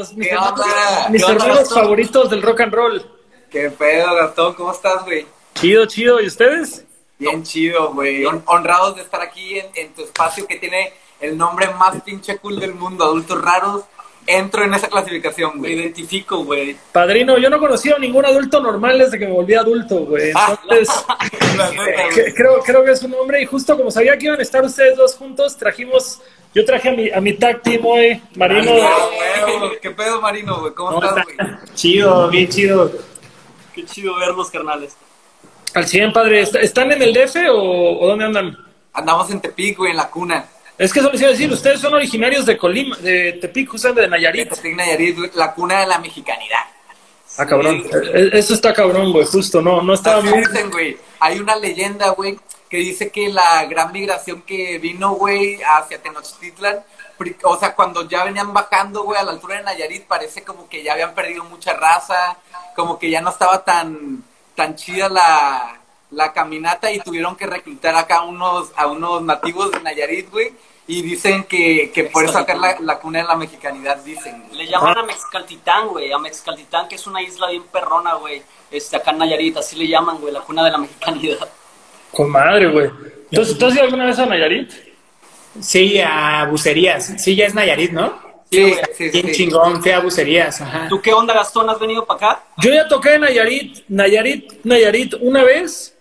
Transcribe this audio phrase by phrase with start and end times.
[0.00, 1.08] Los, mis ¿Qué hermanos, onda?
[1.10, 1.82] mis ¿Qué onda, hermanos Gastón?
[1.82, 3.06] favoritos del rock and roll.
[3.50, 4.54] ¿Qué pedo, Gastón?
[4.54, 5.26] ¿Cómo estás, güey?
[5.54, 6.20] Chido, chido.
[6.22, 6.84] ¿Y ustedes?
[7.18, 8.24] Bien chido, güey.
[8.24, 12.38] Hon- honrados de estar aquí en, en tu espacio que tiene el nombre más pinche
[12.38, 13.84] cool del mundo, Adultos Raros.
[14.26, 15.80] Entro en esa clasificación, Me güey.
[15.80, 16.76] identifico, güey.
[16.92, 20.30] Padrino, yo no he conocido a ningún adulto normal desde que me volví adulto, güey.
[20.30, 20.88] Entonces,
[21.50, 22.34] eh, güey.
[22.34, 23.42] creo, creo que es un hombre.
[23.42, 26.20] Y justo como sabía que iban a estar ustedes dos juntos, trajimos.
[26.54, 28.72] Yo traje a mi, a mi tag team hoy, Marino.
[28.82, 29.06] Ah,
[29.60, 30.74] güey, ¿Qué pedo, Marino, güey?
[30.74, 31.36] ¿Cómo estás, güey?
[31.74, 32.90] Chido, bien chido.
[33.74, 34.96] Qué chido verlos, carnales.
[35.74, 36.40] Al 100, padre.
[36.40, 38.56] ¿Est- ¿Están en el DF o, o dónde andan?
[38.92, 40.44] Andamos en Tepic, güey, en la cuna.
[40.76, 44.00] Es que eso les iba a decir, ustedes son originarios de Colima, de Tepic, justamente
[44.00, 44.48] de Nayarit.
[44.50, 46.58] Tepic, Nayarit, la cuna de la mexicanidad.
[47.38, 47.84] Ah, cabrón.
[48.12, 50.38] Eh, Eso está cabrón, güey, justo, no, no estaba muy...
[50.40, 50.96] dicen, güey.
[51.20, 52.38] Hay una leyenda, güey,
[52.70, 56.84] que dice que la gran migración que vino, güey, hacia Tenochtitlan,
[57.42, 60.82] o sea, cuando ya venían bajando, güey, a la altura de Nayarit, parece como que
[60.82, 62.38] ya habían perdido mucha raza,
[62.76, 64.22] como que ya no estaba tan,
[64.54, 65.80] tan chida la,
[66.12, 70.52] la caminata y tuvieron que reclutar acá unos, a unos nativos de Nayarit, güey.
[70.86, 74.44] Y dicen que, que por eso acá la, la cuna de la mexicanidad, dicen.
[74.52, 76.10] Le llaman a Mexcaltitán, güey.
[76.12, 78.42] A Mexcaltitán, que es una isla bien perrona, güey.
[78.70, 81.48] Este, acá en Nayarit, así le llaman, güey, la cuna de la mexicanidad.
[82.12, 82.90] Con madre, güey.
[83.30, 84.70] Entonces, ¿tú has ido alguna vez a Nayarit?
[85.60, 87.14] Sí, a bucerías.
[87.18, 88.18] Sí, ya es Nayarit, ¿no?
[88.50, 89.32] Sí, sí, Bien sí.
[89.32, 90.60] chingón, fui a bucerías.
[90.60, 90.86] Ajá.
[90.88, 91.70] ¿Tú qué onda, Gastón?
[91.70, 92.42] ¿Has venido para acá?
[92.58, 95.96] Yo ya toqué en Nayarit, Nayarit, Nayarit una vez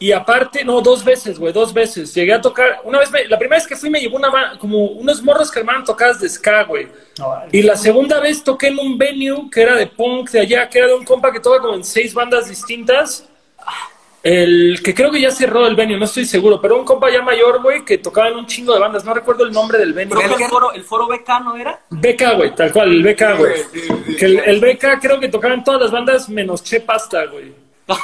[0.00, 2.12] y aparte, no, dos veces, güey, dos veces.
[2.12, 4.86] Llegué a tocar, una vez, me- la primera vez que fui me llevó una, como
[4.86, 6.88] unos morros que armaban tocadas de ska, güey.
[7.52, 10.78] Y la segunda vez toqué en un venue que era de punk de allá, que
[10.78, 13.24] era de un compa que toca como en seis bandas distintas.
[14.24, 17.20] El que creo que ya cerró el venue, no estoy seguro, pero un compa ya
[17.20, 20.16] mayor, güey, que tocaba en un chingo de bandas, no recuerdo el nombre del venue.
[20.16, 21.78] Creo que el foro, el foro BK, ¿no era?
[21.90, 23.52] BK, güey, tal cual, el BK, güey.
[23.70, 24.16] Sí, sí, sí.
[24.16, 27.52] Que el, el BK creo que tocaban todas las bandas menos Che Pasta, güey.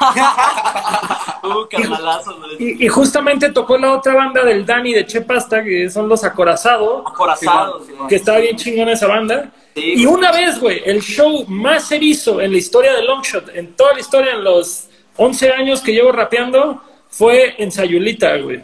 [1.42, 2.56] Uh, carnalazo, güey.
[2.58, 6.22] Y, y justamente tocó la otra banda del Dani de Che Pasta, que son los
[6.22, 9.50] Acorazado, Acorazado, Simón, que estaba bien chingona esa banda.
[9.74, 13.74] Sí, y una vez, güey, el show más erizo en la historia de Longshot, en
[13.74, 18.62] toda la historia, en los 11 años que llevo rapeando, fue en Sayulita, güey.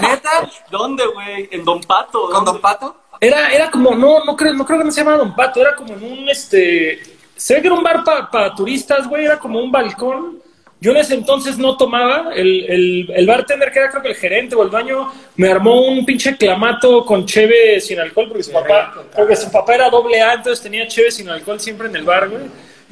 [0.00, 0.48] ¿Neta?
[0.70, 1.48] ¿Dónde, güey?
[1.50, 2.22] ¿En Don Pato?
[2.22, 2.52] ¿Con ¿Dónde?
[2.52, 2.96] Don Pato?
[3.20, 5.74] Era, era como, no, no creo, no creo que no se llamaba Don Pato, era
[5.74, 7.00] como en un, este,
[7.36, 10.42] se ve que era un bar para turistas, güey, era como un balcón.
[10.80, 14.16] Yo en ese entonces no tomaba, el, el, el bartender que era creo que el
[14.16, 18.52] gerente o el dueño me armó un pinche clamato con cheve sin alcohol porque su
[18.52, 22.04] papá, porque su papá era doble A, entonces tenía cheve sin alcohol siempre en el
[22.04, 22.42] bar, güey.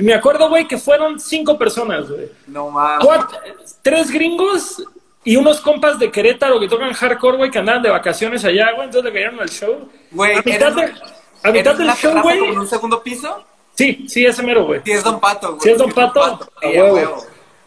[0.03, 2.29] Y me acuerdo, güey, que fueron cinco personas, güey.
[2.49, 3.05] No mames.
[3.07, 3.39] Cuatro-
[3.83, 4.83] tres gringos
[5.25, 8.87] y unos compas de Querétaro que tocan hardcore, güey, que andaban de vacaciones allá, güey,
[8.87, 9.89] entonces le cayeron al show.
[10.11, 11.01] Güey, a mitad, ¿eres- de-
[11.49, 12.39] a mitad ¿Eres del show, güey.
[12.49, 13.45] en un segundo piso?
[13.75, 14.81] Sí, sí, ese mero, güey.
[14.85, 15.61] Sí, es Don Pato, güey.
[15.61, 16.39] Sí, es Don Pato.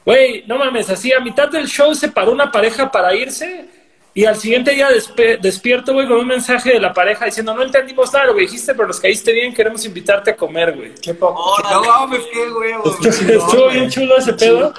[0.06, 3.68] Güey, no mames, así a mitad del show se paró una pareja para irse
[4.16, 7.62] y al siguiente día despe- despierto, güey, con un mensaje de la pareja diciendo, no
[7.62, 10.94] entendimos nada lo que dijiste, pero nos caíste bien, queremos invitarte a comer, güey.
[11.02, 11.62] Qué poco.
[11.70, 12.98] No mames, qué huevos.
[12.98, 13.10] güey.
[13.12, 14.74] Estuvo bien chulo ese pedo.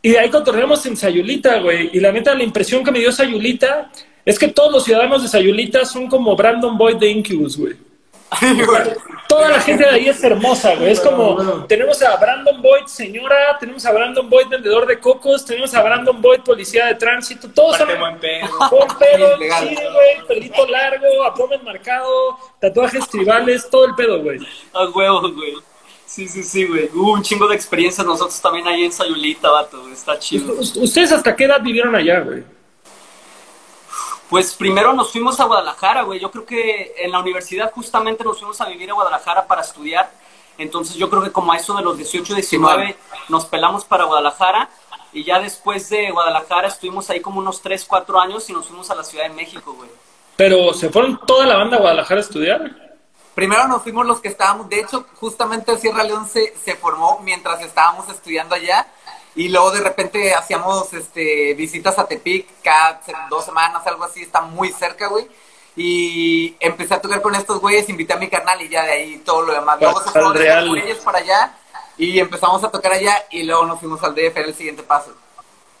[0.00, 1.90] Y de ahí cotorreamos en Sayulita, güey.
[1.92, 3.90] Y la neta, la impresión que me dio Sayulita
[4.24, 7.74] es que todos los ciudadanos de Sayulita son como Brandon Boyd de Incubus, güey.
[9.28, 10.90] Toda la gente de ahí es hermosa, güey.
[10.90, 15.74] Es como, tenemos a Brandon Boyd, señora, tenemos a Brandon Boyd, vendedor de cocos, tenemos
[15.74, 18.48] a Brandon Boyd, policía de tránsito, todos son buen pedo.
[18.70, 24.38] buen pedo, sí, güey, pelito largo, abdomen marcado, tatuajes tribales, todo el pedo, güey.
[24.72, 25.54] A huevos, güey.
[26.06, 26.88] Sí, sí, sí, güey.
[26.94, 29.92] Hubo un chingo de experiencias nosotros también ahí en Sayulita, vato, güey.
[29.92, 30.54] Está chido.
[30.54, 32.44] ¿Ustedes hasta qué edad vivieron allá, güey?
[34.28, 36.20] Pues primero nos fuimos a Guadalajara, güey.
[36.20, 40.10] Yo creo que en la universidad justamente nos fuimos a vivir a Guadalajara para estudiar.
[40.58, 42.96] Entonces yo creo que como a eso de los 18, 19
[43.28, 44.68] nos pelamos para Guadalajara.
[45.14, 48.90] Y ya después de Guadalajara estuvimos ahí como unos 3, 4 años y nos fuimos
[48.90, 49.88] a la Ciudad de México, güey.
[50.36, 52.88] Pero se fueron toda la banda a Guadalajara a estudiar.
[53.34, 57.62] Primero nos fuimos los que estábamos, de hecho, justamente Sierra León se, se formó mientras
[57.62, 58.86] estábamos estudiando allá
[59.38, 63.00] y luego de repente hacíamos este visitas a Tepic cada
[63.30, 65.28] dos semanas, algo así, está muy cerca, güey.
[65.76, 69.22] Y empecé a tocar con estos güeyes, invité a mi carnal y ya de ahí
[69.24, 69.78] todo lo demás.
[69.80, 71.56] Luego se fueron güeyes para allá
[71.96, 75.14] y empezamos a tocar allá y luego nos fuimos al DF, era el siguiente paso.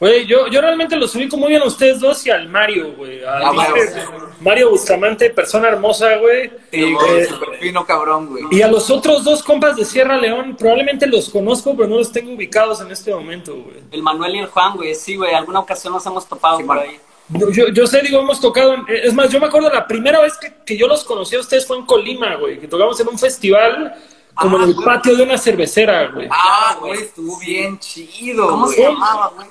[0.00, 3.24] Güey, yo, yo realmente los ubico muy bien a ustedes dos y al Mario, güey.
[3.24, 4.28] Al Ah, pinche bueno.
[4.40, 6.52] Mario Bustamante, persona hermosa, güey.
[6.70, 8.44] Sí, güey, Eh, súper fino cabrón, güey.
[8.52, 12.12] y a los otros dos compas de Sierra León, probablemente los conozco, pero no los
[12.12, 13.78] tengo ubicados en este momento, güey.
[13.90, 14.94] El Manuel y el Juan, güey.
[14.94, 15.34] Sí, güey.
[15.34, 17.00] Alguna ocasión nos hemos topado Sí, por ahí.
[17.30, 18.74] Yo, yo, sé, digo, hemos tocado.
[18.74, 21.40] en- es más, yo me acuerdo la primera vez que, que yo los conocí a
[21.40, 22.60] ustedes fue en Colima, güey.
[22.60, 23.94] Que tocamos en un festival
[24.34, 24.86] como Ah, en el güey.
[24.86, 26.28] patio de una cervecera, güey.
[26.30, 28.76] Ah, güey, güey, estuvo bien chido, ¿Cómo güey.
[28.76, 29.48] se llamaba, güey?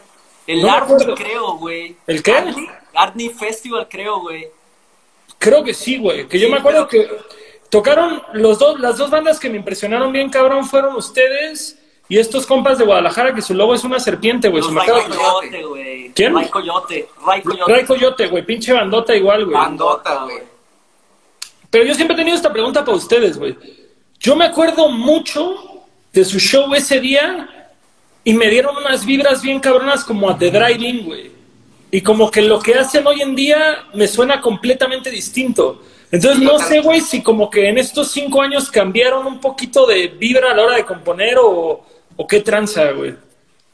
[0.48, 1.96] El No Artney, creo, güey.
[2.08, 2.32] ¿El qué?
[2.32, 4.48] Artney, Artney Festival, creo, güey.
[5.38, 6.28] Creo que sí, güey.
[6.28, 7.18] Que yo me acuerdo pero- que
[7.70, 11.78] tocaron los dos, las dos bandas que me impresionaron bien, cabrón, fueron ustedes
[12.10, 14.64] y estos compas de Guadalajara, que su logo es una serpiente, güey.
[14.64, 16.12] Ray Coyote, güey.
[16.16, 16.34] ¿Quién?
[16.34, 17.10] Ray Coyote.
[17.26, 17.72] Ray Coyote.
[17.74, 18.46] Ray Coyote, güey.
[18.46, 19.58] Pinche bandota igual, güey.
[19.58, 20.40] Bandota, güey.
[21.70, 23.58] Pero yo siempre he tenido esta pregunta para ustedes, güey.
[24.20, 25.84] Yo me acuerdo mucho
[26.14, 27.57] de su show ese día
[28.28, 31.32] y me dieron unas vibras bien cabronas como a The Drive-In, güey.
[31.92, 35.82] Y como que lo que hacen hoy en día me suena completamente distinto.
[36.12, 40.10] Entonces no sé, güey, si como que en estos cinco años cambiaron un poquito de
[40.10, 41.86] vibra a la hora de componer o,
[42.18, 43.16] o qué tranza, güey.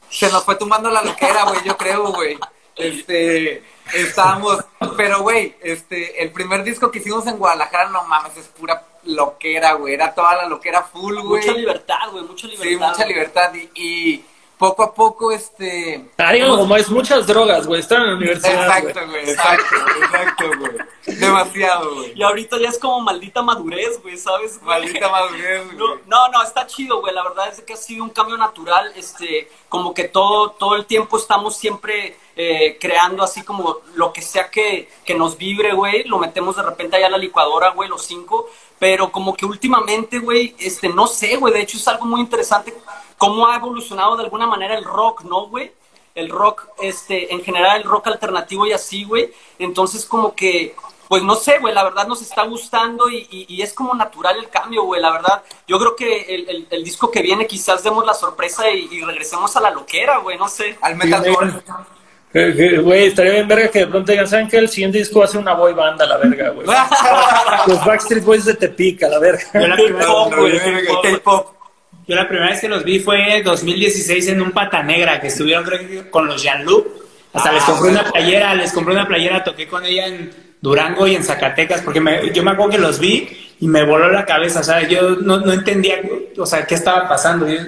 [0.08, 2.38] Se nos fue tumbando la loquera, güey, yo creo, güey.
[2.76, 3.60] Este,
[3.92, 4.64] estábamos,
[4.96, 9.72] pero güey, este, el primer disco que hicimos en Guadalajara, no mames, es pura loquera,
[9.72, 9.94] güey.
[9.94, 11.44] Era toda la loquera full, güey.
[11.44, 12.22] Mucha libertad, güey.
[12.22, 12.68] Mucha libertad.
[12.68, 13.52] Sí, mucha libertad.
[13.52, 14.24] Y, y
[14.68, 16.06] poco a poco, este.
[16.16, 17.80] Ah, díganlo como es muchas drogas, güey.
[17.80, 18.78] Están en la universidad.
[18.78, 21.18] Exacto, güey, exacto, exacto, güey.
[21.18, 22.12] Demasiado, güey.
[22.16, 24.58] Y ahorita ya es como maldita madurez, güey, ¿sabes?
[24.62, 24.80] güey?
[24.80, 25.98] Maldita madurez, No, güey.
[26.06, 27.14] no, no, está chido, güey.
[27.14, 28.90] La verdad es que ha sido un cambio natural.
[28.96, 34.22] Este, como que todo, todo el tiempo estamos siempre eh, creando así como lo que
[34.22, 36.04] sea que, que nos vibre, güey.
[36.04, 38.48] Lo metemos de repente allá a la licuadora, güey, los cinco.
[38.78, 41.52] Pero como que últimamente, güey, este, no sé, güey.
[41.52, 42.72] De hecho, es algo muy interesante
[43.26, 45.72] cómo ha evolucionado de alguna manera el rock, ¿no, güey?
[46.14, 49.32] el rock, este, en general el rock alternativo y así, güey.
[49.58, 50.76] Entonces como que,
[51.08, 54.36] pues no sé, güey, la verdad nos está gustando y, y- y es como natural
[54.38, 55.42] el cambio, güey, la verdad.
[55.66, 59.00] Yo creo que el, el- el disco que viene quizás demos la sorpresa y, y
[59.02, 60.78] regresemos a la loquera, güey, no sé.
[60.82, 61.52] Al metalcore.
[62.32, 64.58] Eh, que, Güey, estaría bien verga que de pronto digan, ¿saben qué?
[64.58, 66.66] El siguiente disco va a ser una boy band a la verga, güey.
[67.66, 69.42] Los Backstreet Boys de Tepic, a la verga.
[71.02, 71.53] K-pop.
[72.06, 75.28] Yo la primera vez que los vi fue en 2016 en un Pata Negra, que
[75.28, 76.86] estuvieron creo con los Jean-Luc.
[77.32, 80.30] Hasta les compré una playera, les compré una playera, toqué con ella en
[80.60, 83.28] Durango y en Zacatecas, porque me- yo me acuerdo que los vi
[83.60, 85.96] y me voló la cabeza, o sea, yo no, no entendía,
[86.38, 87.48] o sea, qué estaba pasando.
[87.48, 87.58] Yo-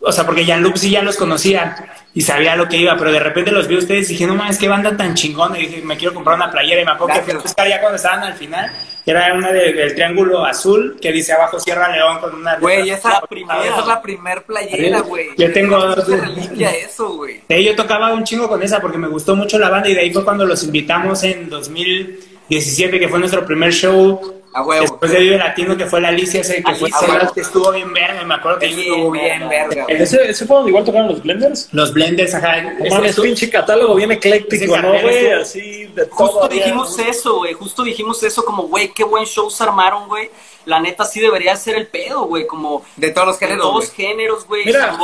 [0.00, 1.76] o sea, porque Jean-Luc sí ya los conocía
[2.14, 4.34] y sabía lo que iba, pero de repente los vi a ustedes y dije, no
[4.34, 5.58] mames, qué banda tan chingona.
[5.58, 6.82] Y dije, me quiero comprar una playera.
[6.82, 8.70] Y me acuerdo que fui a buscar ya cuando estaban al final.
[9.08, 12.56] Era una de- del triángulo azul que dice abajo Sierra León con una.
[12.58, 13.64] Güey, esa, La primera.
[13.64, 15.28] esa es la primer playera, güey.
[15.38, 17.40] Yo tengo- reliquia eso, güey.
[17.48, 20.00] Ahí yo tocaba un chingo con esa porque me gustó mucho la banda y de
[20.00, 24.42] ahí fue cuando los invitamos en 2017, que fue nuestro primer show.
[24.56, 24.80] A huevo.
[24.80, 27.18] Después de Vive Latino, que fue la Alicia, ese que fue Alicia.
[27.22, 28.24] ese que estuvo bien verga.
[28.24, 29.84] Me acuerdo que estuvo bien, verga.
[29.88, 31.68] ¿Ese, ¿Ese fue donde igual tocaron los Blenders?
[31.72, 32.62] los blenders, ajá.
[32.90, 35.32] Mames, estu- pinche catálogo bien ecléctico, ¿no, güey?
[35.32, 36.16] Así de todo.
[36.16, 40.30] Justo dijimos eso, güey, justo dijimos eso como, güey, qué buen show se armaron, güey.
[40.64, 43.94] La neta sí debería ser el pedo, güey, como De todos los de géneros, todos
[43.94, 44.08] güey.
[44.08, 44.64] géneros, güey.
[44.64, 44.98] Mira,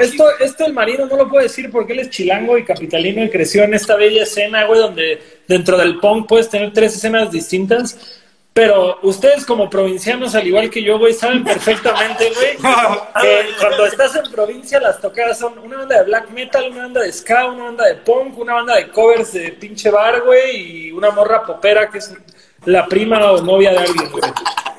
[0.00, 3.30] esto, esto el marino no lo puede decir porque él es chilango y capitalino y
[3.30, 7.96] creció en esta bella escena, güey, donde dentro del punk puedes tener tres escenas distintas.
[8.58, 12.56] Pero ustedes como provincianos, al igual que yo, güey, saben perfectamente, güey,
[13.22, 17.02] que cuando estás en provincia las tocadas son una banda de black metal, una banda
[17.02, 20.90] de ska, una banda de punk, una banda de covers de pinche bar, güey, y
[20.90, 22.12] una morra popera que es
[22.64, 24.24] la prima o novia de alguien, güey.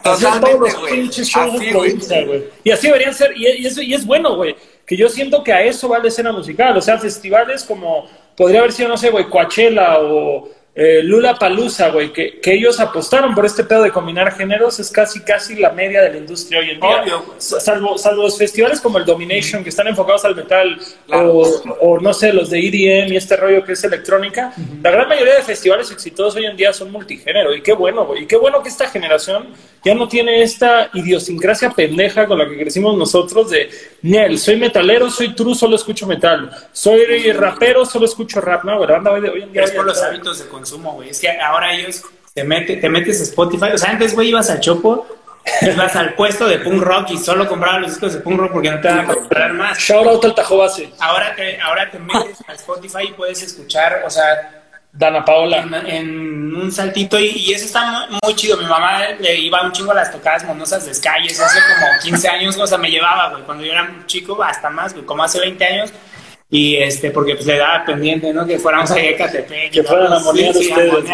[0.03, 1.01] Así son todos los Totalmente, güey.
[1.01, 1.71] pinches shows Así, de güey.
[1.71, 2.43] provincia, güey.
[2.65, 5.53] Y así deberían ser, y, y eso, y es bueno, güey, que yo siento que
[5.53, 9.09] a eso va la escena musical, o sea, festivales como podría haber sido, no sé,
[9.09, 13.91] güey, Coachella o eh, Lula Palusa, güey, que, que ellos apostaron por este pedo de
[13.91, 17.01] combinar géneros, es casi, casi la media de la industria hoy en día.
[17.01, 21.33] Obvio, Salvo, salvo los festivales como el Domination, que están enfocados al metal, Claro.
[21.33, 24.53] o, o no sé, los de EDM y este rollo que es electrónica.
[24.81, 28.23] La gran mayoría de festivales exitosos hoy en día son multigénero, y qué bueno, güey.
[28.23, 29.47] Y qué bueno que esta generación
[29.83, 33.69] ya no tiene esta idiosincrasia pendeja con la que crecimos nosotros de,
[34.01, 36.49] Nel, soy metalero, soy true, solo escucho metal.
[36.71, 38.63] Soy rapero, solo escucho rap.
[38.63, 39.63] No, la banda hoy, en día...
[39.63, 41.09] Es por los hábitos de consumo, güey.
[41.09, 42.03] Es que ahora ellos
[42.33, 43.71] te, mete, te metes a Spotify.
[43.73, 45.05] O sea, antes, güey, ibas al Chopo,
[45.61, 48.71] ibas al puesto de punk rock y solo comprabas los discos de punk rock porque
[48.71, 49.77] no te van a comprar más.
[49.77, 54.03] Shout out al Tajo Base, Ahora te, ahora te metes a Spotify y puedes escuchar,
[54.05, 54.58] o sea,
[54.91, 55.57] Dana Paola.
[55.59, 58.57] en, en un saltito y, y eso está muy, chido.
[58.57, 62.27] Mi mamá le iba un chingo a las tocadas monosas de Skyes hace como 15
[62.27, 65.23] años, o sea, me llevaba, güey, cuando yo era un chico, hasta más, güey, como
[65.23, 65.93] hace 20 años.
[66.49, 68.45] Y este, porque pues le daba pendiente, ¿no?
[68.47, 69.71] Que fuéramos a Ecatepec.
[69.71, 71.05] Que fueran a monear ustedes.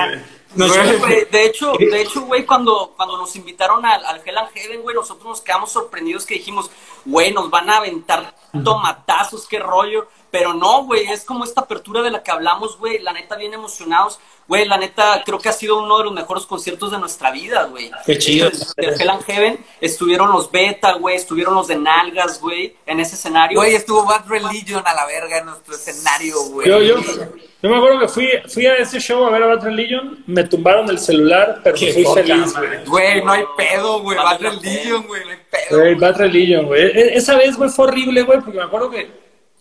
[0.55, 0.83] Nos Güey.
[0.87, 4.49] llevó- Güey, de hecho, de hecho, güey, cuando, cuando nos invitaron al, al Hell and
[4.53, 6.71] Heaven, güey, nosotros nos quedamos sorprendidos que dijimos,
[7.03, 10.07] güey, nos van a aventar tomatazos, qué rollo.
[10.37, 13.53] Pero no, güey, es como esta apertura de la que hablamos, güey, la neta, bien
[13.53, 14.19] emocionados.
[14.49, 17.63] Güey, la neta, creo que ha sido uno de los mejores conciertos de nuestra vida,
[17.71, 17.89] güey.
[18.05, 18.49] Qué chido.
[18.75, 23.15] Del Hell and Heaven estuvieron los Beta, güey, estuvieron los de Nalgas, güey, en ese
[23.15, 23.57] escenario.
[23.57, 26.67] Güey, estuvo Bad Religion a la verga en nuestro escenario, güey.
[26.67, 29.63] Yo, yo, yo me acuerdo que fui, fui a ese show a ver a Bad
[29.63, 32.85] Religion, me tumbaron el celular, pero Qué fui feliz, güey.
[32.85, 34.17] Güey, no hay pedo, güey.
[34.17, 35.79] Bad Religion, güey, no hay pedo.
[35.79, 36.81] Güey, Bad Religion, güey.
[36.83, 39.09] E- Esa vez, güey, fue horrible, güey, porque me acuerdo que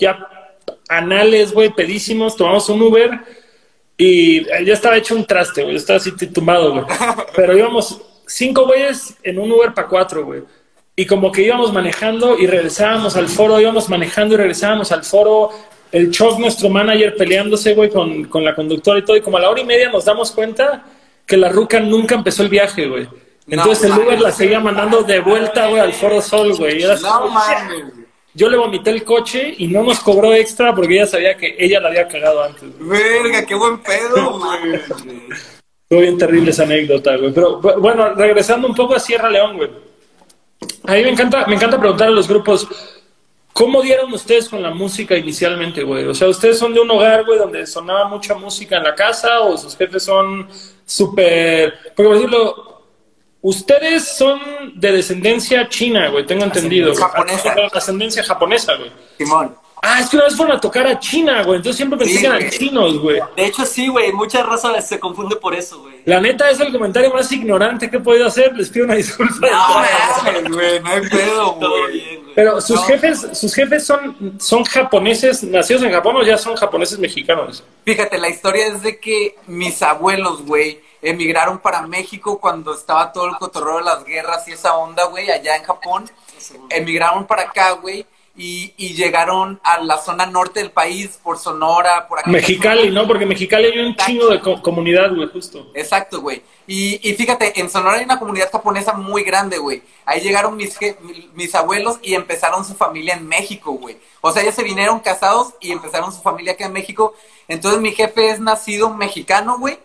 [0.00, 0.18] ya
[0.88, 3.20] anales, güey, pedísimos, tomamos un Uber
[3.96, 5.76] y eh, ya estaba hecho un traste, güey.
[5.76, 6.84] Estaba así tumbado, güey.
[7.36, 10.42] Pero íbamos cinco güeyes en un Uber para cuatro, güey.
[10.96, 15.50] Y como que íbamos manejando y regresábamos al foro, íbamos manejando y regresábamos al foro.
[15.90, 19.16] El Choc, nuestro manager, peleándose, güey, con, con la conductora y todo.
[19.16, 20.84] Y como a la hora y media nos damos cuenta
[21.26, 23.08] que la ruca nunca empezó el viaje, güey.
[23.46, 26.80] Entonces No el Uber la seguía mandando de vuelta, güey, al Foro Sol, güey.
[26.80, 28.03] Y era así, No mames.
[28.34, 31.80] Yo le vomité el coche y no nos cobró extra porque ella sabía que ella
[31.80, 32.64] la había cagado antes.
[32.80, 33.00] güey.
[33.22, 34.80] Verga, qué buen pedo, güey.
[35.88, 37.32] Fue bien terrible esa anécdota, güey.
[37.32, 39.70] Pero bu- bueno, regresando un poco a Sierra León, güey.
[40.86, 42.66] A mí me encanta, me encanta preguntar a los grupos,
[43.52, 46.04] ¿cómo dieron ustedes con la música inicialmente, güey?
[46.06, 49.40] O sea, ¿ustedes son de un hogar, güey, donde sonaba mucha música en la casa
[49.40, 50.48] o sus jefes son
[50.84, 51.74] súper...
[51.94, 52.73] Porque, por ejemplo,
[53.48, 54.40] ustedes son
[54.74, 56.94] de descendencia china, güey, tengo entendido.
[56.94, 57.54] Japonesa.
[57.54, 58.90] De Ascendencia japonesa, güey.
[59.18, 59.54] Simón.
[59.86, 61.56] Ah, es que una vez fueron a tocar a China, güey.
[61.58, 62.50] Entonces siempre pensé Sí, que eran güey.
[62.50, 63.20] chinos, güey.
[63.36, 65.96] De hecho, sí, güey, mucha raza se confunde por eso, güey.
[66.06, 68.56] La neta es el comentario más ignorante que he podido hacer.
[68.56, 69.46] Les pido una disculpa.
[69.46, 71.92] No güey, no hay pedo, Todo güey.
[71.92, 72.34] bien, güey.
[72.34, 72.82] Pero sus No.
[72.86, 77.62] jefes, sus jefes son, son japoneses, nacidos en Japón o ya son japoneses mexicanos.
[77.84, 80.80] Fíjate, la historia es de que mis abuelos, güey,
[81.10, 85.30] emigraron para México cuando estaba todo el cotorreo de las guerras y esa onda, güey,
[85.30, 86.10] allá en Japón.
[86.70, 88.06] Emigraron para acá, güey,
[88.36, 92.30] y, y llegaron a la zona norte del país, por Sonora, por acá.
[92.30, 93.06] Mexicali, ¿no?
[93.06, 95.70] Porque Mexicali hay un chingo de co- comunidad, güey, justo.
[95.74, 96.42] Exacto, güey.
[96.66, 99.82] Y, y fíjate, en Sonora hay una comunidad japonesa muy grande, güey.
[100.04, 100.76] Ahí llegaron mis,
[101.34, 103.98] mis abuelos y empezaron su familia en México, güey.
[104.20, 107.14] O sea, ellos se vinieron casados y empezaron su familia acá en México.
[107.46, 109.78] Entonces mi jefe es nacido mexicano, güey.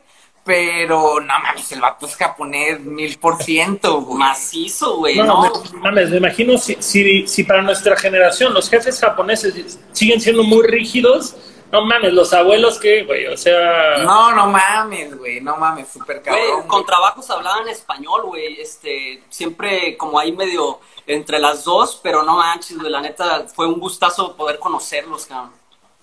[0.46, 4.02] Pero no mames, el vato es japonés mil por ciento.
[4.02, 5.42] Macizo, güey, No, ¿no?
[5.74, 10.44] me, mames, me imagino si, si, si para nuestra generación los jefes japoneses siguen siendo
[10.44, 11.36] muy rígidos,
[11.72, 13.98] no mames, los abuelos que, güey, o sea...
[14.04, 15.40] No, no mames, güey.
[15.40, 16.62] No mames, súper Güey, cabrón.
[16.62, 16.86] con güey.
[16.86, 18.60] trabajos hablaban español, güey.
[18.60, 22.90] Este, siempre como ahí medio entre las dos, pero no manches, güey.
[22.92, 25.52] La neta, fue un gustazo poder conocerlos, cabrón.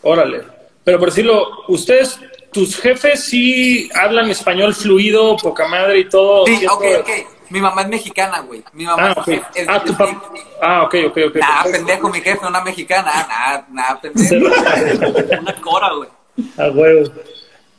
[0.02, 0.44] Órale.
[0.84, 2.20] Pero por decirlo, ustedes,
[2.56, 6.46] tus jefes sí hablan español fluido, poca madre y todo.
[6.46, 6.76] Sí, ¿cierto?
[6.76, 7.10] ok, ok.
[7.50, 8.64] Mi mamá es mexicana, güey.
[8.72, 9.28] Mi mamá Ah, ok.
[9.28, 10.32] es, es- Ah, tu es- papá.
[10.62, 11.34] Ah, ok, ok, ok.
[11.36, 11.70] Nada, perfecto.
[11.86, 13.12] pendejo, mi jefe, una mexicana.
[13.28, 14.46] Nada, nada, pendejo.
[15.42, 16.08] Una cora, güey.
[16.56, 17.10] A huevo.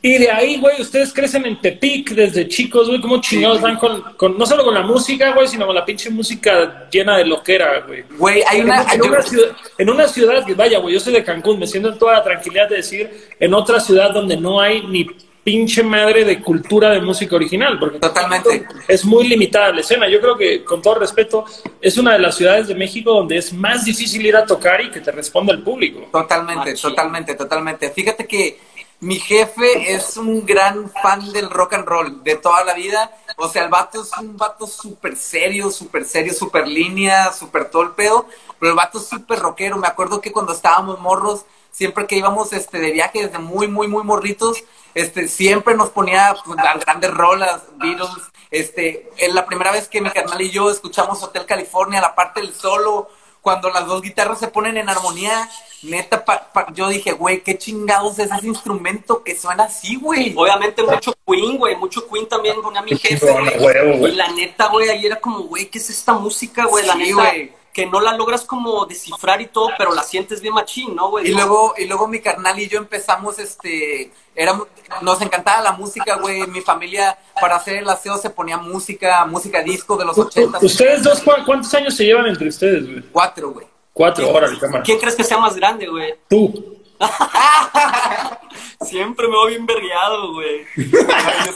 [0.00, 3.00] Y de ahí, güey, ustedes crecen en Tepic desde chicos, güey.
[3.00, 6.08] ¿Cómo chingados van con, con, no solo con la música, güey, sino con la pinche
[6.08, 8.04] música llena de loquera, güey?
[8.16, 8.86] Güey, hay una...
[8.92, 11.88] en, una ciudad, en una ciudad que, vaya, güey, yo soy de Cancún, me siento
[11.88, 15.04] en toda la tranquilidad de decir, en otra ciudad donde no hay ni
[15.42, 18.66] pinche madre de cultura de música original, porque Totalmente.
[18.86, 20.06] es muy limitada la escena.
[20.06, 21.44] Yo creo que, con todo respeto,
[21.80, 24.90] es una de las ciudades de México donde es más difícil ir a tocar y
[24.90, 26.06] que te responda el público.
[26.12, 27.90] Totalmente, totalmente, totalmente.
[27.90, 28.58] Fíjate que
[29.00, 33.16] mi jefe es un gran fan del rock and roll de toda la vida.
[33.36, 37.82] O sea, el vato es un vato súper serio, súper serio, súper línea, súper todo
[37.82, 38.26] el pedo.
[38.58, 39.76] Pero el vato es súper rockero.
[39.76, 43.86] Me acuerdo que cuando estábamos morros, siempre que íbamos este, de viaje desde muy, muy,
[43.86, 44.64] muy morritos,
[44.94, 48.10] este, siempre nos ponía pues, grandes rolas, Beatles.
[48.50, 52.40] Este, en la primera vez que mi carnal y yo escuchamos Hotel California, la parte
[52.40, 53.08] del solo,
[53.40, 55.48] cuando las dos guitarras se ponen en armonía,
[55.82, 60.34] neta, pa- pa- yo dije, güey, qué chingados es ese instrumento que suena así, güey.
[60.36, 61.76] Obviamente mucho Queen, güey.
[61.76, 63.54] Mucho Queen también ponía mi jefe, chingón, güey.
[63.56, 64.12] a huevo, güey.
[64.12, 66.84] Y la neta, güey, ahí era como, güey, ¿qué es esta música, güey?
[66.86, 67.52] La neta, güey.
[67.72, 71.28] Que no la logras como descifrar y todo, pero la sientes bien machín, ¿no, güey?
[71.28, 74.58] Y luego, y luego mi carnal y yo empezamos, este, era,
[75.02, 76.46] nos encantaba la música, güey.
[76.48, 80.62] Mi familia, para hacer el aseo, se ponía música, música disco de los ochentas.
[80.62, 83.02] ¿Ustedes dos cu- cuántos años se llevan entre ustedes, güey?
[83.12, 83.66] Cuatro, güey.
[83.92, 84.82] Cuatro, órale, cámara.
[84.84, 86.14] ¿Quién crees que sea más grande, güey?
[86.28, 86.77] Tú.
[88.80, 90.66] Siempre me voy bien vergueado, güey.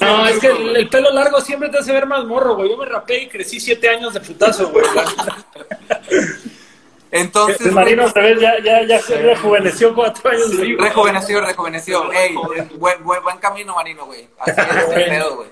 [0.01, 2.71] No, es que el, el pelo largo siempre te hace ver más morro, güey.
[2.71, 4.85] Yo me rapé y crecí siete años de putazo, güey.
[7.13, 10.57] Entonces, El marino otra vez ya, ya, ya se rejuveneció cuatro años.
[10.57, 10.77] güey.
[10.77, 12.11] rejuveneció, rejuveneció.
[12.13, 14.29] Ey, buen, buen, buen camino, Marino, güey.
[14.39, 15.49] Así es, el pedo, güey.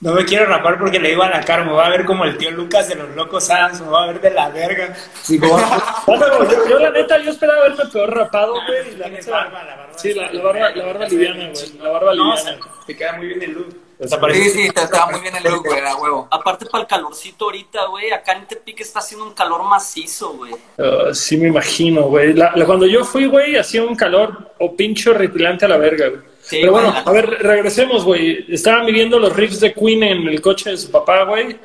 [0.00, 2.24] No me quiero rapar porque le digo a la cara, me va a ver como
[2.24, 4.94] el tío Lucas de los Locos Adams, me va a ver de la verga.
[5.22, 5.56] Sí, como-
[6.06, 8.92] Bueno, yo, yo, la neta, yo esperaba verme peor rapado, güey.
[8.92, 9.92] y la neta- barba, la barba.
[9.98, 11.78] Sí, la, la barba, la barba liviana, güey.
[11.78, 12.72] La barba No, o sea, liviana.
[12.86, 13.76] te queda muy bien el look.
[13.96, 16.28] O sea, Sí, sí, te estaba muy bien el look, güey, a huevo.
[16.30, 20.52] Aparte para el calorcito ahorita, güey, acá en Tepic está haciendo un calor macizo, güey.
[20.78, 22.34] Ah, sí, me imagino, güey.
[22.34, 26.08] La- la- cuando yo fui, güey, hacía un calor o pincho horripilante a la verga,
[26.08, 26.33] güey.
[26.46, 28.44] Sí, Pero bueno, a ver, regresemos, güey.
[28.52, 31.58] Estaban viviendo los riffs de Queen en el coche de su papá, güey.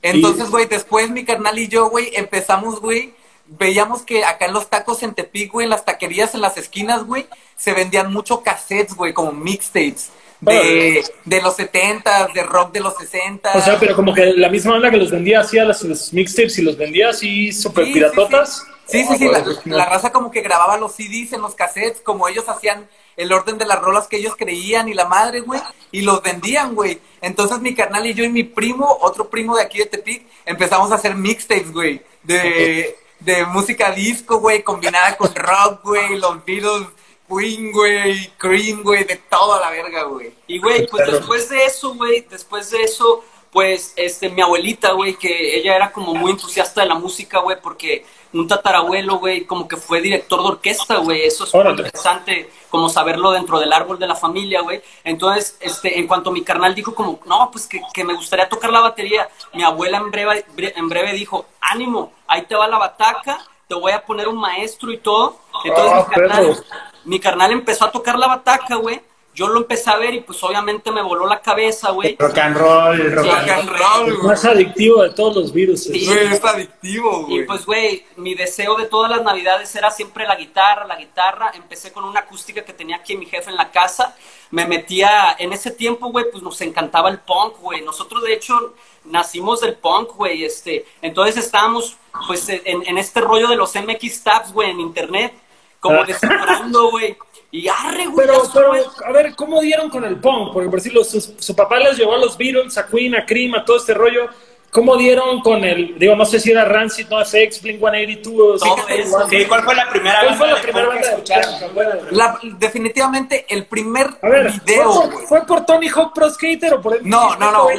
[0.00, 3.14] Entonces, güey, después mi carnal y yo, güey, empezamos, güey,
[3.46, 7.04] veíamos que acá en los tacos en Tepic, güey, en las taquerías, en las esquinas,
[7.04, 10.10] güey, se vendían mucho cassettes, güey, como mixtapes.
[10.40, 14.48] De, de los 70 de rock de los 60 O sea, pero como que la
[14.48, 17.92] misma banda que los vendía hacía las, los mixtapes y los vendía así súper Sí,
[17.92, 18.66] piratotas.
[18.86, 21.54] Sí, sí, sí, Ah, la, güey, la raza como que grababa los CDs en los
[21.54, 25.40] cassettes, como ellos hacían el orden de las rolas que ellos creían y la madre,
[25.40, 27.00] güey, y los vendían, güey.
[27.20, 30.90] Entonces mi carnal y yo y mi primo, otro primo de aquí de Tepic, empezamos
[30.92, 36.86] a hacer mixtapes, güey, de, de música disco, güey, combinada con rock, güey, los Beatles,
[37.28, 40.32] Queen, güey, Cream, güey, de todo a la verga, güey.
[40.46, 45.14] Y, güey, pues después de eso, güey, después de eso, pues, este, mi abuelita, güey,
[45.14, 49.68] que ella era como muy entusiasta de la música, güey, porque un tatarabuelo, güey, como
[49.68, 53.98] que fue director de orquesta, güey, eso es muy interesante, como saberlo dentro del árbol
[53.98, 54.80] de la familia, güey.
[55.04, 58.70] Entonces, este, en cuanto mi carnal dijo como, no, pues que, que me gustaría tocar
[58.72, 62.78] la batería, mi abuela en breve, bre- en breve dijo, ánimo, ahí te va la
[62.78, 65.36] bataca, te voy a poner un maestro y todo.
[65.64, 66.64] Entonces, Ah, mi carnal, perro.
[67.04, 69.00] mi carnal empezó a tocar la bataca, güey.
[69.34, 72.16] Yo lo empecé a ver y pues obviamente me voló la cabeza, güey.
[72.18, 73.30] Rock and roll, rock Sí.
[73.30, 74.26] and Rock and roll, El güey.
[74.28, 75.84] más adictivo de todos los virus.
[75.84, 76.04] Sí.
[76.04, 77.46] Güey, es adictivo, Y güey.
[77.46, 81.50] pues, güey, mi deseo de todas las navidades era siempre la guitarra, la guitarra.
[81.54, 84.14] Empecé con una acústica que tenía aquí mi jefe en la casa.
[84.50, 87.80] Me metía, en ese tiempo, güey, pues nos encantaba el punk, güey.
[87.80, 88.74] Nosotros, de hecho,
[89.06, 90.44] nacimos del punk, güey.
[90.44, 91.96] Este, entonces estábamos,
[92.26, 95.32] pues, en, en este rollo de los MX Tabs, güey, en internet,
[95.80, 96.04] como Ah.
[96.06, 97.16] descifrando, güey.
[97.52, 98.26] Y arre, güey.
[98.26, 98.72] Pero, pero,
[99.04, 100.52] a ver, ¿cómo dieron con el punk?
[100.54, 103.54] Porque por decirlo, su, su papá les llevó a los Beatles, a Queen, a Cream,
[103.54, 104.26] a todo este rollo.
[104.70, 108.58] ¿Cómo dieron con el, digo, no sé si era Rancid, no FX, Blink 182?
[108.58, 109.28] Todo sí, eso.
[109.28, 111.74] Sí, ¿cuál fue la primera ¿Cuál fue la primera que banda de escucharon?
[111.74, 115.26] Bueno, La- definitivamente el primer A ver, video, ¿fue, por, güey.
[115.26, 117.76] ¿fue por Tony Hawk Pro Skater o por el No, no, no, güey.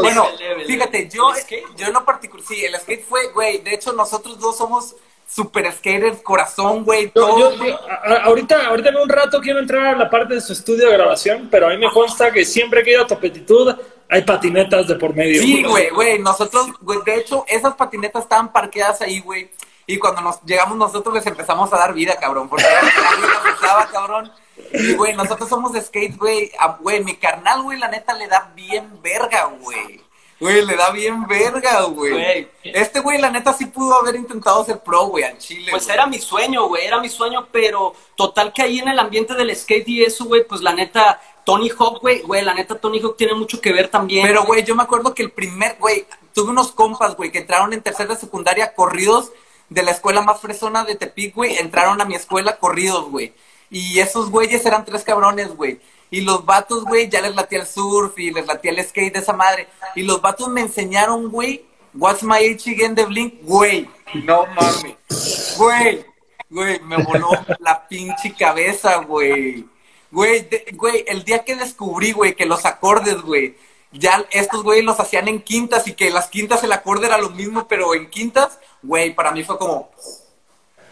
[0.00, 1.30] Bueno, level, fíjate, yo,
[1.76, 4.96] yo en lo particular, sí, el skate fue, güey, de hecho nosotros dos somos
[5.32, 7.38] super skaters, corazón, güey, todo.
[7.54, 10.40] yo- yo- a- a- ahorita, ahorita en un rato quiero entrar a la parte de
[10.40, 13.06] su estudio de grabación, pero a mí me consta que siempre que he ido a
[13.06, 13.76] Topetitud
[14.08, 15.40] hay patinetas de por medio.
[15.40, 19.50] Sí, güey, güey, nosotros, güey, de hecho, esas patinetas estaban parqueadas ahí, güey,
[19.86, 24.32] y cuando nos llegamos nosotros les empezamos a dar vida, cabrón, porque las usaba, cabrón.
[24.72, 28.50] Y, güey, nosotros somos de skate, güey, güey, mi carnal, güey, la neta le da
[28.54, 29.99] bien verga, güey.
[30.40, 32.48] Güey, le da bien verga, güey.
[32.64, 35.70] Este güey, la neta, sí pudo haber intentado ser pro, güey, al chile.
[35.70, 35.94] Pues güey.
[35.94, 39.54] era mi sueño, güey, era mi sueño, pero total que ahí en el ambiente del
[39.54, 43.18] skate y eso, güey, pues la neta, Tony Hawk, güey, güey, la neta, Tony Hawk
[43.18, 44.26] tiene mucho que ver también.
[44.26, 47.74] Pero, güey, yo me acuerdo que el primer, güey, tuve unos compas, güey, que entraron
[47.74, 49.32] en tercera secundaria corridos
[49.68, 53.34] de la escuela más fresona de Tepic, güey, entraron a mi escuela corridos, güey.
[53.70, 55.80] Y esos güeyes eran tres cabrones, güey.
[56.10, 59.20] Y los vatos, güey, ya les latía el surf y les latía el skate de
[59.20, 59.68] esa madre.
[59.94, 63.88] Y los vatos me enseñaron, güey, What's My Age Again de Blink, güey.
[64.24, 64.96] No mames.
[65.56, 66.04] Güey,
[66.48, 69.64] güey, me voló la pinche cabeza, güey.
[70.10, 73.56] Güey, de- güey, el día que descubrí, güey, que los acordes, güey,
[73.92, 77.30] ya estos güey los hacían en quintas y que las quintas el acorde era lo
[77.30, 79.90] mismo, pero en quintas, güey, para mí fue como...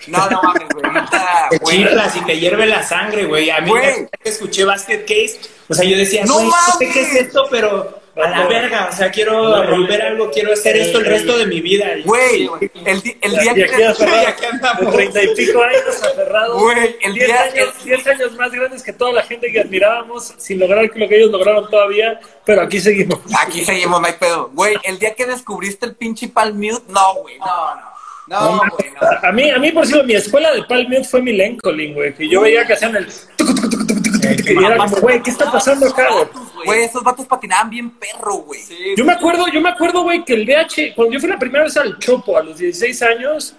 [0.07, 0.93] No, no mames, güey.
[0.93, 1.77] neta, Te güey.
[1.79, 3.51] chiflas y te hierve la sangre, güey.
[3.51, 4.07] A mí Güey.
[4.23, 7.47] que escuché Basket Case, o sea, yo decía, ¡No güey, no sé qué es esto,
[7.51, 11.47] pero a la verga, o sea, quiero romper algo, quiero hacer esto el resto de
[11.47, 11.87] mi vida.
[12.05, 12.51] Güey,
[12.85, 13.87] el, el día aquí que...
[13.87, 14.87] aferrado, aquí andamos.
[14.87, 16.61] de treinta y pico años aferrados.
[16.63, 20.35] Güey, el 10 día- años, 10 años más grandes que toda la gente que admirábamos,
[20.37, 23.21] sin lograr lo que ellos lograron todavía, pero aquí seguimos.
[23.41, 24.51] Aquí seguimos, no hay pedo.
[24.53, 27.98] Güey, el día que descubriste el pinche Palm Mute, no, güey, no, no.
[28.29, 29.29] No, güey, no.
[29.29, 32.15] A mí, a mí, por cierto, mi escuela de Palm Mute fue mi Lincoln, güey,
[32.15, 33.07] que yo veía que hacían el...
[33.07, 36.27] Y era como, güey, ¿qué está pasando acá, güey?
[36.67, 38.61] Güey, esos vatos patinaban bien perro, güey.
[38.61, 41.39] Sí, Yo me acuerdo, yo me acuerdo, güey, que el VH, cuando yo fui la
[41.39, 43.57] primera vez al Chopo a los 16 años,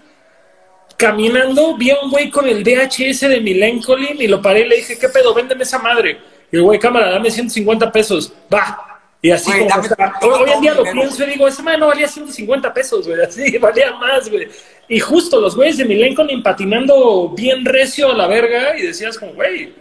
[0.98, 4.70] caminando, vi a un güey con el VHS de mi Lincoln y lo paré y
[4.70, 5.34] le dije, ¿qué pedo?
[5.34, 6.20] Véndeme esa madre.
[6.52, 8.32] Y el güey, cámara, dame 150 pesos.
[8.54, 8.89] Va.
[9.22, 10.14] Y así Güey, como está.
[10.22, 13.06] Hoy, hoy en día lo dinero, pienso y digo, esa madre no valía 150 pesos,
[13.08, 13.22] güey.
[13.22, 14.48] Así, valía más, güey.
[14.88, 19.18] Y justo los güeyes de mi Lincoln patinando bien recio a la verga y decías
[19.18, 19.74] como, güey.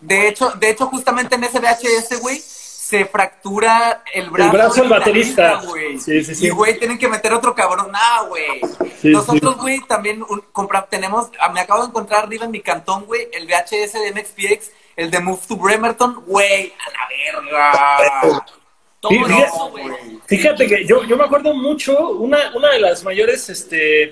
[0.00, 4.50] De hecho, de hecho, justamente en ese VHS, güey, se fractura el brazo.
[4.52, 5.60] El brazo del baterista.
[5.64, 5.98] güey.
[5.98, 6.46] Sí, sí, sí.
[6.46, 7.90] Y, güey, tienen que meter otro cabrón.
[7.92, 8.60] Ah, güey.
[9.02, 9.60] Sí, Nosotros, sí.
[9.60, 13.26] güey, también un- compra- tenemos, ah, me acabo de encontrar arriba en mi cantón, güey,
[13.32, 18.46] el VHS de MXPX, el de Move to Bremerton, güey, a la verga.
[19.00, 19.42] Todo Sí, sí.
[19.42, 19.84] eso, güey.
[20.26, 24.10] Fíjate que yo, yo me acuerdo mucho, una, una de las mayores, este,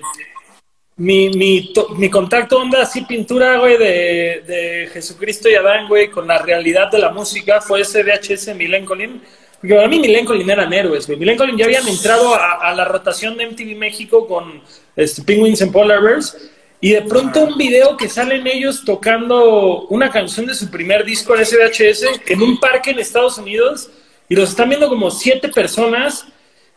[0.97, 6.09] mi, mi, to- mi contacto onda así pintura, güey, de, de Jesucristo y Adán, güey,
[6.09, 9.21] con la realidad de la música fue ese VHS Milencolin.
[9.59, 11.17] Porque para mí Milencolin eran héroes, güey.
[11.19, 14.61] Milencolin ya habían entrado a, a la rotación de MTV México con
[14.95, 16.37] este, Penguins and Polar Bears.
[16.79, 21.33] Y de pronto un video que salen ellos tocando una canción de su primer disco
[21.35, 23.89] en ese VHS en un parque en Estados Unidos
[24.29, 26.25] y los están viendo como siete personas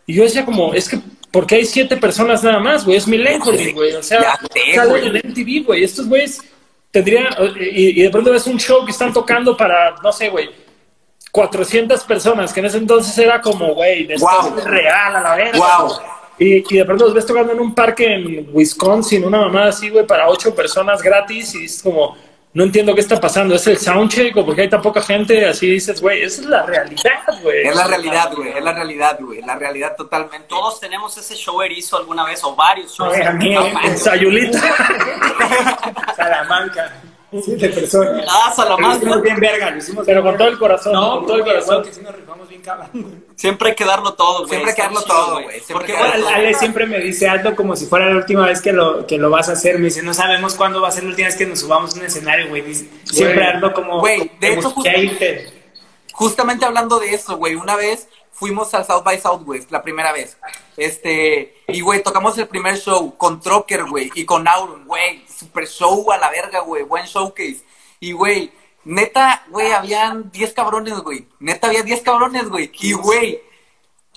[0.07, 0.99] y yo decía como, es que,
[1.31, 2.97] ¿por qué hay siete personas nada más, güey?
[2.97, 3.93] Es Milencolin, güey.
[3.95, 5.21] O sea, sé, salen güey.
[5.23, 5.85] en MTV, güey.
[5.85, 6.41] Estos güeyes
[6.91, 7.27] tendrían,
[7.61, 10.49] y, y de pronto ves un show que están tocando para, no sé, güey,
[11.31, 14.59] 400 personas, que en ese entonces era como, güey, Wow.
[14.59, 15.59] es real a la verga.
[15.79, 15.93] Wow.
[16.39, 19.91] Y, y de pronto los ves tocando en un parque en Wisconsin, una mamada así,
[19.91, 22.17] güey, para ocho personas gratis, y dices como,
[22.55, 25.47] no entiendo qué está pasando, ¿es el soundcheck o porque hay tan poca gente?
[25.47, 27.03] Así dices, güey, esa es la realidad,
[27.43, 27.67] güey.
[27.67, 30.49] Es la realidad, güey, es la realidad, güey, la realidad totalmente.
[30.49, 33.13] Todos tenemos ese show erizo alguna vez, o varios shows.
[33.13, 33.75] Oye, a mí, No eh.
[33.85, 34.61] En Sayulita.
[36.17, 37.03] Salamanca.
[37.31, 38.25] Siete personas.
[38.29, 38.97] Ah, Lo Salamanca.
[38.97, 41.45] hicimos bien verga, lo hicimos Pero bien con todo el corazón, No, con todo el
[41.45, 41.77] corazón.
[41.81, 43.25] güey, que sí nos rifamos bien cabrón.
[43.35, 44.49] Siempre hay que darlo todo, güey.
[44.51, 45.61] Siempre hay que darlo chido, todo, güey.
[45.73, 46.29] Porque, bueno, todo.
[46.29, 49.31] Ale siempre me dice algo como si fuera la última vez que lo, que lo
[49.31, 49.79] vas a hacer.
[49.79, 51.99] Me dice, no sabemos cuándo va a ser la última vez que nos subamos a
[51.99, 52.75] un escenario, güey.
[53.05, 54.01] Siempre ando como...
[54.01, 55.53] Güey, de como hecho,
[56.12, 60.38] Justamente hablando de eso, güey, una vez fuimos al South by Southwest, la primera vez.
[60.77, 65.66] Este, y güey, tocamos el primer show con Trocker, güey, y con Auron, güey, super
[65.66, 67.64] show a la verga, güey, buen showcase.
[67.98, 68.53] Y güey,
[68.85, 71.27] neta, güey, habían 10 cabrones, güey.
[71.40, 72.70] Neta, había 10 cabrones, güey.
[72.81, 73.42] Y güey,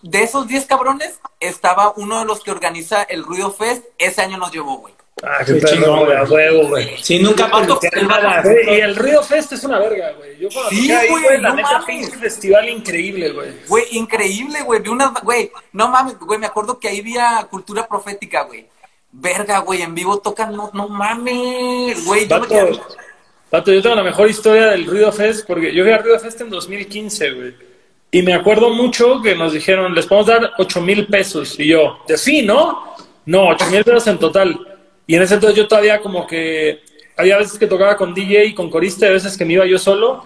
[0.04, 4.38] de esos 10 cabrones, estaba uno de los que organiza el Ruido Fest, ese año
[4.38, 4.94] nos llevó, güey.
[5.24, 6.90] Ah, Qué chingón, güey, a huevo, güey.
[7.02, 7.48] Sí, nunca.
[7.48, 10.40] Güey, Y el Ruido Fest es una verga, güey.
[10.40, 11.66] Yo cuando Sí, güey, no mames.
[11.86, 13.50] pinche festival increíble, güey.
[13.68, 14.82] Güey, increíble, güey.
[14.82, 18.66] Vi unas, güey, no mames, güey, me acuerdo que ahí vi a Cultura Profética, güey.
[19.12, 22.28] Verga, güey, en vivo tocan, no, no mames, güey.
[22.28, 22.80] Yo me
[23.52, 26.40] vato, yo tengo la mejor historia del Ruido Fest porque yo fui al Ruido Fest
[26.42, 27.56] en 2015, güey.
[28.10, 31.60] Y me acuerdo mucho que nos dijeron, les podemos dar 8 mil pesos.
[31.60, 32.96] Y yo, de sí, ¿no?
[33.26, 34.68] No, 8 mil pesos en total.
[35.12, 36.80] Y en ese entonces yo todavía como que,
[37.18, 39.66] había veces que tocaba con DJ y con corista, y a veces que me iba
[39.66, 40.26] yo solo.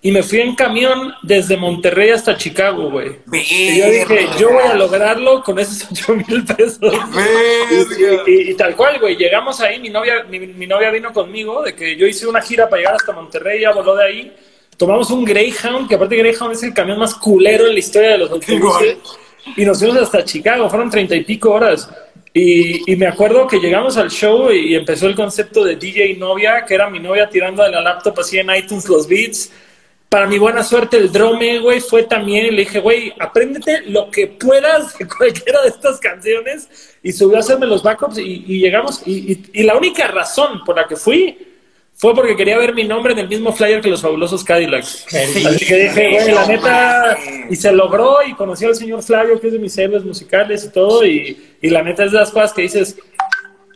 [0.00, 3.08] Y me fui en camión desde Monterrey hasta Chicago, güey.
[3.32, 6.78] Y yo dije, yo voy a lograrlo con esos 8 mil pesos.
[8.26, 11.62] Y, y- y tal cual, güey, llegamos ahí, mi novia, mi, mi novia vino conmigo,
[11.62, 14.32] de que yo hice una gira para llegar hasta Monterrey, ya voló de ahí.
[14.78, 18.18] Tomamos un Greyhound, que aparte Greyhound es el camión más culero en la historia de
[18.18, 18.96] los autobuses.
[19.56, 21.88] Y nos fuimos hasta Chicago, fueron treinta y pico horas.
[22.34, 26.64] Y, y me acuerdo que llegamos al show y empezó el concepto de DJ novia,
[26.66, 29.52] que era mi novia tirando de la laptop así en iTunes los beats.
[30.08, 32.46] Para mi buena suerte, el drone, güey, fue también.
[32.46, 36.68] Y le dije, güey, apréndete lo que puedas de cualquiera de estas canciones.
[37.02, 39.02] Y subió a hacerme los backups y, y llegamos.
[39.06, 41.36] Y- y la única razón por la que fui
[41.94, 45.04] fue porque quería ver mi nombre en el mismo flyer que los fabulosos Cadillacs.
[45.08, 45.44] Sí.
[45.46, 47.18] Así que dije, güey, la neta.
[47.48, 48.18] Y se logró.
[48.26, 51.06] Y conocí al señor Flavio, que es de mis héroes musicales y todo.
[51.06, 52.96] Y, y la neta es de las cosas que dices,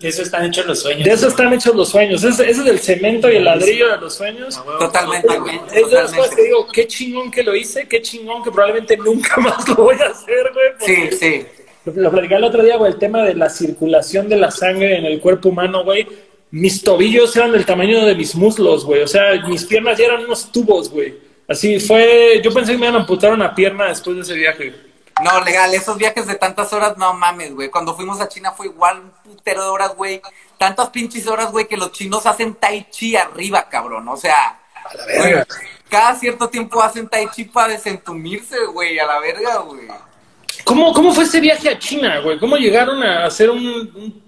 [0.00, 1.04] De eso están hechos los sueños.
[1.04, 2.24] de eso están hechos los sueños.
[2.24, 4.60] Ese, es el cemento y el ladrillo de los sueños.
[4.80, 5.60] Totalmente, güey.
[5.72, 6.42] Es de las cosas que Totalmente.
[6.42, 10.06] digo, qué chingón que lo hice, qué chingón que probablemente nunca más lo voy a
[10.08, 10.66] hacer, güey.
[10.80, 11.46] Sí, sí.
[11.84, 14.98] Lo, lo platicé el otro día, güey, el tema de la circulación de la sangre
[14.98, 16.04] en el cuerpo humano, güey.
[16.50, 19.02] Mis tobillos eran del tamaño de mis muslos, güey.
[19.02, 21.14] O sea, mis piernas ya eran unos tubos, güey.
[21.48, 22.40] Así fue.
[22.42, 24.74] Yo pensé que me iban a amputar una pierna después de ese viaje.
[25.24, 27.70] No, legal, esos viajes de tantas horas, no mames, güey.
[27.70, 30.20] Cuando fuimos a China fue igual un putero de horas, güey.
[30.58, 34.06] Tantas pinches horas, güey, que los chinos hacen tai chi arriba, cabrón.
[34.08, 34.60] O sea,
[35.18, 35.34] güey,
[35.88, 39.88] cada cierto tiempo hacen tai chi para desentumirse, güey, a la verga, güey.
[40.64, 42.38] ¿Cómo, ¿Cómo fue ese viaje a China, güey?
[42.38, 44.25] ¿Cómo llegaron a hacer un, un-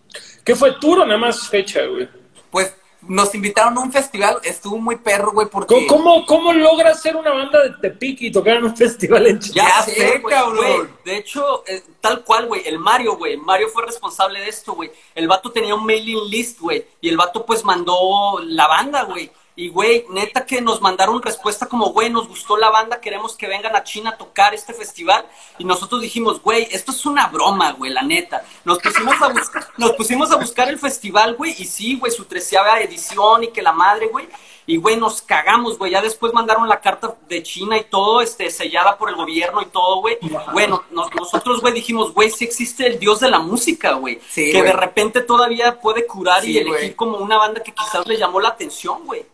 [0.48, 2.08] ¿Qué fue tour o nada más fecha, güey?
[2.50, 5.86] Pues nos invitaron a un festival, estuvo muy perro, güey, porque...
[5.86, 9.40] ¿Cómo, cómo, cómo logras ser una banda de Tepic y tocar en un festival en
[9.40, 9.64] China?
[9.66, 10.90] Ya sé, güey, cabrón.
[11.04, 12.62] De hecho, eh, tal cual, güey.
[12.64, 13.36] El Mario, güey.
[13.36, 14.90] Mario fue responsable de esto, güey.
[15.14, 16.82] El vato tenía un mailing list, güey.
[17.02, 19.30] Y el vato, pues, mandó la banda, güey.
[19.58, 23.48] Y, güey, neta que nos mandaron respuesta como, güey, nos gustó la banda, queremos que
[23.48, 25.26] vengan a China a tocar este festival.
[25.58, 28.44] Y nosotros dijimos, güey, esto es una broma, güey, la neta.
[28.64, 32.26] Nos pusimos a, buscar, nos pusimos a buscar el festival, güey, y sí, güey, su
[32.26, 34.28] treceava edición y que la madre, güey.
[34.64, 35.90] Y, güey, nos cagamos, güey.
[35.90, 39.66] Ya después mandaron la carta de China y todo, este, sellada por el gobierno y
[39.66, 40.18] todo, güey.
[40.52, 44.20] Bueno, nosotros, güey, dijimos, güey, sí existe el dios de la música, güey.
[44.36, 48.38] que de repente todavía puede curar y elegir como una banda que quizás le llamó
[48.38, 49.26] la atención, güey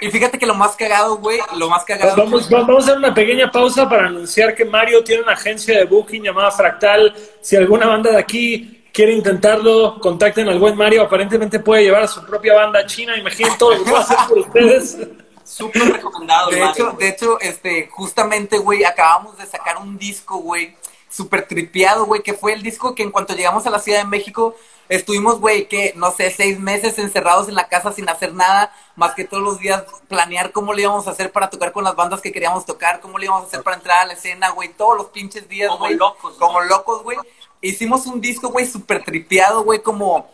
[0.00, 2.16] y, fíjate que, lo más cagado, güey, lo más cagado.
[2.16, 5.84] Vamos, vamos a hacer una pequeña pausa para anunciar que Mario tiene una agencia de
[5.84, 7.14] booking llamada Fractal.
[7.40, 11.02] Si alguna banda de aquí quiere intentarlo, contacten al buen Mario.
[11.02, 13.16] Aparentemente puede llevar a su propia banda a China.
[13.16, 14.98] Imaginen todo lo que puede hacer por ustedes.
[15.44, 20.74] Súper recomendado, De hecho, de hecho, este, justamente, güey, acabamos de sacar un disco, güey,
[21.08, 24.08] súper tripeado, güey, que fue el disco que en cuanto llegamos a la Ciudad de
[24.08, 24.56] México
[24.88, 29.14] Estuvimos, güey, que no sé, seis meses encerrados en la casa sin hacer nada, más
[29.14, 32.20] que todos los días planear cómo le íbamos a hacer para tocar con las bandas
[32.20, 34.96] que queríamos tocar, cómo le íbamos a hacer para entrar a la escena, güey, todos
[34.96, 35.96] los pinches días, güey.
[35.96, 36.34] Como locos.
[36.38, 37.18] Como locos, güey.
[37.62, 40.30] Hicimos un disco, güey, súper tripeado, güey, como,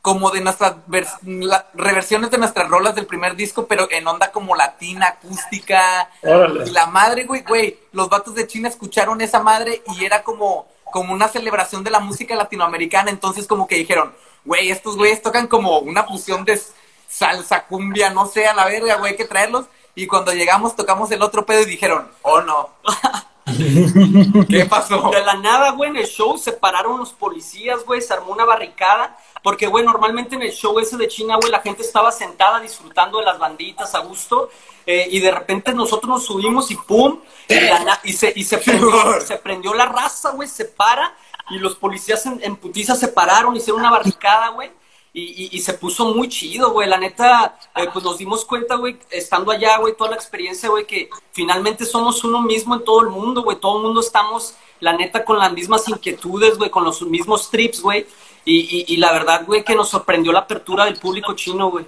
[0.00, 0.74] como de nuestras
[1.74, 6.10] reversiones de nuestras rolas del primer disco, pero en onda como latina, acústica.
[6.22, 10.66] Y la madre, güey, güey, los vatos de China escucharon esa madre y era como
[10.92, 15.48] como una celebración de la música latinoamericana, entonces como que dijeron, güey, estos güeyes tocan
[15.48, 16.60] como una fusión de
[17.08, 19.66] salsa, cumbia, no sé, a la verga, güey, hay que traerlos.
[19.94, 22.70] Y cuando llegamos tocamos el otro pedo y dijeron, oh no.
[24.48, 25.10] ¿Qué pasó?
[25.10, 28.44] De la nada, güey, en el show se pararon los policías, güey, se armó una
[28.44, 29.18] barricada.
[29.42, 33.18] Porque, güey, normalmente en el show ese de China, güey, la gente estaba sentada disfrutando
[33.18, 34.50] de las banditas a gusto.
[34.86, 37.20] Eh, y de repente nosotros nos subimos y ¡pum!
[38.04, 41.14] Y, se, y se, prendió, se prendió la raza, güey, se para.
[41.50, 44.70] Y los policías en, en putiza se pararon, hicieron una barricada, güey.
[45.14, 46.88] Y, y, se puso muy chido, güey.
[46.88, 50.86] La neta, eh, pues nos dimos cuenta, güey, estando allá, güey, toda la experiencia, güey,
[50.86, 53.58] que finalmente somos uno mismo en todo el mundo, güey.
[53.58, 57.82] Todo el mundo estamos, la neta, con las mismas inquietudes, güey, con los mismos trips,
[57.82, 58.06] güey.
[58.46, 61.84] Y, y, la verdad, güey, que nos sorprendió la apertura del público chino, güey.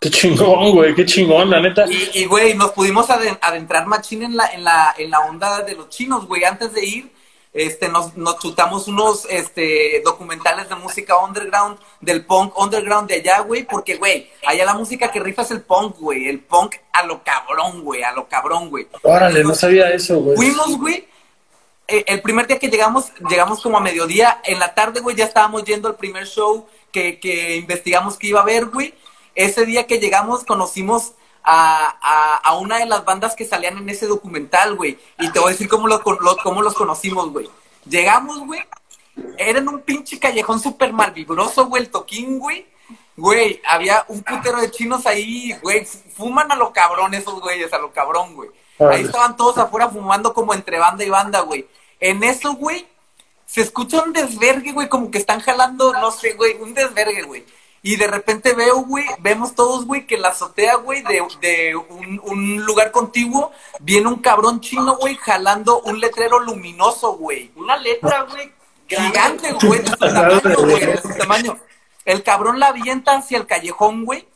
[0.00, 1.84] Qué chingón, güey, qué chingón, la neta.
[2.14, 5.90] Y, güey, nos pudimos adentrar machín en la, en la, en la onda de los
[5.90, 6.42] chinos, güey.
[6.44, 7.12] Antes de ir,
[7.52, 13.40] este, nos, nos chutamos unos este, documentales de música underground, del punk underground de allá,
[13.40, 17.04] güey, porque, güey, allá la música que rifa es el punk, güey, el punk a
[17.04, 18.86] lo cabrón, güey, a lo cabrón, güey.
[19.02, 20.34] Órale, no sabía eso, güey.
[20.34, 21.08] Fuimos, güey,
[21.88, 25.26] eh, el primer día que llegamos, llegamos como a mediodía, en la tarde, güey, ya
[25.26, 28.94] estábamos yendo al primer show que, que investigamos que iba a haber, güey,
[29.34, 31.12] ese día que llegamos conocimos
[31.42, 34.98] a, a, una de las bandas que salían en ese documental, güey.
[35.18, 37.48] Y te voy a decir cómo los, cómo los conocimos, güey.
[37.86, 38.60] Llegamos, güey.
[39.38, 42.66] Era en un pinche callejón súper malvibroso, güey, el toquín, güey.
[43.16, 45.84] Güey, había un putero de chinos ahí, güey.
[45.84, 48.50] Fuman a lo cabrón esos güeyes, a lo cabrón, güey.
[48.78, 51.66] Ahí estaban todos afuera fumando como entre banda y banda, güey.
[51.98, 52.86] En eso, güey,
[53.44, 57.44] se escucha un desvergue, güey, como que están jalando, no sé, güey, un desvergue, güey.
[57.82, 61.76] Y de repente veo, güey, vemos todos, güey, que en la azotea, güey, de, de
[61.76, 67.50] un, un, lugar contiguo, viene un cabrón chino, güey, jalando un letrero luminoso, güey.
[67.56, 68.52] Una letra, güey.
[68.86, 71.58] Gigante, güey, de su tamaño, güey, de su tamaño.
[72.04, 74.28] El cabrón la avienta hacia el callejón, güey.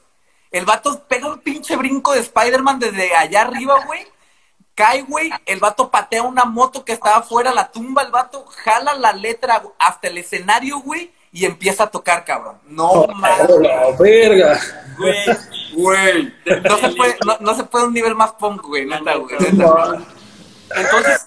[0.50, 4.06] El vato pega un pinche brinco de Spider-Man desde allá arriba, güey.
[4.74, 5.30] Cae, güey.
[5.44, 9.62] El vato patea una moto que estaba fuera, la tumba, el vato jala la letra
[9.78, 12.60] hasta el escenario, güey y empieza a tocar, cabrón.
[12.68, 13.50] No oh, mames.
[13.60, 14.60] la verga.
[14.96, 15.14] Güey,
[15.72, 16.34] güey.
[16.62, 19.34] No se puede, no, no, se puede un nivel más punk, güey, neta, güey.
[20.76, 21.26] Entonces,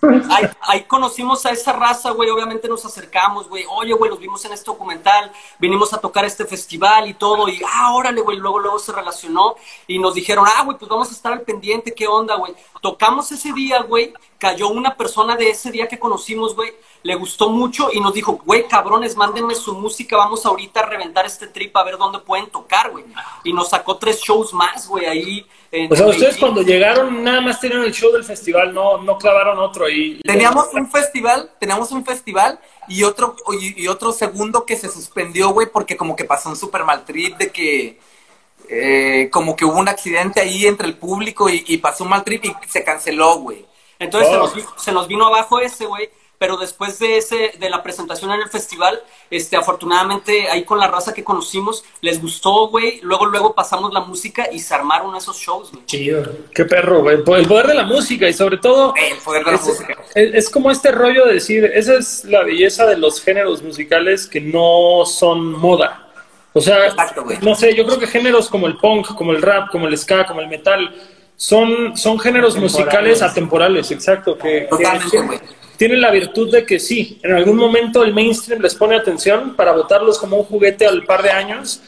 [0.61, 4.53] ahí, conocimos a esa raza, güey, obviamente nos acercamos, güey, oye, güey, los vimos en
[4.53, 8.79] este documental, vinimos a tocar este festival y todo, y, ah, órale, güey, luego, luego
[8.79, 12.35] se relacionó y nos dijeron, ah, güey, pues vamos a estar al pendiente, ¿qué onda,
[12.35, 12.55] güey?
[12.81, 16.73] Tocamos ese día, güey, cayó una persona de ese día que conocimos, güey,
[17.07, 21.25] le gustó mucho y nos dijo, güey, cabrones, mándenme su música, vamos ahorita a reventar
[21.25, 23.05] este trip a ver dónde pueden tocar, güey.
[23.45, 25.45] Y nos sacó tres shows más, güey, ahí.
[25.89, 29.57] o sea, ustedes cuando llegaron nada más tenían el show del festival, no, no clavaron
[29.57, 30.19] otro ahí.
[30.21, 35.67] Teníamos un festival, teníamos un festival y otro, y, otro segundo que se suspendió, güey,
[35.71, 37.99] porque como que pasó un super mal trip de que...
[38.69, 42.43] Eh, como que hubo un accidente ahí entre el público y, pasó un mal trip
[42.43, 43.65] y se canceló, güey.
[43.97, 47.81] Entonces se, nos, se, nos, vino abajo ese, güey pero después de ese de la
[47.81, 52.99] presentación en el festival, este afortunadamente ahí con la raza que conocimos les gustó, güey.
[53.01, 55.85] Luego luego pasamos la música y se armaron esos shows, güey.
[55.85, 56.23] Chido.
[56.53, 57.17] Qué perro, güey.
[57.17, 59.97] El poder de la música y sobre todo el poder de la música.
[60.13, 64.39] Es, como este rollo de decir, esa es la belleza de los géneros musicales que
[64.39, 66.03] no son moda.
[66.53, 67.37] O sea, Exacto, güey.
[67.41, 70.25] no sé, yo creo que géneros como el punk, como el rap, como el ska,
[70.25, 70.95] como el metal,
[71.35, 75.39] son, son géneros musicales atemporales, exacto, que, que Totalmente, güey.
[75.77, 79.71] Tienen la virtud de que sí, en algún momento el mainstream les pone atención para
[79.71, 81.81] votarlos como un juguete al par de años,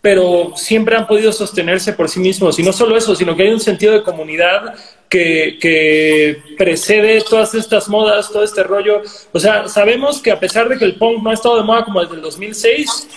[0.00, 2.58] pero siempre han podido sostenerse por sí mismos.
[2.58, 4.74] Y no solo eso, sino que hay un sentido de comunidad
[5.08, 9.02] que, precede todas estas modas, todo este rollo.
[9.32, 11.84] O sea, sabemos que a pesar de que el punk no ha estado de moda
[11.84, 13.08] como desde el 2006,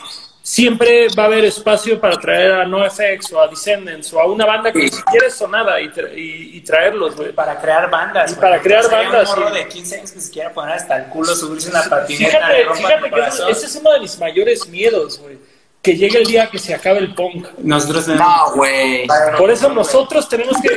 [0.49, 4.47] siempre va a haber espacio para traer a NoFX o a Descendants o a una
[4.47, 7.31] banda que ni siquiera es sonada y, tra- y- y traerlos, güey.
[7.33, 8.31] Para crear bandas.
[8.31, 8.61] Y para güey.
[8.63, 9.59] crear Sería bandas, Un morro sí.
[9.61, 13.09] de 15 años que se quiera poner hasta el culo, subirse una patineta, Fíjate, fíjate
[13.11, 15.37] que ese, es uno de mis mayores miedos, güey.
[15.83, 17.45] Que llegue el día que se acabe el punk.
[17.59, 19.05] Nosotros No, güey.
[19.37, 20.69] Por eso nosotros tenemos que...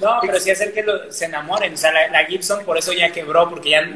[0.00, 1.72] No, pero sí hacer que lo- se enamoren.
[1.72, 3.88] O sea, la, la Gibson por eso ya quebró, porque ya,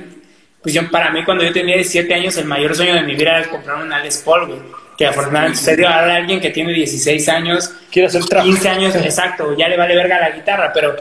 [0.63, 3.39] pues yo, para mí cuando yo tenía 17 años, el mayor sueño de mi vida
[3.41, 4.61] era comprar una Les Paul, güey.
[5.01, 8.45] Que afortunadamente sucedió ahora alguien que tiene 16 años, Quiero hacer trap.
[8.45, 10.95] 15 años, exacto, ya le vale verga la guitarra, pero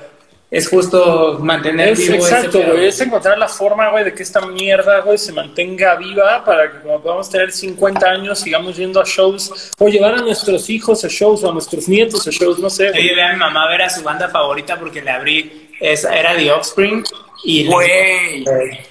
[0.49, 2.87] es justo mantener Es vivo exacto, güey.
[2.87, 6.77] Es encontrar la forma, güey, de que esta mierda, güey, se mantenga viva para que
[6.77, 11.09] cuando podamos tener 50 años sigamos yendo a shows o llevar a nuestros hijos a
[11.09, 12.85] shows o a nuestros nietos a shows, no sé.
[12.95, 16.17] Yo llevé a mi mamá a ver a su banda favorita porque le abrí, esa,
[16.17, 17.03] era The Offspring,
[17.43, 18.45] y Güey.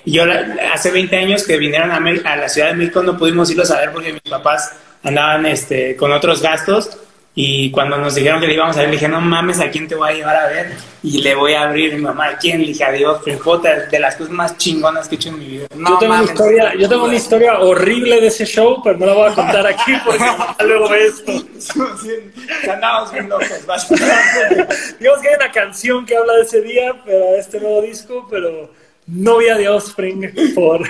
[0.04, 1.96] Yo la- hace 20 años que vinieron a,
[2.30, 5.96] a la Ciudad de México no pudimos irlos a ver porque mis papás andaban este,
[5.96, 6.98] con otros gastos
[7.40, 9.86] y cuando nos dijeron que le íbamos a ver le dije, no mames, ¿a quién
[9.86, 10.72] te voy a llevar a ver?
[11.04, 12.60] Y le voy a abrir mi mamá, ¿a quién?
[12.60, 15.68] Le dije, adiós, puta, de las cosas más chingonas que he hecho en mi vida.
[15.76, 18.98] No yo tengo, una mames, historia, yo tengo una historia horrible de ese show, pero
[18.98, 20.24] no la voy a contar aquí porque
[20.64, 21.32] luego ve esto.
[22.72, 23.48] Andábamos bien locos,
[24.98, 28.72] Digamos que hay una canción que habla de ese día, pero este nuevo disco, pero
[29.06, 30.80] novia de Offspring por,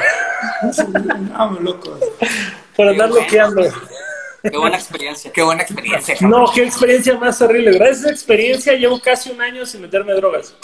[0.79, 2.01] Andábamos locos.
[2.75, 3.71] por andar bueno.
[4.43, 5.33] Qué buena experiencia.
[5.33, 6.31] Qué buena experiencia, cabrón.
[6.45, 7.73] No, qué experiencia más horrible.
[7.73, 10.55] Gracias a esa experiencia llevo casi un año sin meterme drogas.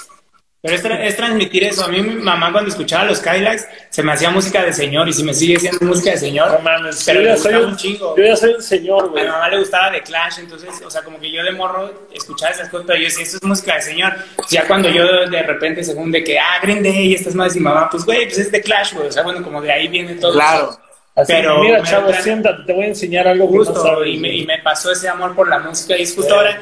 [0.63, 1.85] Pero es, tra- es transmitir eso.
[1.85, 5.13] A mí mi mamá cuando escuchaba los Cadillacs se me hacía música de señor y
[5.13, 6.53] si me sigue siendo música de señor.
[6.53, 8.17] No mames, pero yo ya, soy un, chingo.
[8.17, 9.25] yo ya soy un señor, A güey.
[9.25, 12.53] mi mamá le gustaba The Clash, entonces, o sea, como que yo de morro escuchaba
[12.53, 14.15] esas cosas, pero yo decía, esto es música de señor.
[14.49, 17.59] Ya cuando yo de repente, según de que, ah, Green Day, y estas más, y
[17.59, 19.09] mi mamá, pues, güey, pues es The Clash, güey.
[19.09, 20.33] O sea, bueno, como de ahí viene todo.
[20.33, 20.79] Claro.
[21.17, 23.83] Así que, pero mira, chavo, tra- siéntate, te voy a enseñar algo que no Justo,
[23.83, 24.09] sabes.
[24.15, 26.61] y, me, y me pasó ese amor por la música, y es justo ahora,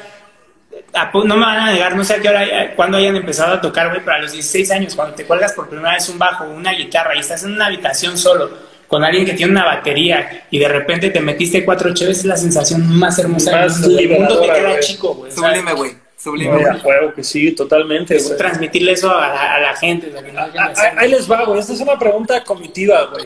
[0.93, 3.53] a no me van a negar, no sé a qué hora, eh, cuándo hayan empezado
[3.55, 6.19] a tocar, güey, pero a los 16 años, cuando te cuelgas por primera vez un
[6.19, 8.51] bajo, una guitarra, y estás en una habitación solo,
[8.87, 12.37] con alguien que tiene una batería, y de repente te metiste cuatro cheves, es la
[12.37, 13.99] sensación más hermosa del mundo.
[13.99, 15.31] El mundo te queda chico, güey.
[15.31, 15.91] Sublime, güey.
[16.15, 16.67] Sublime, No, güey.
[16.79, 20.99] a huevo que sí, totalmente, es transmitirle eso a la, a la gente, hacerlo.
[21.01, 21.59] Ahí les va, güey.
[21.59, 23.25] Esta es una pregunta comitiva, güey.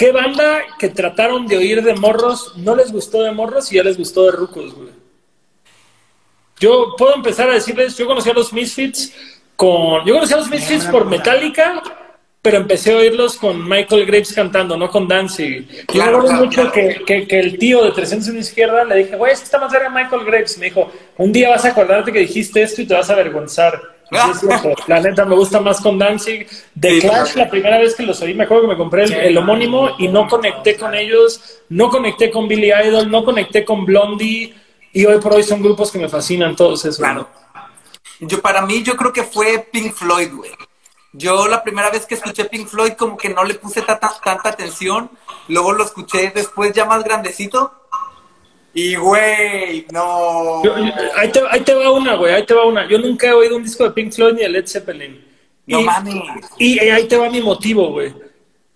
[0.00, 3.82] ¿Qué banda que trataron de oír de morros no les gustó de morros y ya
[3.82, 4.88] les gustó de rucos, güey?
[6.58, 9.12] Yo puedo empezar a decirles, yo conocí a los Misfits
[9.56, 10.06] con...
[10.06, 11.82] Yo conocí a los Misfits por Metallica,
[12.40, 15.68] pero empecé a oírlos con Michael Graves cantando, no con Danzig.
[15.68, 16.72] Yo Claro, claro, mucho claro.
[16.72, 19.58] Que, que, que el tío de 300 en izquierda le dije, güey, es que está
[19.58, 20.56] más Michael Graves.
[20.56, 23.99] Me dijo, un día vas a acordarte que dijiste esto y te vas a avergonzar.
[24.10, 24.46] Sí.
[24.86, 26.48] La neta me gusta más con Danzig.
[26.78, 29.36] The Sí, Clash, la primera vez que los oí, me acuerdo que me compré el,
[29.38, 34.54] homónimo y no conecté con ellos, no conecté con Billy Idol, no conecté con Blondie.
[34.92, 36.98] Y hoy por hoy son grupos que me fascinan todos esos.
[36.98, 37.28] Claro.
[38.18, 40.50] Yo, para mí, yo creo que fue Pink Floyd, güey.
[41.12, 44.48] Yo la primera vez que escuché Pink Floyd como que no le puse tanta, tanta
[44.48, 45.10] atención.
[45.48, 47.79] Luego lo escuché después ya más grandecito.
[48.72, 50.62] Y, güey, no.
[50.64, 52.88] Yo- yo- ahí, te, ahí te va una, güey, ahí te va una.
[52.88, 55.24] Yo nunca he oído un disco de Pink Floyd ni de Led Zeppelin.
[55.66, 56.14] No y, mames.
[56.58, 58.12] y ahí te va mi motivo, güey.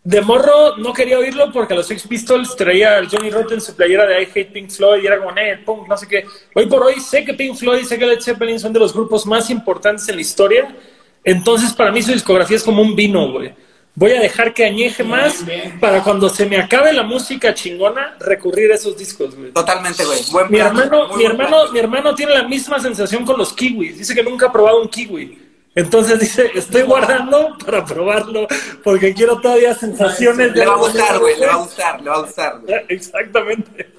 [0.02, 3.74] De morro no quería oírlo porque a los Sex Pistols traía al Johnny Rotten su
[3.74, 6.26] playera de I Hate Pink Floyd y era como, eh, punk, no sé qué.
[6.54, 8.92] Hoy por hoy sé que Pink Floyd y sé que Led Zeppelin son de los
[8.92, 10.76] grupos más importantes en la historia.
[11.24, 13.54] Entonces para mí su discografía es como un vino, güey.
[13.96, 15.78] Voy a dejar que añeje más bien.
[15.78, 19.52] para cuando se me acabe la música chingona recurrir a esos discos, güey.
[19.52, 20.18] Totalmente, güey.
[20.32, 21.72] Buen Mi plan, hermano, mi hermano, plan.
[21.72, 23.98] mi hermano tiene la misma sensación con los kiwis.
[23.98, 25.38] Dice que nunca ha probado un kiwi.
[25.76, 28.46] Entonces dice, estoy guardando para probarlo
[28.82, 31.38] porque quiero todavía sensaciones de Le va a gustar, güey.
[31.38, 32.60] Le va a gustar, le va a gustar.
[32.60, 32.74] güey.
[32.88, 33.90] Exactamente.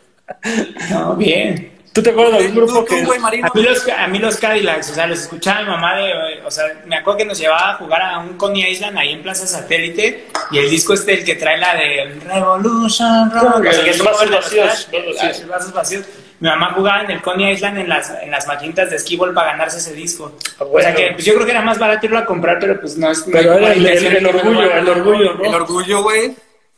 [0.89, 1.71] No, bien.
[1.95, 3.19] ¿Tú te acuerdas de un ¿Tú, grupo tú, que güey?
[3.19, 6.51] A mí, los, a mí los Cadillacs, o sea, los escuchaba mi mamá de, o
[6.51, 9.47] sea, me acuerdo que nos llevaba a jugar a un Coney Island ahí en Plaza
[9.47, 13.83] Satélite y el disco este, el que trae la de Revolution Rock, El o sea,
[13.85, 14.89] que los vasos vacíos.
[14.91, 16.05] el vasos vacíos.
[16.41, 19.51] Mi mamá jugaba en el Coney Island en las, en las maquinitas de esquí para
[19.51, 20.33] ganarse ese disco.
[20.59, 20.95] Ah, O sea bueno.
[20.97, 23.23] que pues, yo creo que era más barato irlo a comprar, pero pues no es...
[23.31, 25.57] Pero era el, el- el que orgullo, lo el orgullo, El ¿no?
[25.57, 26.35] orgullo, güey.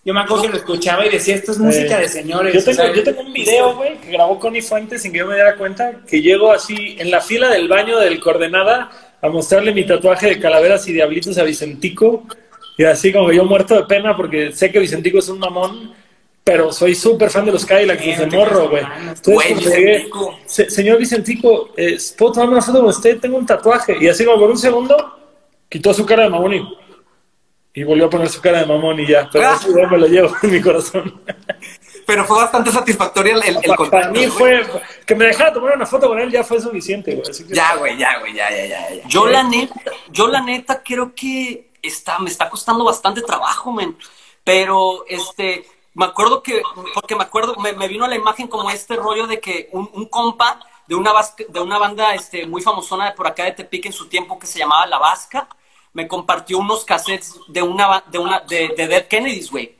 [0.07, 2.53] Yo me acuerdo que lo escuchaba y decía, esto es música Eh, de señores.
[2.53, 5.17] Yo tengo, o sea, yo tengo un video, güey, que grabó Connie Fuentes sin que
[5.17, 8.89] yo me diera cuenta, que llego así en la fila del baño del Coordenada
[9.21, 12.23] a mostrarle mi tatuaje de calaveras y diablitos a Vicentico.
[12.77, 15.93] Y así como yo muerto de pena porque sé que Vicentico es un mamón,
[16.41, 18.83] pero soy súper fan de los Cadillacs desde morro, güey.
[19.09, 20.07] Entonces, llegué.
[20.45, 23.19] "Se- señor Vicentico, eh, ¿puedo tomarme una foto con usted?
[23.19, 23.97] Tengo un tatuaje.
[23.99, 24.95] Y así como por un segundo,
[25.67, 26.77] quitó su cara de mamón y,
[27.73, 29.29] y volvió a poner su cara de mamón y ya.
[29.31, 29.59] Pero Ah.
[29.65, 31.21] video me lo llevo en mi corazón.
[32.05, 34.65] Pero fue bastante satisfactorio el, el, el Pa- para contacto, mí fue
[35.05, 37.29] que me dejara tomar una foto con él ya fue suficiente, güey.
[37.29, 39.07] Así que- Ya, güey, ya, güey, ya, ya, ya, ya.
[39.07, 39.75] Yo la neta,
[40.09, 43.97] yo la neta creo que está, me está costando bastante trabajo, men.
[44.43, 46.61] Pero este, me acuerdo que,
[46.93, 49.89] porque me acuerdo, me, me vino a la imagen como este rollo de que un,
[49.93, 53.51] un compa de una, vasca- de una banda este, muy famosona de por acá de
[53.51, 55.49] Tepic en su tiempo que se llamaba La Vasca,
[55.97, 59.75] me compartió unos cassettes de una, ba- de una, de, de Dead Kennedys, güey.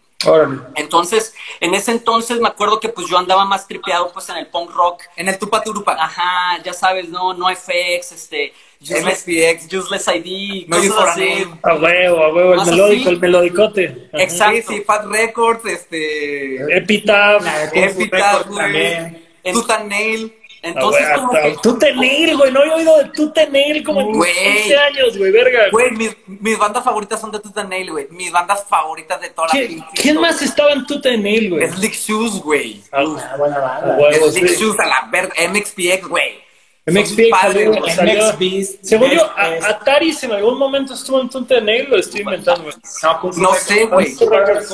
[0.74, 4.47] Entonces, en ese entonces me acuerdo que pues yo andaba más tripeado pues en el
[4.47, 5.03] punk rock.
[5.15, 5.93] En el Tupa Turupa.
[5.93, 8.51] Ajá, ya sabes, no, no FX, este,
[8.82, 9.74] Useless, MXPX.
[9.76, 11.45] Useless ID, No cosas así.
[11.61, 13.09] A huevo, a huevo, el melódico, así.
[13.09, 14.09] el melodicote.
[14.11, 14.24] Ajá.
[14.24, 14.72] Exacto.
[14.72, 16.78] Sí, sí, Fat Records, este...
[16.78, 17.45] Epitaph.
[17.74, 19.28] Epitaph, güey.
[19.53, 20.34] Tutan Nail.
[20.68, 21.32] Entonces, Ah, como
[21.80, 22.51] que, Nail, güey.
[22.51, 24.34] No he oído de Tute Nail como en Güey.
[24.34, 25.59] 15 años, güey, verga.
[25.72, 28.07] Güey, mis, mis bandas favoritas son de Tutan Nail, güey.
[28.11, 31.68] Mis bandas favoritas de toda la ¿Quién, quién más estaba en Tute Nail, güey?
[31.70, 32.82] Slick Shoes, güey.
[32.91, 33.03] Ah,
[33.38, 34.32] buena banda.
[34.32, 34.63] Slick sí.
[34.63, 35.34] Shoes a la verga.
[35.49, 36.47] MXPX, güey.
[36.88, 37.92] Salió, güey.
[37.94, 39.64] salió- MXBs, Según yo, Best, a- Best.
[39.68, 42.76] Atari en algún momento estuvo en Tute Nail, lo estoy inventando, güey.
[43.04, 44.16] No, Kung Fu No sé, güey.
[44.16, 44.30] Kung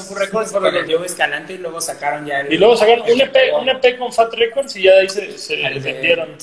[0.06, 3.20] Fu Records, lo que dio Escalante y luego sacaron ya el- Y luego sacaron un
[3.22, 6.38] EP, un EP con Fat Records y ya de ahí se, vendieron.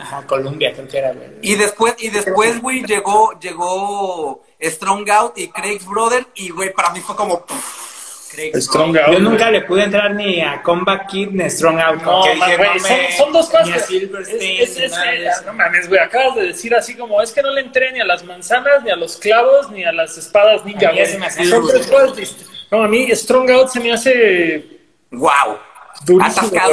[0.00, 1.28] Ajá, Columbia creo que era, güey.
[1.42, 6.26] Y después, y después, güey, llegó, llegó Strong Out y Craig's Brother.
[6.36, 7.44] Y, güey, para mí fue como...
[8.54, 9.18] Strong Yo Out.
[9.20, 12.02] nunca le pude entrar ni a Combat Kid ni a Strong Out.
[12.02, 13.90] No, porque man, dije, güey, no son, me- son dos cosas.
[13.90, 14.92] Es- es-
[15.46, 18.04] no mames, güey, acabas de decir así como, es que no le entré ni a
[18.04, 21.06] las manzanas, ni a los clavos, ni a las espadas ninja, güey.
[21.06, 22.36] se me hace Son tres cosas
[22.70, 24.64] No, a mí Strong Out se me hace
[25.10, 25.58] ¡Wow!
[26.06, 26.72] durísimo, Atascado.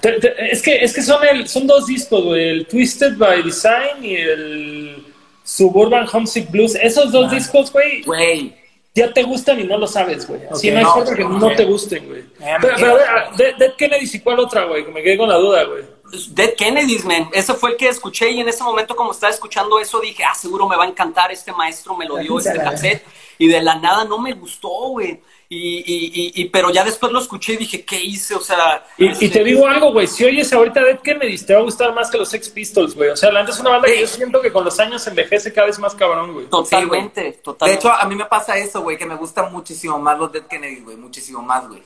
[0.00, 3.42] Te- te- Es que, es que son, el, son dos discos, güey, el Twisted by
[3.42, 5.06] Design y el
[5.44, 6.74] Suburban Homesick Blues.
[6.74, 8.54] Esos dos discos, güey, Güey.
[8.94, 10.40] Ya te gustan y no lo sabes, güey.
[10.50, 12.20] Así Ok, no hay no, forma que no, te gusten, güey.
[12.20, 15.18] Eh, Pero, pero a ver, Dead Dead Kennedys y cuál otra, güey, que me quedé
[15.18, 15.82] con la duda, güey.
[16.30, 17.28] Dead Kennedys, man.
[17.32, 20.34] Ese fue el que escuché y en ese momento como estaba escuchando eso dije, ah,
[20.34, 23.04] seguro me va a encantar, este maestro me lo dio, este cassette.
[23.36, 25.20] Y de la nada no me gustó, güey.
[25.48, 25.82] Y, y,
[26.14, 28.34] y, y- pero ya después lo escuché y dije, ¿qué hice?
[28.34, 28.84] O sea...
[28.96, 31.62] Y, este, y te digo algo, güey, si oyes ahorita Dead Kennedys, te va a
[31.62, 33.10] gustar más que los Sex Pistols, güey.
[33.10, 35.66] O sea, la es una banda que yo siento que con los años envejece cada
[35.66, 36.46] vez más cabrón, güey.
[36.46, 37.78] Totalmente, De totalmente.
[37.86, 40.80] hecho, a mí me pasa eso, güey, que me gustan muchísimo más los Dead Kennedy,
[40.80, 40.96] güey.
[40.96, 41.82] Muchísimo más, güey.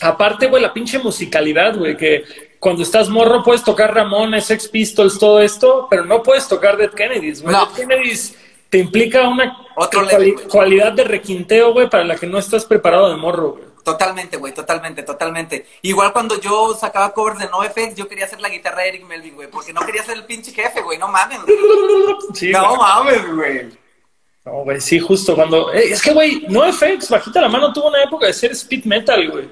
[0.00, 2.24] Aparte, güey, la pinche musicalidad, güey, que
[2.58, 6.90] cuando estás morro puedes tocar Ramones, Sex Pistols, todo esto, pero no puedes tocar Dead
[6.90, 7.54] Kennedys, güey.
[7.54, 7.66] No.
[7.66, 8.36] Dead Kennedys
[8.72, 10.48] te implica una Otro cuali- level, güey.
[10.48, 13.64] cualidad de requinteo, güey, para la que no estás preparado de morro, güey.
[13.84, 15.66] Totalmente, güey, totalmente, totalmente.
[15.82, 19.34] Igual cuando yo sacaba covers de NoFX, yo quería hacer la guitarra de Eric Melvin,
[19.34, 21.40] güey, porque no quería ser el pinche jefe, güey, no mames.
[21.42, 21.54] güey.
[22.34, 23.68] Sí, No mames, güey.
[24.44, 25.72] No, güey, sí, justo cuando...
[25.72, 29.30] eh, es que, güey, NoFX, bajita la mano, tuvo una época de ser speed metal,
[29.30, 29.48] güey.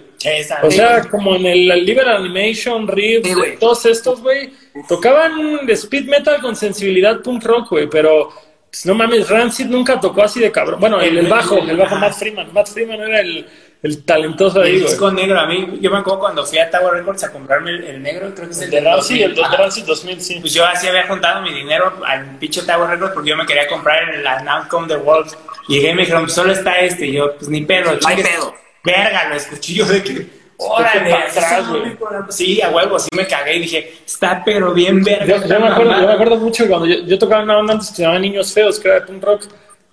[0.63, 3.57] O sea, como en el Liberal Animation, Riff, Sí, güey.
[3.59, 4.53] todos estos, güey,
[4.89, 8.31] tocaban de speed metal con sensibilidad punk rock, güey, pero
[8.71, 10.81] pues, no mames, Rancid nunca tocó así de cabrón.
[10.81, 12.53] Bueno, el, el bajo, el bajo Matt Freeman.
[12.53, 13.47] Matt Freeman era el,
[13.83, 14.91] el talentoso ahí, el güey.
[14.91, 17.85] disco negro, a mí, yo me acuerdo cuando fui a Tower Records a comprarme el,
[17.85, 19.43] el negro, creo que es el El de Rancid, el de.
[19.43, 20.37] Rancid 2000, sí.
[20.41, 23.67] Pues yo así había juntado mi dinero al pinche Tower Records porque yo me quería
[23.67, 25.37] comprar el Now Come the Wolves.
[25.69, 27.07] Llegué y me dijeron, solo está este.
[27.07, 28.55] Y yo, pues ni pedo, No hay pedo.
[28.83, 30.40] Verga, lo escuché yo de que.
[30.61, 31.97] Órale, atrás, güey.
[32.29, 35.39] Sí, a huevo, sí me cagué y dije, está pero bien verga.
[35.39, 36.07] Yo, me acuerdo, yo mamada".
[36.07, 38.79] me acuerdo mucho cuando yo, yo tocaba una banda antes que se llamaba Niños Feos,
[38.79, 39.45] que era de punk rock,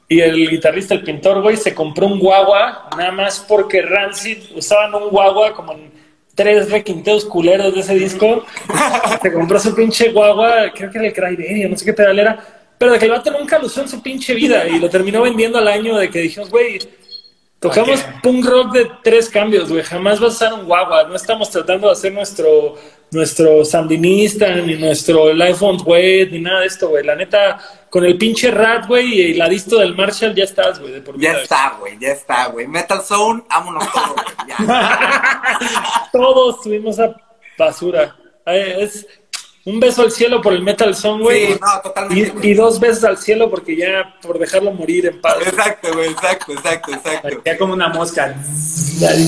[0.10, 4.96] y el guitarrista, el pintor, güey, se compró un guagua, nada más porque Rancid usaban
[4.96, 5.92] un guagua como en
[6.34, 8.46] tres requinteos culeros de ese disco.
[9.22, 12.40] se compró su pinche guagua, creo que era el Crybaby, no sé qué pedal era,
[12.78, 15.24] pero de que el vato nunca lo usó en su pinche vida y lo terminó
[15.24, 16.80] vendiendo al año de que dijimos, güey,
[17.60, 18.22] Tocamos Ok.
[18.22, 19.82] punk rock de tres cambios, güey.
[19.84, 21.06] Jamás vas a usar un guagua.
[21.06, 22.76] No estamos tratando de hacer nuestro,
[23.12, 27.04] nuestro sandinista, ni nuestro Life on Wet, ni nada de esto, güey.
[27.04, 27.58] La neta,
[27.90, 31.78] con el pinche rat, güey, y el adisto del Marshall, ya estás, güey, Ya está,
[31.80, 32.68] güey, ya está, güey.
[32.68, 34.16] Metal Zone, vámonos todos,
[34.58, 34.68] güey.
[36.12, 37.16] Todos tuvimos esa
[37.58, 38.16] basura.
[38.46, 39.08] Eh, Es,
[39.68, 41.48] Un beso al cielo por el Metal Song, güey.
[41.54, 45.20] Sí, no, totalmente, Y, y dos besos al cielo porque ya, por dejarlo morir en
[45.20, 45.36] paz.
[45.46, 47.22] Exacto, güey, exacto, exacto, exacto.
[47.24, 48.34] Parecía como una mosca.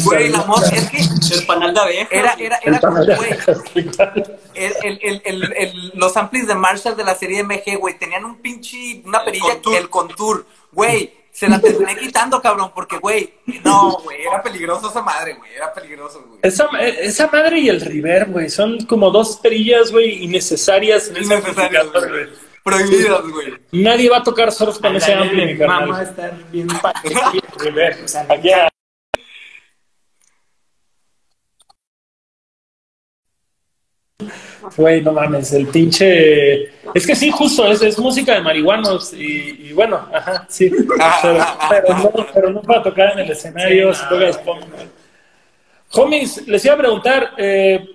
[0.06, 2.08] Güey, la mosca, es que El panal de abeja.
[2.10, 3.30] era, era, era El como, panal de güey,
[4.56, 8.24] el, el, el, el, el- los amplis de Marshall de la serie MG, güey, tenían
[8.24, 13.34] un pinche, una perilla, el contour, güey, se la terminé quitando, cabrón, porque, güey,
[13.64, 16.40] no, güey, era peligroso esa madre, güey, era peligroso, güey.
[16.44, 22.28] Esa, esa madre y el River, güey, son como dos perillas, güey, innecesarias Innecesarias, güey.
[22.62, 23.54] Prohibidas, güey.
[23.72, 27.16] Nadie va a tocar surf con ese ampli, mi Vamos a estar bien paquete,
[27.60, 28.00] River.
[28.04, 28.68] O sea, Ya.
[34.76, 36.64] Güey, no mames, el pinche...
[36.94, 40.70] Es que sí, justo, es, es música de marihuanos y, y bueno, ajá, sí.
[41.22, 44.64] Pero, pero no, pero no para tocar en el escenario, si tocas punk.
[45.92, 47.90] Homies, les iba a preguntar, eh,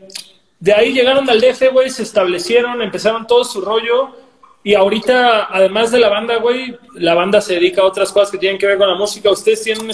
[0.61, 4.17] de ahí llegaron al DF, güey, se establecieron, empezaron todo su rollo
[4.63, 8.39] y ahorita, además de la banda, güey, la banda se dedica a otras cosas que
[8.39, 9.31] tienen que ver con la música.
[9.31, 9.91] Ustedes tienen un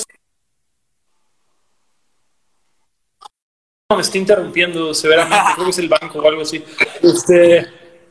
[3.96, 6.62] me está interrumpiendo severamente, creo que es el banco o algo así.
[7.02, 7.66] Este,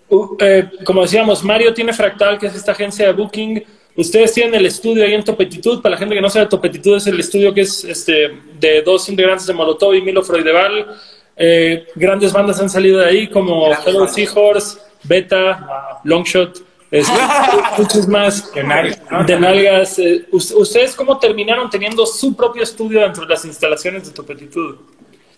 [0.10, 3.64] uh, eh, como decíamos, Mario tiene Fractal, que es esta agencia de booking.
[3.96, 5.82] Ustedes tienen el estudio ahí en Topetitud.
[5.82, 9.08] Para la gente que no sabe, Topetitud es el estudio que es este, de dos
[9.10, 10.96] integrantes de Molotov y Milo Freudeval.
[11.36, 14.08] Eh, grandes bandas han salido de ahí, como Hello.
[14.08, 16.62] Seahorse, Beta, Longshot,
[16.92, 17.14] este,
[17.78, 18.54] muchos más.
[18.54, 19.24] De nalgas, ¿no?
[19.24, 20.00] De nalgas.
[20.00, 24.76] Eh, us- ¿Ustedes cómo terminaron teniendo su propio estudio dentro de las instalaciones de Topetitud?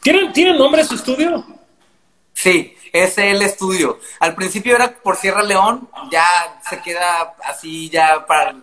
[0.02, 1.46] ¿Tienen, ¿Tienen nombre su estudio?
[2.34, 4.00] Sí, es el estudio.
[4.20, 8.56] Al principio era por Sierra León, ya se queda así ya para...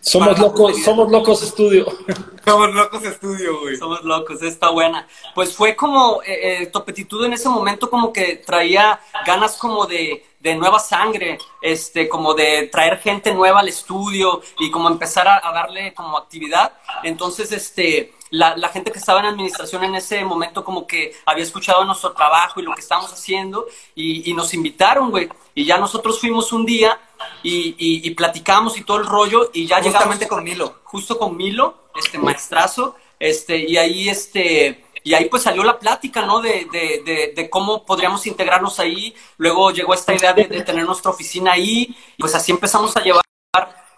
[0.00, 1.86] Somos Para locos, somos locos estudio.
[2.44, 3.74] Somos locos estudio, güey.
[3.78, 5.08] Somos locos, está buena.
[5.34, 10.26] Pues fue como, eh, eh, Topetitud en ese momento como que traía ganas como de,
[10.40, 15.40] de nueva sangre, este, como de traer gente nueva al estudio y como empezar a,
[15.42, 16.74] a darle como actividad.
[17.02, 21.44] Entonces, este, la, la gente que estaba en administración en ese momento como que había
[21.44, 25.28] escuchado nuestro trabajo y lo que estábamos haciendo y, y nos invitaron, güey.
[25.54, 26.98] Y ya nosotros fuimos un día
[27.42, 30.80] y, y, y platicamos y todo el rollo y ya llegamos Justamente con Milo.
[30.84, 36.22] justo con Milo, este maestrazo, este, y ahí este, y ahí pues salió la plática,
[36.26, 36.40] ¿no?
[36.40, 39.14] De, de, de, de cómo podríamos integrarnos ahí.
[39.36, 43.00] Luego llegó esta idea de, de tener nuestra oficina ahí, y pues así empezamos a
[43.00, 43.22] llevar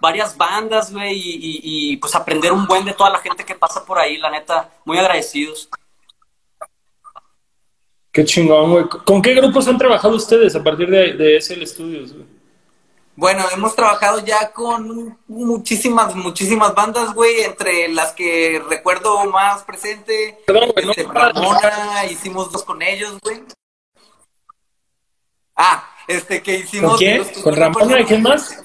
[0.01, 1.61] varias bandas, güey, y, y,
[1.93, 4.71] y, pues aprender un buen de toda la gente que pasa por ahí, la neta,
[4.85, 5.69] muy agradecidos.
[8.13, 8.89] Qué chingón, güey.
[8.89, 12.13] ¿Con qué grupos han trabajado ustedes a partir de, de SL Studios?
[12.15, 12.25] güey?
[13.19, 20.39] Bueno, hemos trabajado ya con muchísimas, muchísimas bandas, güey, entre las que recuerdo más presente.
[20.47, 23.43] Perdón, güey, no- este, Ramona, hicimos dos con ellos, güey.
[25.55, 26.91] Ah, este que hicimos.
[26.91, 27.25] ¿Con quién?
[27.43, 28.63] ¿Con Ramona y quién más?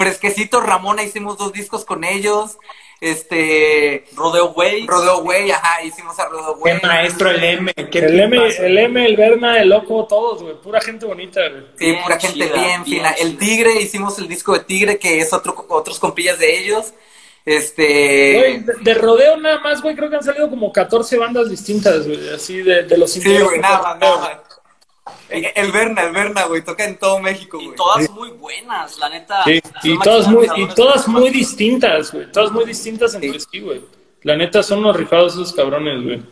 [0.00, 2.56] Fresquecito Ramona, hicimos dos discos con ellos.
[3.02, 4.04] Este.
[4.14, 4.86] Rodeo Way.
[4.86, 6.80] Rodeo Güey, ajá, hicimos a Rodeo Qué Güey.
[6.82, 7.74] maestro el M.
[7.74, 10.54] Qué El M, el M, el Berna, el Loco, todos, güey.
[10.60, 11.62] Pura gente bonita, güey.
[11.76, 13.10] Sí, Bien pura gente chida, bien, bien fina.
[13.12, 13.36] El.
[13.36, 16.94] Tigre, hicimos el disco de Tigre, que es otro, otros compillas de ellos.
[17.44, 18.38] Este.
[18.38, 22.06] Güey, de, de rodeo nada más, güey, creo que han salido como 14 bandas distintas,
[22.06, 22.28] güey.
[22.34, 24.49] Así de, de los Sí, güey, nada más, nada más.
[25.30, 27.76] El el Berna, el Berna, güey, toca en todo México, Y güey.
[27.76, 29.44] todas muy buenas, la neta.
[29.44, 32.30] Sí, y todas muy, y todas muy distintas, güey.
[32.30, 33.82] Todas muy distintas entre sí, güey.
[34.22, 36.22] La neta son unos rifados esos cabrones, güey.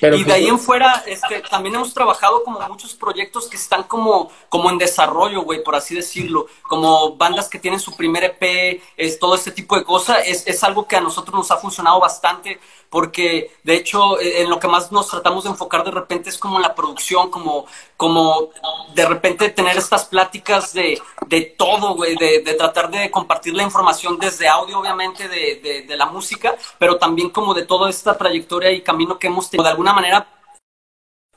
[0.00, 3.56] Pero y de pues, ahí en fuera, este, también hemos trabajado como muchos proyectos que
[3.56, 6.46] están como, como en desarrollo, güey, por así decirlo.
[6.62, 10.18] Como bandas que tienen su primer EP, es, todo este tipo de cosas.
[10.26, 12.60] Es, es algo que a nosotros nos ha funcionado bastante
[12.90, 16.38] porque, de hecho, eh, en lo que más nos tratamos de enfocar de repente es
[16.38, 17.66] como en la producción, como,
[17.96, 18.50] como
[18.94, 23.62] de repente tener estas pláticas de, de todo, güey, de, de tratar de compartir la
[23.62, 28.16] información desde audio, obviamente, de, de, de la música, pero también como de toda esta
[28.16, 29.64] trayectoria y camino que hemos tenido.
[29.64, 30.28] De alguna manera,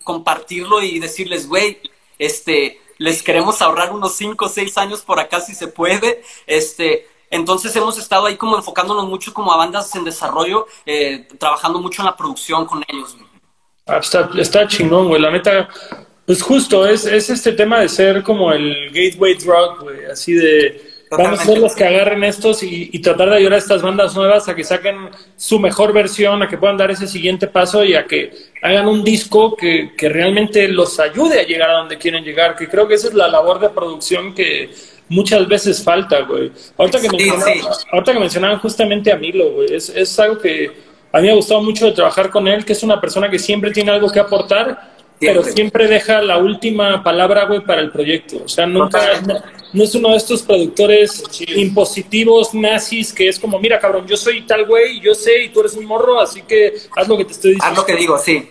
[0.03, 1.79] compartirlo y decirles, güey,
[2.17, 7.07] este, les queremos ahorrar unos 5 o 6 años por acá si se puede, este,
[7.29, 12.01] entonces hemos estado ahí como enfocándonos mucho como a bandas en desarrollo, eh, trabajando mucho
[12.01, 13.15] en la producción con ellos.
[13.15, 13.27] güey.
[13.87, 15.21] ah, está, está chingón, güey.
[15.21, 15.69] La neta,
[16.25, 20.05] pues justo, es, es este tema de ser como el gateway drug, güey.
[20.05, 20.89] Así de.
[21.11, 21.61] Vamos a ser Totalmente.
[21.61, 24.63] los que agarren estos y, y tratar de ayudar a estas bandas nuevas a que
[24.63, 28.87] saquen su mejor versión, a que puedan dar ese siguiente paso y a que hagan
[28.87, 32.87] un disco que, que realmente los ayude a llegar a donde quieren llegar, que creo
[32.87, 34.69] que esa es la labor de producción que
[35.09, 36.51] muchas veces falta, güey.
[36.77, 37.87] Ahorita que, Sí, mencionaban, sí.
[37.91, 40.71] ahorita que mencionaban justamente a Milo, güey, es, es algo que
[41.11, 43.39] a mí me ha gustado mucho de trabajar con él, que es una persona que
[43.39, 48.41] siempre tiene algo que aportar pero siempre deja la última palabra, güey, para el proyecto.
[48.45, 49.35] O sea, nunca, no,
[49.73, 51.23] no, es uno de estos productores
[51.55, 55.59] impositivos, nazis, que es como, mira, cabrón, yo soy tal güey, yo sé, y tú
[55.59, 57.71] eres un morro, así que haz lo que te estoy diciendo.
[57.71, 58.49] Haz lo que digo, sí.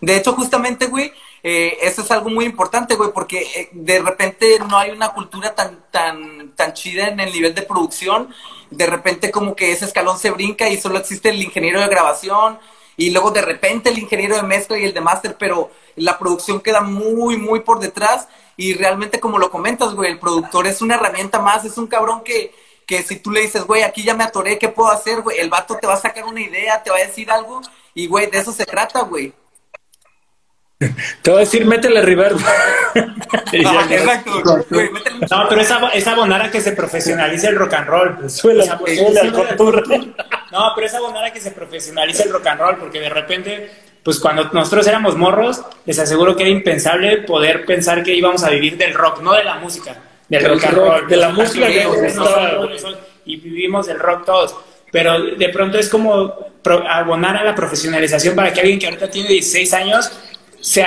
[0.00, 1.10] De hecho, justamente, güey,
[1.46, 5.54] eh, eso es algo muy importante, güey, porque eh, de repente no hay una cultura
[5.54, 8.34] tan, tan, tan chida en el nivel de producción.
[8.70, 12.58] De repente como que ese escalón se brinca y solo existe el ingeniero de grabación
[12.96, 16.62] y luego de repente el ingeniero de mezcla y el de máster, pero la producción
[16.62, 18.26] queda muy, muy por detrás
[18.56, 22.22] y realmente como lo comentas, güey, el productor es una herramienta más, es un cabrón
[22.24, 22.54] que,
[22.86, 25.38] que si tú le dices, güey, aquí ya me atoré, ¿qué puedo hacer, güey?
[25.40, 27.60] El vato te va a sacar una idea, te va a decir algo
[27.92, 29.34] y, güey, de eso se trata, güey.
[31.22, 32.38] Te voy a decir, métele reverb.
[33.52, 34.66] exacto.
[35.30, 35.60] No, pero
[35.92, 38.16] es, abonar a que se profesionalice el rock and roll.
[38.16, 38.44] Pues.
[40.52, 43.70] no, pero es abonar a que se profesionalice el rock and roll, porque de repente,
[44.02, 48.50] pues cuando nosotros éramos morros, les aseguro que era impensable poder pensar que íbamos a
[48.50, 49.96] vivir del rock, no de la música,
[50.28, 51.08] del rock and roll.
[51.08, 51.86] De la música que
[53.24, 54.54] Y vivimos del rock todos.
[54.92, 56.52] Pero de pronto es como
[56.88, 60.12] abonar a la profesionalización para que alguien que ahorita tiene 16 años
[60.64, 60.82] se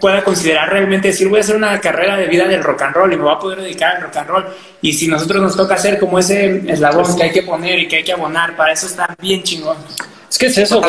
[0.00, 3.12] pueda considerar realmente decir, voy a hacer una carrera de vida del rock and roll
[3.12, 4.44] y me voy a poder dedicar al rock and roll.
[4.80, 7.96] Y si nosotros nos toca hacer como ese eslabón que hay que poner y que
[7.96, 9.76] hay que abonar, para eso está bien chingón.
[10.30, 10.80] Es que es eso,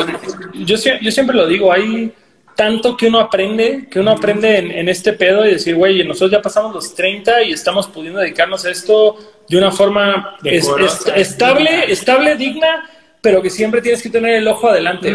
[0.54, 2.14] yo, yo siempre lo digo, hay
[2.56, 6.42] tanto que uno aprende, que uno aprende en, este pedo y decir, güey, nosotros ya
[6.42, 9.18] pasamos los 30 y estamos pudiendo dedicarnos a esto
[9.50, 12.90] de una forma estable, estable, digna
[13.22, 15.14] pero que siempre tienes que tener el ojo adelante,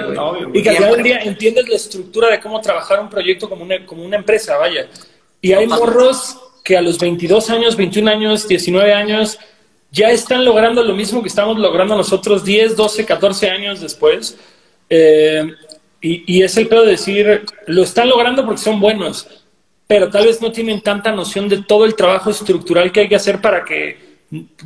[0.52, 3.62] y que al final del día entiendes la estructura de cómo trabajar un proyecto como
[3.64, 4.88] una, como una empresa, vaya.
[5.40, 9.38] Y hay morros que a los 22 años, 21 años, 19 años,
[9.90, 14.36] ya están logrando lo mismo que estamos logrando nosotros 10, 12, 14 años después.
[14.90, 15.46] Eh,
[16.00, 19.26] y, y, es el pedo de decir, lo están logrando porque son buenos,
[19.86, 23.16] pero tal vez no tienen tanta noción de todo el trabajo estructural que hay que
[23.16, 23.96] hacer para que...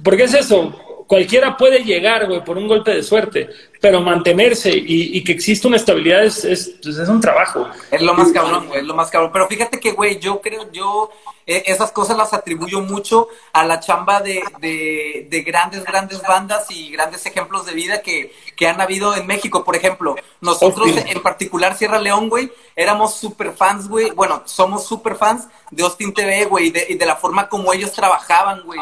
[0.02, 0.74] Porque es eso,
[1.08, 3.48] cualquiera puede llegar, güey, por un golpe de suerte,
[3.80, 7.66] pero mantenerse y, que exista una estabilidad es, es, pues, es, un trabajo.
[7.90, 9.30] Es lo más cabrón, güey, es lo más cabrón.
[9.32, 11.10] Pero fíjate que, güey, yo creo, yo
[11.46, 16.90] eh, esas cosas las atribuyo mucho a la chamba de, de, grandes, grandes bandas y
[16.90, 19.64] grandes ejemplos de vida que, que han habido en México.
[19.64, 24.10] Por ejemplo, nosotros en particular, Sierra León, güey, éramos super fans, güey.
[24.10, 27.72] Bueno, somos super fans de Austin TV, güey, y de, y de la forma como
[27.72, 28.80] ellos trabajaban, güey.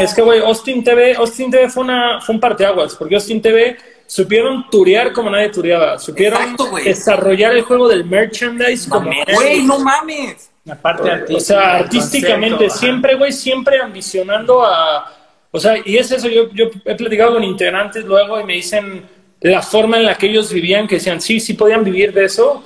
[0.00, 3.76] Es que, güey, Austin TV, Austin TV fue, una, fue un parteaguas, porque Austin TV
[4.06, 10.50] supieron turear como nadie tureaba, supieron desarrollar el juego del merchandise como Güey, no mames.
[10.68, 11.36] Aparte artística.
[11.36, 15.12] O sea, artísticamente, siempre, güey, siempre ambicionando a...
[15.50, 19.04] O sea, y es eso, yo, yo he platicado con integrantes luego y me dicen
[19.40, 22.62] la forma en la que ellos vivían, que decían, sí, sí podían vivir de eso,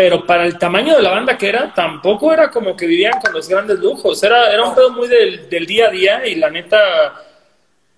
[0.00, 3.34] pero para el tamaño de la banda que era, tampoco era como que vivían con
[3.34, 6.48] los grandes lujos, era, era un pedo muy del, del día a día y la
[6.48, 7.22] neta,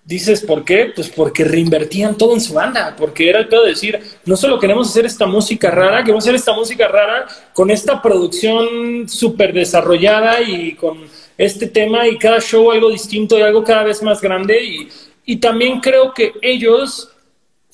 [0.03, 0.91] dices, ¿por qué?
[0.93, 4.59] Pues porque reinvertían todo en su banda, porque era el pedo de decir, no solo
[4.59, 10.41] queremos hacer esta música rara, queremos hacer esta música rara con esta producción súper desarrollada
[10.41, 14.61] y con este tema y cada show algo distinto y algo cada vez más grande
[14.61, 14.89] y,
[15.25, 17.12] y también creo que ellos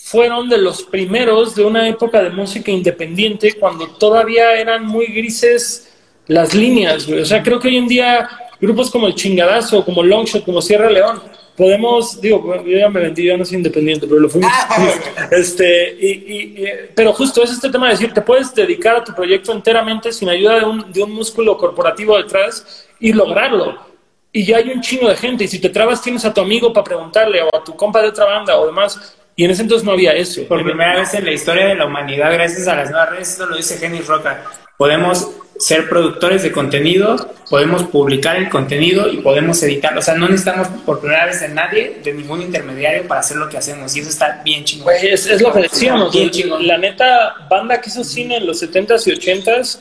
[0.09, 5.87] fueron de los primeros de una época de música independiente cuando todavía eran muy grises
[6.25, 8.27] las líneas, O sea, creo que hoy en día
[8.59, 11.21] grupos como el Chingadazo, como Longshot, como Sierra León,
[11.55, 14.41] podemos, digo, yo ya me vendí, yo no soy independiente, pero lo fui.
[15.31, 19.51] este, y, pero justo es este tema de decir, te puedes dedicar a tu proyecto
[19.51, 23.77] enteramente sin ayuda de un, de un músculo corporativo detrás y lograrlo.
[24.31, 26.71] Y ya hay un chingo de gente, y si te trabas tienes a tu amigo
[26.73, 29.85] para preguntarle, o a tu compa de otra banda, o demás, y en ese entonces
[29.85, 30.43] no había eso.
[30.49, 33.45] Por primera vez en la historia de la humanidad, gracias a las nuevas redes, esto
[33.45, 34.43] lo dice Jenny Roca,
[34.75, 37.15] podemos ser productores de contenido,
[37.49, 39.99] podemos publicar el contenido y podemos editarlo.
[39.99, 43.47] O sea, no necesitamos por primera vez de nadie, de ningún intermediario para hacer lo
[43.47, 43.95] que hacemos.
[43.95, 44.93] Y eso está bien chingón.
[45.01, 46.11] es, es, lo que decíamos.
[46.11, 46.67] Bien chingón.
[46.67, 49.79] La neta, banda que hizo cine en los 70s y 80s,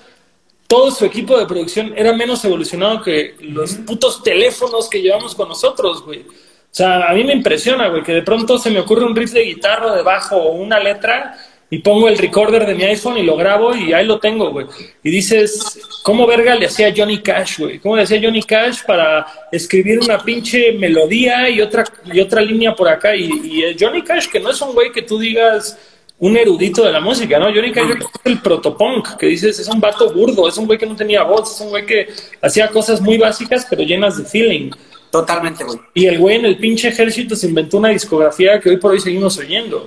[0.68, 5.48] todo su equipo de producción era menos evolucionado que los putos teléfonos que llevamos con
[5.48, 6.24] nosotros, güey.
[6.70, 9.32] O sea, a mí me impresiona, güey, que de pronto se me ocurre un riff
[9.32, 11.36] de guitarra de bajo o una letra
[11.70, 14.66] y pongo el recorder de mi iPhone y lo grabo y ahí lo tengo, güey.
[15.02, 17.78] Y dices, ¿cómo verga le hacía Johnny Cash, güey?
[17.78, 22.74] ¿Cómo le hacía Johnny Cash para escribir una pinche melodía y otra, y otra línea
[22.74, 23.14] por acá?
[23.14, 25.76] Y, y Johnny Cash, que no es un güey que tú digas
[26.20, 27.46] un erudito de la música, ¿no?
[27.46, 30.86] Johnny Cash es el protopunk, que dices, es un vato burdo, es un güey que
[30.86, 32.08] no tenía voz, es un güey que
[32.42, 34.70] hacía cosas muy básicas pero llenas de feeling.
[35.10, 35.78] Totalmente, güey.
[35.94, 39.00] Y el güey en el pinche ejército se inventó una discografía que hoy por hoy
[39.00, 39.86] seguimos oyendo.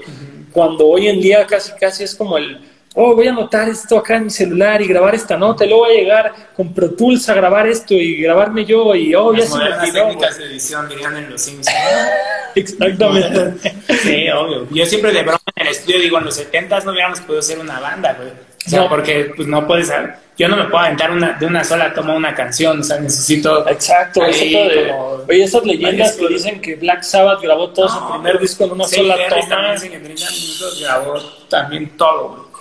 [0.51, 2.59] Cuando hoy en día casi casi es como el,
[2.95, 5.85] oh, voy a anotar esto acá en mi celular y grabar esta nota, y luego
[5.85, 9.39] voy a llegar con Pro Tools a grabar esto y grabarme yo, y oh, ya
[9.39, 11.77] Las se me olvidó, técnicas de edición dirían en los Simpsons.
[12.55, 13.71] Exactamente.
[14.03, 14.67] Sí, obvio.
[14.71, 17.59] Yo siempre de broma en el estudio digo, en los 70 no hubiéramos podido ser
[17.59, 18.50] una banda, güey.
[18.65, 18.89] O sea, No.
[18.89, 19.91] porque pues no puedes,
[20.37, 23.67] yo no me puedo aventar una, de una sola toma una canción, o sea, necesito...
[23.67, 27.89] Exacto, ahí eso de, como- oye, esas leyendas que dicen que Black Sabbath grabó todo
[27.89, 31.13] su primer disco en una Sí, sola toma, también en 30 minutos grabó
[31.49, 32.51] también todo,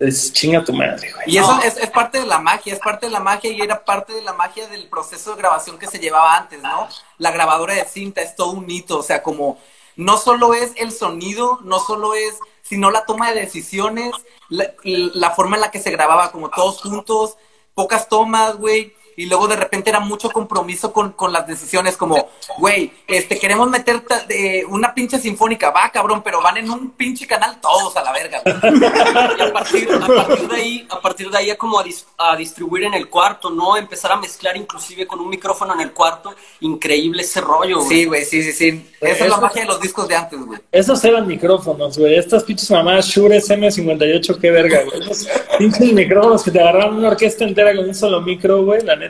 [0.00, 1.24] es chinga tu madre, güey.
[1.30, 1.62] Y eso No.
[1.62, 4.22] es, es parte de la magia, es parte de la magia y era parte de
[4.22, 6.88] la magia del proceso de grabación que se llevaba antes, ¿no?
[7.18, 9.58] La grabadora de cinta es todo un hito, o sea, como
[9.96, 14.12] no solo es el sonido, no solo es, sino la toma de decisiones,
[14.48, 17.36] la, la forma en la que se grababa, como todos juntos,
[17.74, 18.94] pocas tomas, güey.
[19.16, 23.68] Y luego de repente era mucho compromiso con, con las decisiones, como, güey, este, queremos
[23.70, 28.02] meter de una pinche sinfónica, va cabrón, pero van en un pinche canal todos a
[28.02, 28.42] la verga.
[28.44, 32.04] Y a partir, a partir de ahí, a partir de ahí a como a, dis-
[32.18, 33.76] a distribuir en el cuarto, ¿no?
[33.76, 36.34] Empezar a mezclar inclusive con un micrófono en el cuarto.
[36.60, 37.88] Increíble ese rollo, güey.
[37.88, 38.90] Sí, güey, sí, sí, sí.
[39.00, 40.58] Esa es la Eso- magia de los discos de antes, güey.
[40.72, 42.16] Esos eran micrófonos, güey.
[42.16, 45.00] Estas pinches mamadas Shure SM58, qué verga, güey.
[45.10, 48.82] Esos pinches micrófonos que te agarraron una orquesta entera con un solo micro, güey.
[48.82, 49.03] La neta.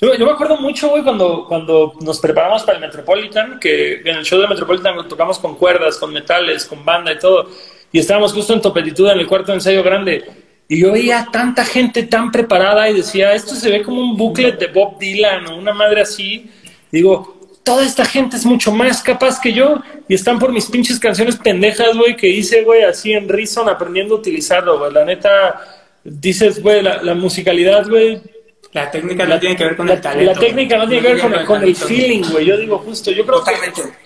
[0.00, 4.16] Yo, yo me acuerdo mucho, güey, cuando, cuando nos preparamos para el Metropolitan, que en
[4.16, 7.50] el show de Metropolitan tocamos con cuerdas, con metales, con banda y todo.
[7.90, 10.24] Y estábamos justo en Topetitud, en el cuarto ensayo grande.
[10.68, 14.58] Y yo veía tanta gente tan preparada y decía, esto se ve como un booklet
[14.58, 16.50] de Bob Dylan o una madre así.
[16.92, 21.00] Digo, toda esta gente es mucho más capaz que yo y están por mis pinches
[21.00, 24.92] canciones pendejas, güey, que hice, güey, así en Reason aprendiendo a utilizarlo, güey.
[24.92, 25.60] La neta,
[26.04, 28.20] dices, güey, la, la musicalidad, güey,
[28.72, 30.32] La técnica no tiene que ver con la, el talento.
[30.34, 32.44] la técnica no tiene que ver con el, con el feeling, güey.
[32.44, 33.52] Yo digo justo, yo creo que,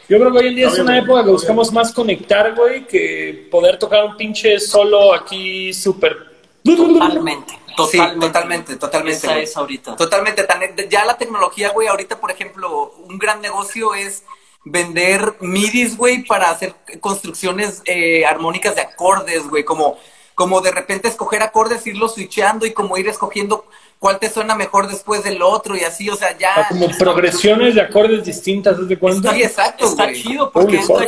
[0.09, 3.49] yo creo que hoy en día es una época que buscamos más conectar, güey, que
[3.51, 6.17] poder tocar un pinche solo aquí súper...
[6.65, 7.53] Totalmente.
[7.55, 8.27] Sí, Totalmente.
[8.27, 9.27] totalmente, totalmente.
[9.27, 9.97] Esa es ahorita.
[9.97, 10.45] Totalmente.
[10.45, 10.61] tan-
[10.91, 14.23] ya la tecnología, güey, ahorita, por ejemplo, un gran negocio es
[14.65, 19.99] vender midis, güey, para hacer construcciones eh, armónicas de acordes, güey, como,
[20.37, 23.67] como de repente escoger acordes, irlos switchando y como ir escogiendo
[24.03, 26.67] cuál te suena mejor después del otro y así, o sea, ya...
[26.69, 29.33] como progresiones de acordes distintas, ¿te das cuenta?
[29.33, 30.21] Sí, exacto, Está güey.
[30.21, 31.07] chido porque entra-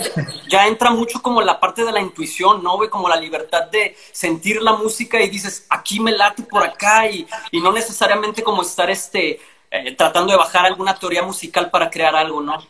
[0.48, 2.88] ya entra mucho como la parte de la intuición, ¿no, güey?
[2.88, 7.26] Como la libertad de sentir la música y dices, aquí me late por acá y,
[7.50, 9.40] y no necesariamente como estar este
[9.72, 12.60] eh, tratando de bajar alguna teoría musical para crear algo, ¿no?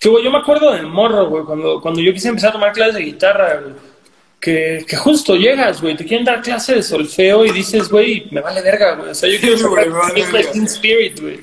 [0.00, 2.72] Sí, güey, yo me acuerdo del morro, güey, cuando, cuando yo quise empezar a tomar
[2.72, 3.74] clases de guitarra, güey,
[4.40, 8.40] que, que justo llegas, güey, te quieren dar clase de solfeo y dices, güey, me
[8.40, 9.88] vale verga, güey, o sea, yo quiero tocar.
[10.52, 11.40] Teen Spirit, güey.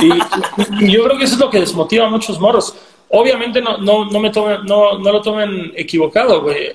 [0.00, 2.74] Y, yo creo que eso es lo que desmotiva a muchos morros.
[3.10, 6.72] Obviamente no, no, no, me tomen, no, no lo tomen equivocado, güey.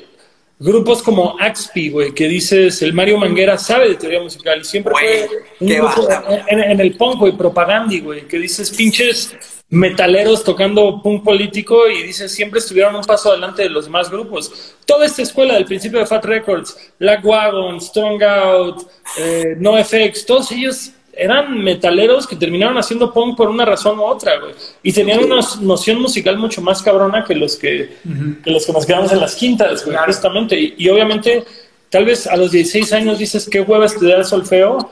[0.59, 4.93] Grupos como Axpi, güey, que dices, el Mario Manguera sabe de teoría musical y siempre
[4.93, 6.39] fue un grupo güey.
[6.47, 9.35] en, en el punk, güey, propagandi, güey, que dices pinches
[9.73, 14.75] metaleros tocando punk político y dices siempre estuvieron un paso adelante de los demás grupos.
[14.85, 20.51] Toda esta escuela del principio de Fat Records, Black Wagon, Strong Out, eh, NoFX, todos
[20.51, 24.53] ellos eran metaleros que terminaron haciendo punk por una razón u otra, güey.
[24.81, 27.97] Y tenían una noción musical mucho más cabrona que los que,
[28.43, 30.11] que los que nos quedamos en las quintas, güey, Claro.
[30.11, 30.59] justamente.
[30.59, 31.43] Y, y obviamente,
[31.89, 34.89] tal vez a los 16 años dices, qué hueva estudiar solfeo,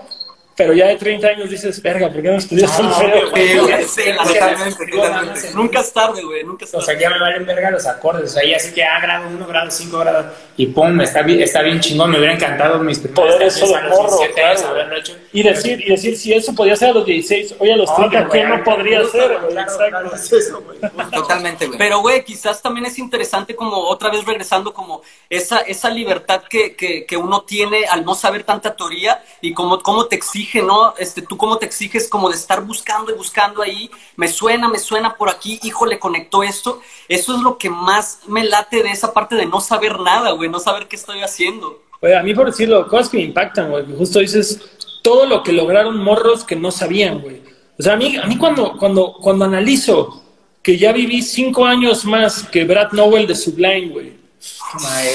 [0.56, 3.30] pero ya de 30 años dices, verga, ¿por qué no estudias No, solfeo?
[3.32, 5.52] obvio, Sí, güey, Sí, sí, la totalmente, totalmente.
[5.56, 6.86] Nunca es tarde, güey, nunca es O tarde.
[6.86, 8.32] sea, ya me valen verga los acordes.
[8.32, 10.26] O sea, ya sé que, ah, grado 1, grado 5, grado.
[10.58, 12.12] Y pum, está bien, está bien chingón.
[12.12, 14.76] Me hubiera encantado mis primeros Poder eso de a morro, 17 años claro.
[14.76, 15.18] haberlo hecho.
[15.34, 18.20] Y decir, y decir, si eso podía ser a los 16, hoy a los 30,
[18.20, 19.32] Obvio, ¿qué no podría ser?
[19.32, 19.78] Exacto.
[19.90, 20.80] claro, es eso, güey.
[21.12, 21.78] Totalmente, güey.
[21.80, 26.76] Pero, güey, quizás también es interesante como otra vez regresando como esa, esa libertad que,
[26.76, 30.94] que, que uno tiene al no saber tanta teoría y como cómo te exige, ¿no?
[30.98, 34.80] Este, tú cómo te exiges como de estar buscando y buscando ahí, me suena, me
[34.80, 36.82] suena por aquí, híjole, conectó esto.
[37.08, 40.50] Eso es lo que más me late de esa parte de no saber nada, güey,
[40.50, 41.82] no saber qué estoy haciendo.
[42.02, 44.60] Oye, a mí por decirlo, cosas que me impactan, güey, justo dices
[45.02, 47.42] todo lo que lograron morros que no sabían, güey.
[47.78, 50.24] O sea, a mí, a mí cuando, cuando, cuando analizo
[50.62, 54.21] que ya viví cinco años más que Brad Nowell de Sublime, güey,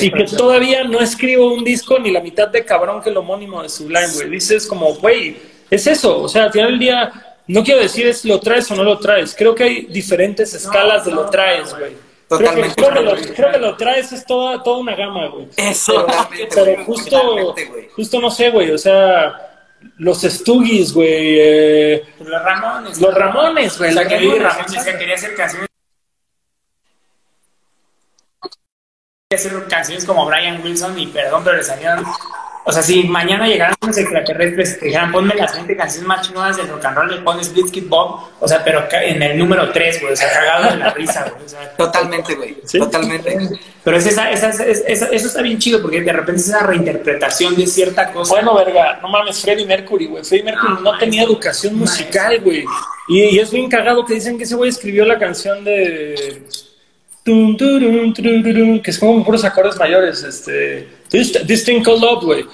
[0.01, 3.62] y que todavía no escribo un disco ni la mitad de cabrón que el homónimo
[3.62, 4.31] de Sublime, güey.
[4.31, 5.37] Dices como, güey,
[5.70, 6.22] es eso.
[6.22, 8.99] O sea, al final del día, no quiero decir es lo traes o no lo
[8.99, 9.35] traes.
[9.37, 11.93] Creo que hay diferentes escalas de lo traes, güey.
[12.29, 12.74] Creo que, Totalmente.
[12.74, 15.49] creo, que lo, creo que lo traes es toda, toda una gama, güey.
[15.57, 16.07] Eso.
[16.53, 17.55] Pero justo,
[17.95, 19.47] justo no sé, güey, o sea,
[19.99, 23.01] los Stuggies, güey, eh, Los Ramones.
[23.01, 23.91] los Ramones, güey.
[23.91, 25.68] O sea, que Ramones, que quería hacer canciones
[29.35, 32.05] hacer canciones como Brian Wilson y perdón, pero le salieron
[32.68, 36.57] o sea, si mañana llegaran los extraterrestres y dijeran, ponme las 20 canciones más chingonas
[36.57, 40.01] del rock and roll, le pones Blitzkid Bob, o sea, pero en el número 3,
[40.01, 41.45] güey, o sea, cagado de la risa, güey.
[41.45, 42.57] O sea, Totalmente, güey.
[42.62, 43.61] Totalmente.
[43.85, 47.55] Pero es esa, esa, esa, eso está bien chido porque de repente es esa reinterpretación
[47.55, 48.35] de cierta cosa.
[48.35, 50.24] Bueno, verga, no mames, Freddie Mercury, güey.
[50.24, 52.64] Freddie Mercury no, tenía educación musical, güey.
[53.07, 56.49] Y, y, es bien cagado que dicen que ese güey escribió la canción de
[57.27, 62.45] que es como puros acordes mayores, este, this, thing called love, güey.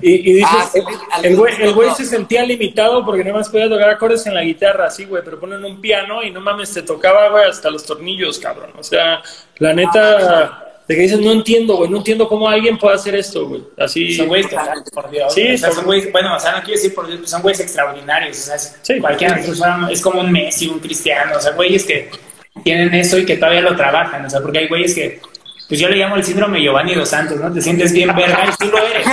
[0.00, 3.68] Y, y dices, ah, el güey el güey se sentía limitado porque no más podía
[3.68, 6.82] tocar acordes en la guitarra, así, güey, pero ponen un piano y no mames, te
[6.82, 8.70] tocaba, güey, hasta los tornillos, cabrón.
[8.78, 9.20] O sea,
[9.58, 10.66] la neta...
[10.86, 13.62] De que dices, no entiendo, güey, no entiendo cómo alguien puede hacer esto, güey.
[13.78, 14.12] Así.
[14.12, 14.48] Son güeyes,
[14.92, 15.32] por Dios.
[15.32, 18.36] Sí, son güeyes, bueno, o sea, no quiero decir por Dios, son güeyes extraordinarios.
[18.38, 19.40] O sea, sí, cualquiera
[19.88, 22.10] es como un Messi, un Cristiano, o sea, güeyes que
[22.62, 25.20] tienen eso y que todavía lo trabajan, o sea, porque hay güeyes que,
[25.68, 27.52] pues yo le llamo el síndrome Giovanni dos Santos, ¿no?
[27.52, 29.06] Te sientes bien verga y sí lo eres,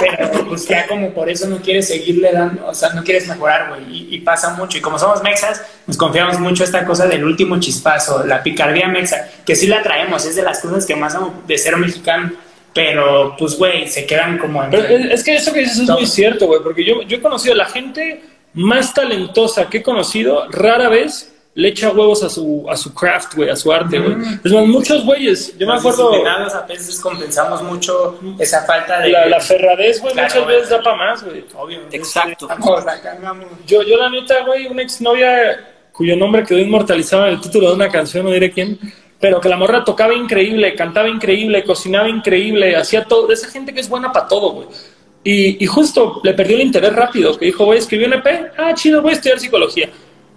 [0.00, 3.68] pero pues ya como por eso no quieres seguirle dando, o sea, no quieres mejorar,
[3.68, 7.58] güey, y, pasa mucho, y como somos mexas, nos confiamos mucho esta cosa del último
[7.60, 11.42] chispazo, la picardía mexa, que sí la traemos, es de las cosas que más amo
[11.46, 12.32] de ser mexicano,
[12.74, 14.62] pero pues, güey, se quedan como...
[14.64, 17.58] es que eso que dices es muy cierto, güey, porque yo, yo he conocido a
[17.58, 18.22] la gente
[18.54, 23.34] más talentosa que he conocido, rara vez le echa huevos a su, a su craft,
[23.34, 24.16] güey, a su arte, güey.
[24.16, 24.40] Mm.
[24.42, 26.10] Es más, muchos güeyes, yo me acuerdo...
[26.26, 29.10] a veces compensamos mucho esa falta de...
[29.10, 31.44] La, la ferradez, güey, muchas veces da para más, güey.
[31.54, 31.80] Obvio.
[31.90, 32.48] Exacto.
[33.66, 37.74] Yo, yo la neta, güey, una exnovia cuyo nombre quedó inmortalizado en el título de
[37.74, 38.78] una canción, no diré quién,
[39.20, 43.74] pero que la morra tocaba increíble, cantaba increíble, cocinaba increíble, hacía todo, de esa gente
[43.74, 44.68] que es buena para todo, güey.
[45.22, 48.72] Y, y justo le perdió el interés rápido, que dijo, güey, escribió un EP, ah,
[48.74, 49.90] chido, voy a estudiar psicología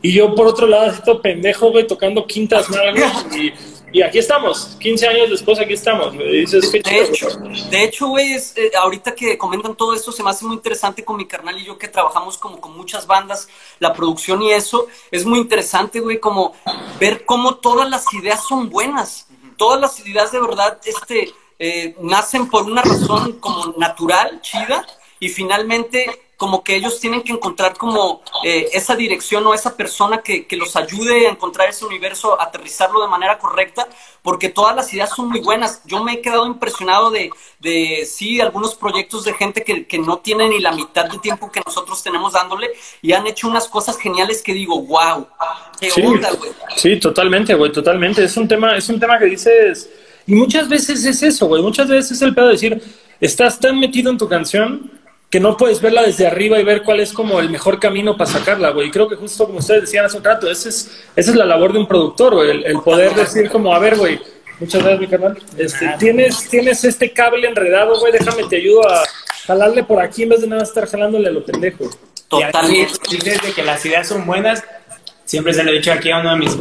[0.05, 3.51] y yo, por otro lado, esto pendejo, güey, tocando quintas nalgas y,
[3.91, 6.15] y aquí estamos, 15 años después aquí estamos.
[6.15, 7.27] Dices, de, hecho,
[7.71, 11.17] de hecho, güey, eh, ahorita que comentan todo esto, se me hace muy interesante con
[11.17, 13.49] mi carnal y yo que trabajamos como con muchas bandas,
[13.79, 16.53] la producción y eso, es muy interesante, güey, como
[16.99, 19.27] ver cómo todas las ideas son buenas.
[19.57, 24.85] Todas las ideas de verdad este, eh, nacen por una razón como natural, chida,
[25.19, 30.21] y finalmente como que ellos tienen que encontrar como eh, esa dirección o esa persona
[30.21, 33.87] que, que, los ayude a encontrar ese universo, aterrizarlo de manera correcta,
[34.21, 35.81] porque todas las ideas son muy buenas.
[35.85, 37.29] Yo me he quedado impresionado de,
[37.59, 41.51] de sí, algunos proyectos de gente que, que no tiene ni la mitad del tiempo
[41.51, 42.71] que nosotros tenemos dándole
[43.01, 45.27] y han hecho unas cosas geniales que digo, wow,
[45.79, 46.51] qué sí, onda, güey.
[46.75, 48.23] Sí, totalmente, güey, totalmente.
[48.23, 49.89] Es un tema, es un tema que dices,
[50.27, 52.83] y muchas veces es eso, güey, muchas veces es el pedo de decir,
[53.21, 54.91] estás tan metido en tu canción
[55.35, 58.31] que no puedes verla desde arriba y ver cuál es como el mejor camino para
[58.31, 58.87] sacarla, güey.
[58.87, 61.43] Y creo que justo como ustedes decían hace un rato, esa es, esa es la
[61.43, 64.17] labor de un productor, güey, el, poder decir como, a ver, güey,
[64.61, 65.37] muchas gracias, mi canal.
[65.57, 69.03] Este, tienes, tienes este cable enredado, güey, déjame, te ayudo a
[69.45, 71.83] jalarle por aquí en vez de nada estar jalándole a lo pendejo.
[72.29, 72.93] Totalmente.
[73.11, 74.63] Dices de que las ideas son buenas,
[75.25, 76.57] siempre se lo he dicho aquí a uno de mis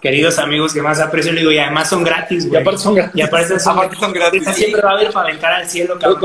[0.00, 2.58] queridos amigos que más aprecio, le digo, y además son gratis, güey.
[2.58, 3.16] Y aparte son gratis.
[3.16, 4.44] Y aparte son, aparte son gratis.
[4.54, 6.20] Siempre va a haber para aventar al cielo, cabrón.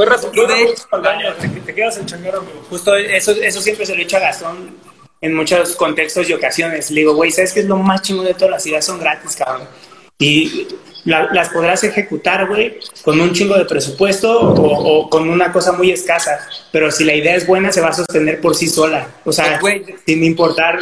[1.40, 4.76] Te, te quedas en changuero, Justo eso, eso siempre se lo he dicho a Gastón
[5.22, 6.92] en muchos contextos y ocasiones.
[6.92, 8.86] Le digo, güey, ¿sabes qué es lo más chingón de todas las ideas?
[8.86, 9.68] Son gratis, cabrón.
[10.20, 10.68] Y
[11.06, 15.92] las podrás ejecutar, güey, con un chingo de presupuesto o, o, con una cosa muy
[15.92, 16.40] escasa.
[16.72, 19.08] Pero si la idea es buena, se va a sostener por sí sola.
[19.26, 20.80] O sea, pues, sin importar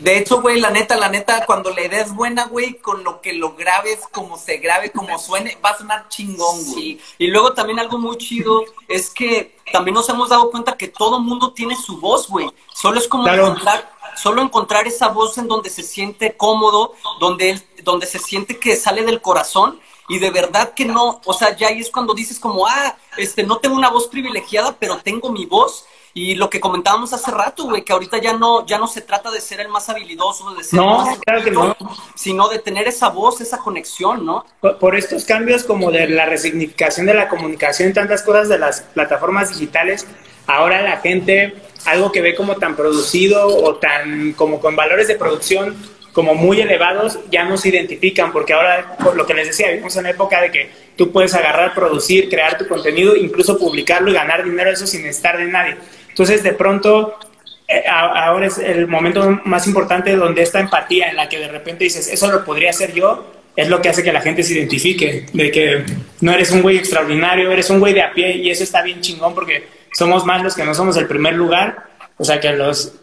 [0.00, 3.20] de hecho, güey, la neta, la neta, cuando la idea es buena, güey, con lo
[3.20, 6.74] que lo grabes, como se grabe, como suene, va a sonar chingón, güey.
[6.74, 7.00] Sí.
[7.18, 11.20] Y luego también algo muy chido es que también nos hemos dado cuenta que todo
[11.20, 12.50] mundo tiene su voz, güey.
[12.74, 18.06] Solo es como encontrar, solo encontrar esa voz en donde se siente cómodo, donde, donde
[18.06, 21.80] se siente que sale del corazón y de verdad que no, o sea, ya ahí
[21.80, 25.84] es cuando dices como, ah, este, no tengo una voz privilegiada, pero tengo mi voz
[26.12, 29.30] y lo que comentábamos hace rato, güey, que ahorita ya no, ya no se trata
[29.30, 31.76] de ser el más habilidoso, de ser no, más claro que no.
[32.16, 34.44] sino de tener esa voz, esa conexión, ¿no?
[34.60, 39.50] Por, estos cambios como de la resignificación de la comunicación, tantas cosas de las plataformas
[39.50, 40.06] digitales,
[40.46, 41.54] ahora la gente,
[41.86, 45.76] algo que ve como tan producido o tan como con valores de producción
[46.12, 49.94] como muy elevados, ya no se identifican, porque ahora, por lo que les decía, vivimos
[49.94, 54.14] en una época de que tú puedes agarrar, producir, crear tu contenido, incluso publicarlo y
[54.14, 55.76] ganar dinero eso sin estar de nadie.
[56.10, 57.18] Entonces, de pronto,
[57.66, 61.84] eh, ahora es el momento más importante donde esta empatía en la que de repente
[61.84, 65.26] dices, eso lo podría hacer yo, es lo que hace que la gente se identifique,
[65.32, 65.84] de que
[66.20, 69.00] no eres un güey extraordinario, eres un güey de a pie y eso está bien
[69.00, 71.84] chingón porque somos más los que no somos el primer lugar,
[72.16, 72.94] o sea, que los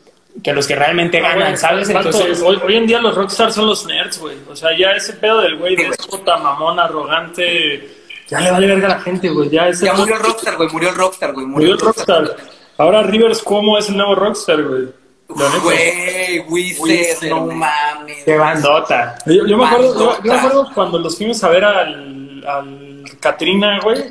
[0.44, 1.90] que los que realmente ah, ganan, ¿sabes?
[1.90, 4.38] Entonces, hoy, en día los rockstars son los nerds, güey.
[4.48, 7.98] O sea, ya ese pedo del güey de puta mamón arrogante
[8.28, 9.50] ya le vale verga a la gente, güey.
[9.50, 10.70] Ya, ese Ya murió el Rockstar, güey.
[10.70, 11.46] Murió el Rockstar, güey.
[11.46, 12.36] murió el Rockstar.
[12.78, 14.88] Ahora Rivers Cuomo es el nuevo Rockstar, güey.
[15.28, 18.24] Güey, Wizard, no mames.
[18.24, 19.18] Qué bandota.
[19.26, 23.04] Yo, yo me acuerdo, yo, yo me acuerdo cuando los fuimos a ver al, al
[23.20, 24.06] Katrina, güey,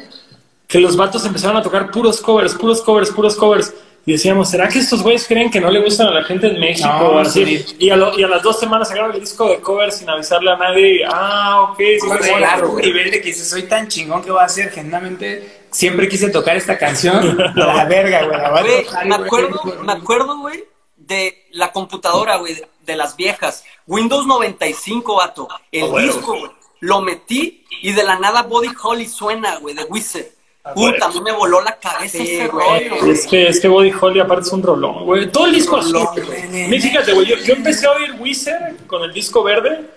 [0.66, 3.72] que los vatos empezaron a tocar puros covers, puros covers, puros covers.
[4.08, 6.60] Y decíamos, ¿será que estos güeyes creen que no le gustan a la gente en
[6.60, 6.88] México?
[6.88, 7.44] No, o así?
[7.58, 7.76] sí.
[7.80, 10.52] y, a lo- y a las dos semanas sacaron el disco de covers sin avisarle
[10.52, 11.00] a nadie.
[11.08, 12.86] Ah, ok, sí, claro, güey.
[12.86, 16.56] nivel de que dices, soy tan chingón que voy a hacer, genuinamente siempre quise tocar
[16.56, 17.36] esta canción.
[17.54, 18.38] la verga, güey.
[18.38, 19.26] la Güey, tocar, me güey.
[19.26, 20.64] acuerdo, me acuerdo, güey,
[20.96, 23.64] de la computadora, güey, de, las viejas.
[23.86, 25.48] Windows 95, vato.
[25.70, 26.06] El Ah, bueno.
[26.12, 26.50] disco, güey.
[26.80, 30.26] Lo metí y de la nada Body Holly suena, güey, de Wizard.
[30.64, 30.74] Ah.
[30.74, 32.66] Puta, a mí me voló la cabeza Sí, ese güey.
[32.88, 33.10] rollo, güey.
[33.12, 35.30] Es que, es que Body Holly aparte es un rolón, güey.
[35.30, 35.76] Todo el disco.
[35.80, 36.68] Rolón, güey.
[36.68, 39.88] Mí, Fíjate, güey, yo, yo empecé a oír Wizard con el disco verde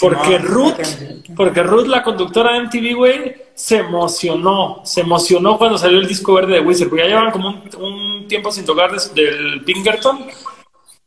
[0.00, 0.74] porque no, Ruth,
[1.36, 4.80] porque Ruth, la conductora de MTV, güey, se emocionó.
[4.84, 8.28] Se emocionó cuando salió el disco verde de Wizard, porque ya llevaban como un, un
[8.28, 10.26] tiempo sin tocar des- del Pinkerton.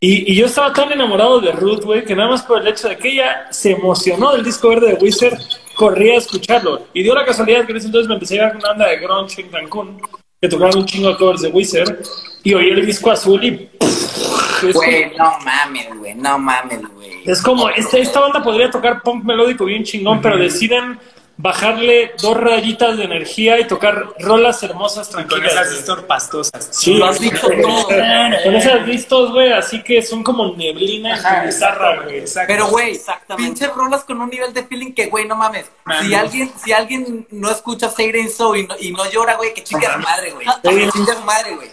[0.01, 2.87] Y, y yo estaba tan enamorado de Ruth, güey, que nada más por el hecho
[2.87, 5.37] de que ella se emocionó del disco verde de Wizard,
[5.75, 6.83] corría a escucharlo.
[6.93, 8.87] Y dio la casualidad que en ese entonces me empecé a ir a una banda
[8.87, 10.01] de grunge en Cancún,
[10.41, 11.97] que tocaban un chingo de covers de Wizard,
[12.43, 13.69] y oí el disco azul y...
[13.81, 16.14] es Güey, no mames, güey.
[16.16, 17.24] No mames, güey.
[17.26, 20.99] es como, esta, esta banda podría tocar punk melódico bien chingón, pero deciden
[21.41, 25.53] bajarle dos rayitas de energía y tocar rolas hermosas Con tranquilas.
[25.53, 25.78] esas güey.
[25.78, 26.68] distor pastosas.
[26.72, 27.88] Sí, Lo has dicho todo.
[27.88, 32.18] Con esas vistos, güey, así que son como neblina Ajá, tu guitarra, güey.
[32.18, 32.53] exacto.
[32.53, 33.51] Pero, güey, Exactamente.
[33.51, 35.72] pinches rolas con un nivel de feeling que, güey, no mames.
[36.01, 39.53] Si alguien, si alguien no escucha Say It So y no, y no llora, güey,
[39.53, 40.45] que su madre, güey.
[40.62, 41.70] Que su madre, güey.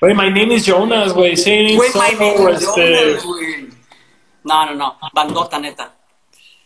[0.00, 1.36] Güey, my name is Jonas, güey.
[1.36, 3.68] Saying Güey, my name is este, Jonas, güey.
[4.44, 4.96] No, no, no.
[5.12, 5.92] Bandota, neta.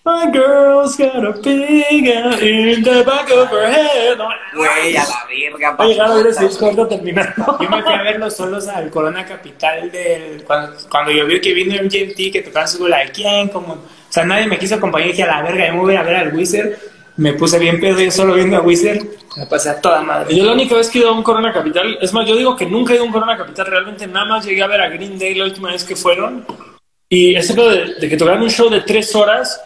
[0.04, 4.18] My girl's got a big in the back of her head.
[4.52, 7.58] Güey, a la verga, Va a llegar a ver ese papota, disco ahorita terminando.
[7.60, 11.54] Yo me fui a verlos solos al Corona Capital del, cuando, cuando yo vi que
[11.54, 13.48] vino MGMT, que tocaban su like, ¿quién?
[13.48, 15.94] Como, o sea, nadie me quiso acompañar y dije, a la verga, yo me voy
[15.94, 16.91] a ver al Wizard.
[17.16, 19.02] Me puse bien pedo yo solo viendo a Wizard.
[19.36, 20.34] Me pasé a toda madre.
[20.34, 22.56] Yo la única vez que he ido a un Corona Capital, es más, yo digo
[22.56, 24.88] que nunca he ido a un Corona Capital, realmente nada más llegué a ver a
[24.88, 26.46] Green Day la última vez que fueron.
[27.08, 29.60] Y ese pedo de, de que tocaron un show de tres horas.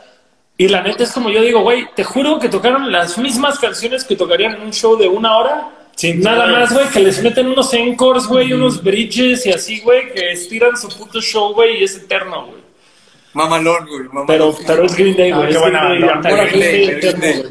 [0.58, 4.04] Y la neta es como yo digo, güey, te juro que tocaron las mismas canciones
[4.04, 5.70] que tocarían en un show de una hora.
[5.96, 10.12] Sí, Nada más, güey, que les meten unos encores, güey, unos bridges y así, güey,
[10.12, 12.55] que estiran su puto show, güey, y es eterno, güey.
[13.36, 14.02] Mamalón, güey.
[14.04, 14.26] Mamalón.
[14.26, 15.50] Pero, pero es Green Day, No, güey.
[15.52, 17.44] es Green Day,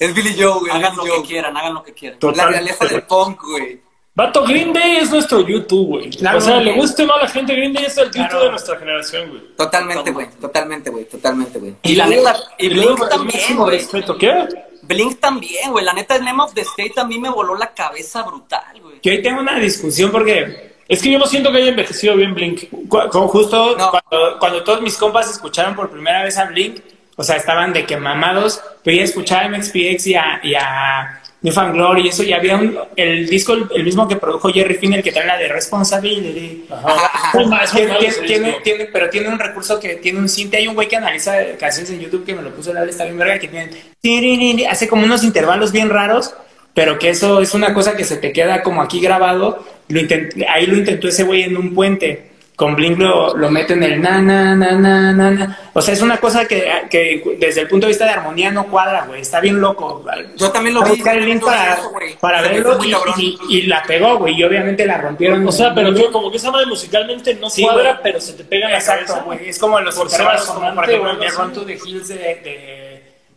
[0.00, 0.72] Day, Billy Joe, güey.
[0.72, 2.18] Hagan Billy lo que quieran, hagan lo que quieran.
[2.34, 3.80] La realeza del punk, güey.
[4.14, 6.10] Vato, Green Day es nuestro YouTube, güey.
[6.10, 6.66] Claro, o sea, güey.
[6.66, 8.44] le guste no a la gente, Green Day es el YouTube Claro.
[8.44, 9.42] de nuestra generación, güey.
[9.56, 10.26] Totalmente, güey.
[10.40, 11.04] Totalmente, güey.
[11.06, 11.74] Totalmente, güey.
[11.82, 13.78] Y la neta, y Blink también, güey.
[13.78, 14.18] respeto.
[14.18, 14.48] ¿Qué?
[14.82, 15.82] Blink también, güey.
[15.84, 18.96] La neta, el Name of the State a mí me voló la cabeza brutal, güey.
[19.02, 22.34] Yo ahí tengo una discusión porque Es que yo no siento que haya envejecido bien
[22.34, 22.64] Blink.
[22.88, 23.90] con justo No.
[23.90, 26.80] cuando, cuando todos mis compas escucharon por primera vez a Blink,
[27.16, 31.18] o sea, estaban de que mamados, pero ya escuchaba a MXPX y a, y a
[31.42, 34.74] Newfound Glory y eso, y había un, el disco, el, el mismo que produjo Jerry
[34.74, 36.66] Finn, el que trae la de Responsibility.
[36.70, 37.10] Ajá.
[37.74, 37.94] Tiene,
[38.26, 40.56] tiene- tiene- pero tiene un recurso que tiene un cinte.
[40.58, 43.16] Hay un güey que analiza canciones en YouTube que me lo puso la está bien
[43.18, 43.70] verga, que tiene,
[44.00, 46.34] tiririri, hace como unos intervalos bien raros,
[46.74, 49.64] pero que eso es una cosa que se te queda como aquí grabado.
[49.92, 52.30] Lo intent- ahí lo intentó ese güey en un puente.
[52.54, 55.58] Con Blink lo, lo mete en el na, na, na, na, na, na.
[55.72, 58.66] O sea, es una cosa que, que desde el punto de vista de armonía no
[58.66, 59.22] cuadra, güey.
[59.22, 60.04] Está bien loco.
[60.36, 60.98] Yo también lo Voy a vi.
[60.98, 61.90] buscar el link para, eso,
[62.20, 64.34] para verlo y, y- y la pegó, güey.
[64.38, 65.48] Y obviamente la rompieron.
[65.48, 68.02] O sea, pero yo como que esa madre musicalmente no Sí, cuadra, güey.
[68.02, 69.24] pero se te pega en la Exacto, cabeza.
[69.24, 69.48] güey.
[69.48, 71.28] Es como los intervalos, como por ejemplo de.
[71.30, 72.81] Run to the Hills de, de,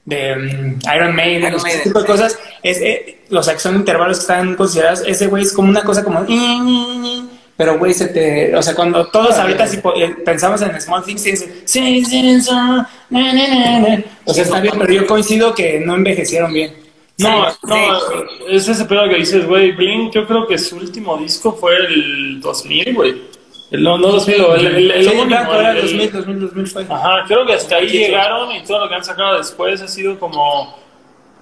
[0.05, 2.11] de, mm, Iron Maiden, Iron Maiden, tipo de sí.
[2.11, 2.39] cosas.
[2.63, 6.03] Es, eh, los que son intervalos que están considerados, ese güey es como una cosa
[6.03, 6.25] como...
[7.57, 8.53] Pero, güey, se te...
[8.55, 11.61] O sea, cuando todos ahorita si po- eh, pensamos en Small Things, dicen...
[11.63, 14.03] "Sí, sí, so, na, na, na, na".
[14.25, 16.73] O sea, está bien, pero yo coincido que no envejecieron bien.
[17.17, 17.97] No, Sí, no,
[18.49, 19.71] es ese pedo que dices, güey.
[19.71, 23.21] Blink, yo creo que su último disco fue el 2000, güey.
[23.83, 26.83] No, no 2000, el, el, el, Sí, era el- 2000, 2000, 2000 fue.
[26.89, 30.19] Ajá, creo que hasta ahí llegaron y todo lo que han sacado después ha sido
[30.19, 30.77] como,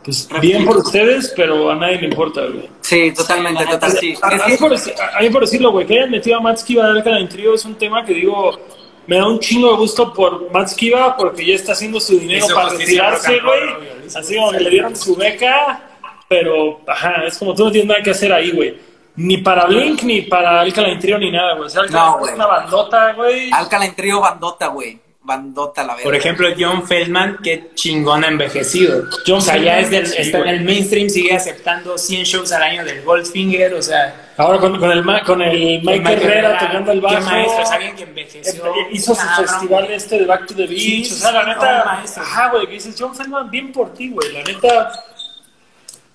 [0.03, 2.69] pues bien por ustedes, pero a nadie le importa, güey.
[2.81, 3.99] Sí, totalmente, totalmente.
[3.99, 4.15] sí.
[4.21, 6.57] A, a mí por, deci- a mí por decirlo, güey, que hayan metido a Matt
[6.57, 8.59] Skiba de Alcalá en trío es un tema que digo,
[9.07, 12.45] me da un chingo de gusto por Matt Skiba porque ya está haciendo su dinero
[12.53, 13.93] para retirarse, güey.
[14.15, 15.81] Así como le dieron su beca,
[16.27, 18.92] pero, ajá, es como tú no tienes nada que hacer ahí, güey.
[19.15, 21.67] Ni para Blink, ni para Alcalá en trío, ni nada, güey.
[21.67, 22.33] O sea, Alkaline No, es güey.
[22.35, 23.51] una bandota, güey.
[23.51, 24.99] Alkaline Trio bandota, güey.
[25.25, 26.03] bandota la verdad.
[26.03, 29.03] Por ejemplo, John Feldman, qué chingón ha envejecido.
[29.25, 32.23] John o sea, ya es Feldman, del, sí, está en el mainstream, sigue aceptando 100
[32.25, 34.31] shows al año del Goldfinger, o sea...
[34.35, 37.15] Ahora con, con el, Ma- con el Mike, Mike Herrera, Herrera, tocando el bajo.
[37.15, 38.63] Qué maestro, es alguien que envejeció.
[38.91, 39.95] Hizo su festival güey.
[39.95, 40.79] este de Back to the Beach.
[40.81, 41.77] Sí, o sea, la neta.
[41.79, 42.23] no, maestro.
[42.23, 44.33] Ajá, güey, que dices, John Feldman, bien por ti, güey.
[44.33, 45.03] La neta.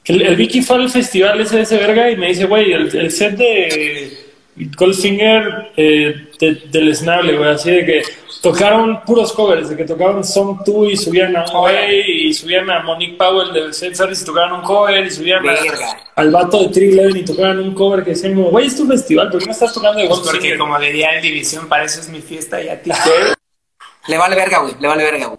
[0.09, 2.95] El, el Vicky fue al festival ese de ese verga y me dice, güey, el,
[2.97, 4.19] el set de
[4.77, 8.03] Goldfinger eh, de, del Snable, güey, así de que
[8.41, 12.83] tocaron puros covers, de que tocaban Song 2 y subían a Güey y subían a
[12.83, 15.53] Monique Powell de Set Service y tocaban un cover y subían a-
[16.17, 18.87] al vato de Tree Eleven y tocaban un cover que decían como, güey, es tu
[18.87, 20.59] festival, ¿por qué no estás tocando de Pues porque Goldfinger?
[20.59, 22.91] como diría el División, para eso es mi fiesta y a ti.
[24.09, 24.75] Le vale verga, güey.
[24.81, 25.39] Le vale verga, güey.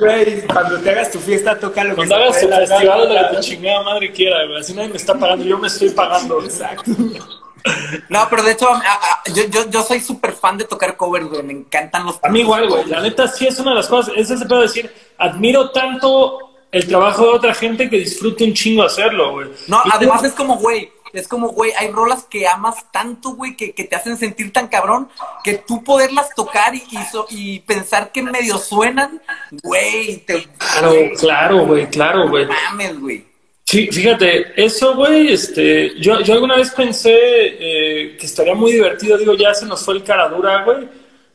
[0.00, 3.28] Güey, cuando te hagas tu fiesta, toca lo que Cuando hagas la festival de lo
[3.30, 4.60] que tu chingada madre quiera, güey.
[4.60, 6.42] Así nadie me está pagando, yo me estoy pagando.
[6.42, 6.90] Exacto.
[8.08, 11.26] No, pero de hecho, a- a- yo, yo, yo soy súper fan de tocar covers,
[11.28, 11.42] güey.
[11.42, 12.86] Me encantan los A mí igual, güey.
[12.86, 14.14] La neta sí es una de las cosas.
[14.16, 16.38] Es ese pedo de decir, admiro tanto
[16.72, 19.48] el trabajo de otra gente que disfruto un chingo hacerlo, güey.
[19.66, 23.30] No, Y además tú- es como, güey, es como, güey, hay rolas que amas tanto,
[23.30, 25.08] güey, que, que te hacen sentir tan cabrón,
[25.44, 29.20] que tú poderlas tocar y, y, so- y pensar que medio suenan,
[29.62, 32.46] güey, te Claro, claro, güey, claro, güey.
[32.46, 33.24] mames, güey.
[33.64, 39.16] Sí, fíjate, eso, güey, este, yo, yo alguna vez pensé eh, que estaría muy divertido,
[39.16, 40.88] digo, ya se nos fue el cara dura, güey,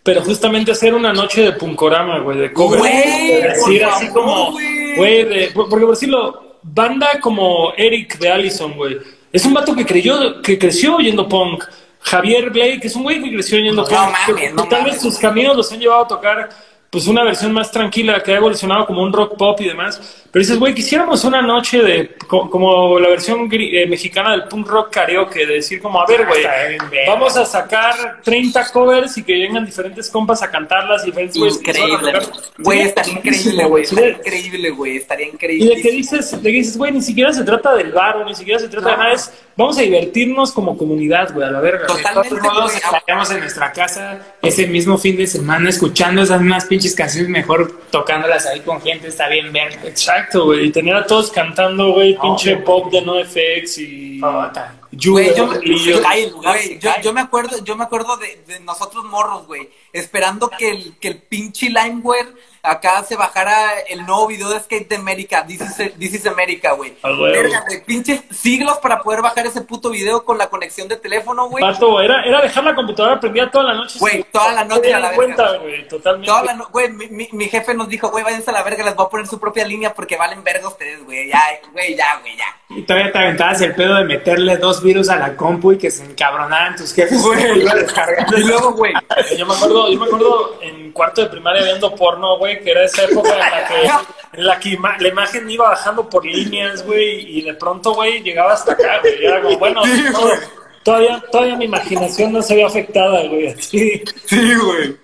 [0.03, 2.79] pero justamente hacer una noche de puncorama, güey, de cover.
[2.79, 4.51] Güey, de decir por así favor, como,
[4.97, 5.23] güey.
[5.23, 8.97] de- por- porque por decirlo, banda como Eric de Allison, güey,
[9.35, 11.63] es un vato que creyó, que creció oyendo punk.
[11.99, 13.99] Javier Blake es un güey que creció oyendo No punk.
[13.99, 15.01] mames, que- no que tal vez mames.
[15.01, 16.49] sus caminos los han llevado a tocar
[16.89, 20.23] pues una versión más tranquila que ha evolucionado como un rock pop y demás.
[20.31, 24.67] Pero dices, güey, quisiéramos una noche de co- como la versión eh, mexicana del punk
[24.67, 27.13] rock karaoke, de decir como, a ver, güey, bien, verga.
[27.13, 31.57] vamos a sacar 30 covers y que vengan diferentes compas a cantarlas y diferentes güeyes
[31.57, 32.25] Increíble, güey.
[32.59, 33.83] Güey, estaría increíble, güey.
[33.83, 34.97] Estaría increíble, güey.
[34.97, 35.75] Estaría y increíble.
[35.75, 38.59] de que dices, de que dices, güey, ni siquiera se trata del bar, ni siquiera
[38.59, 39.03] se trata de No.
[39.03, 41.87] nada, es vamos a divertirnos como comunidad, güey, a la verga.
[41.87, 41.97] güey.
[42.03, 42.83] Totalmente, De todos modos, güey.
[42.83, 47.81] estaríamos en nuestra casa ese mismo fin de semana escuchando esas mismas pinches canciones, mejor
[47.89, 49.79] tocándolas ahí con gente, está bien ver.
[49.85, 52.65] Exacto, güey, y tener a todos cantando, güey, No, pinche güey.
[52.65, 54.19] pop de NoFX y...
[54.21, 59.03] Güey, yo, y yo- güey, yo, yo me acuerdo, yo me acuerdo de, de nosotros
[59.05, 62.33] morros, güey, esperando que el, que el pinche Limeware
[62.65, 66.73] acá se bajara el nuevo video de Skate de América, This is, This is America,
[66.73, 66.93] güey.
[67.03, 71.49] Verga, güey, pinches siglos para poder bajar ese puto video con la conexión de teléfono,
[71.49, 71.61] güey.
[71.63, 73.99] Pato, era, era dejar la computadora prendida toda la noche.
[73.99, 75.57] Güey, toda la noche a la verga.
[75.59, 76.27] güey, totalmente.
[76.27, 78.83] Toda la no- güey, mi, mi, mi jefe nos dijo, güey, váyanse a la verga,
[78.83, 81.27] les voy a poner su propia línea porque valen verga ustedes, güey.
[81.29, 81.41] Ya,
[81.73, 82.45] güey, ya, güey, ya.
[82.69, 85.91] Y todavía te aventabas el pedo de meterle dos virus a la compu y que
[85.91, 87.21] se encabronaran tus jefes.
[87.21, 87.35] Güey.
[88.35, 88.93] Y luego, güey,
[89.37, 92.85] Yo me acuerdo, yo me acuerdo en cuarto de primaria viendo porno, güey, que era
[92.85, 96.85] esa época en la que, en la, que ima- la imagen iba bajando por líneas,
[96.85, 99.21] güey, y de pronto, güey, llegaba hasta acá, güey.
[99.21, 100.37] y Era como, bueno, Sí, no, güey.
[100.83, 103.47] todavía, todavía mi imaginación no se ve afectada, güey.
[103.47, 104.03] Así.
[104.25, 104.97] Sí, güey.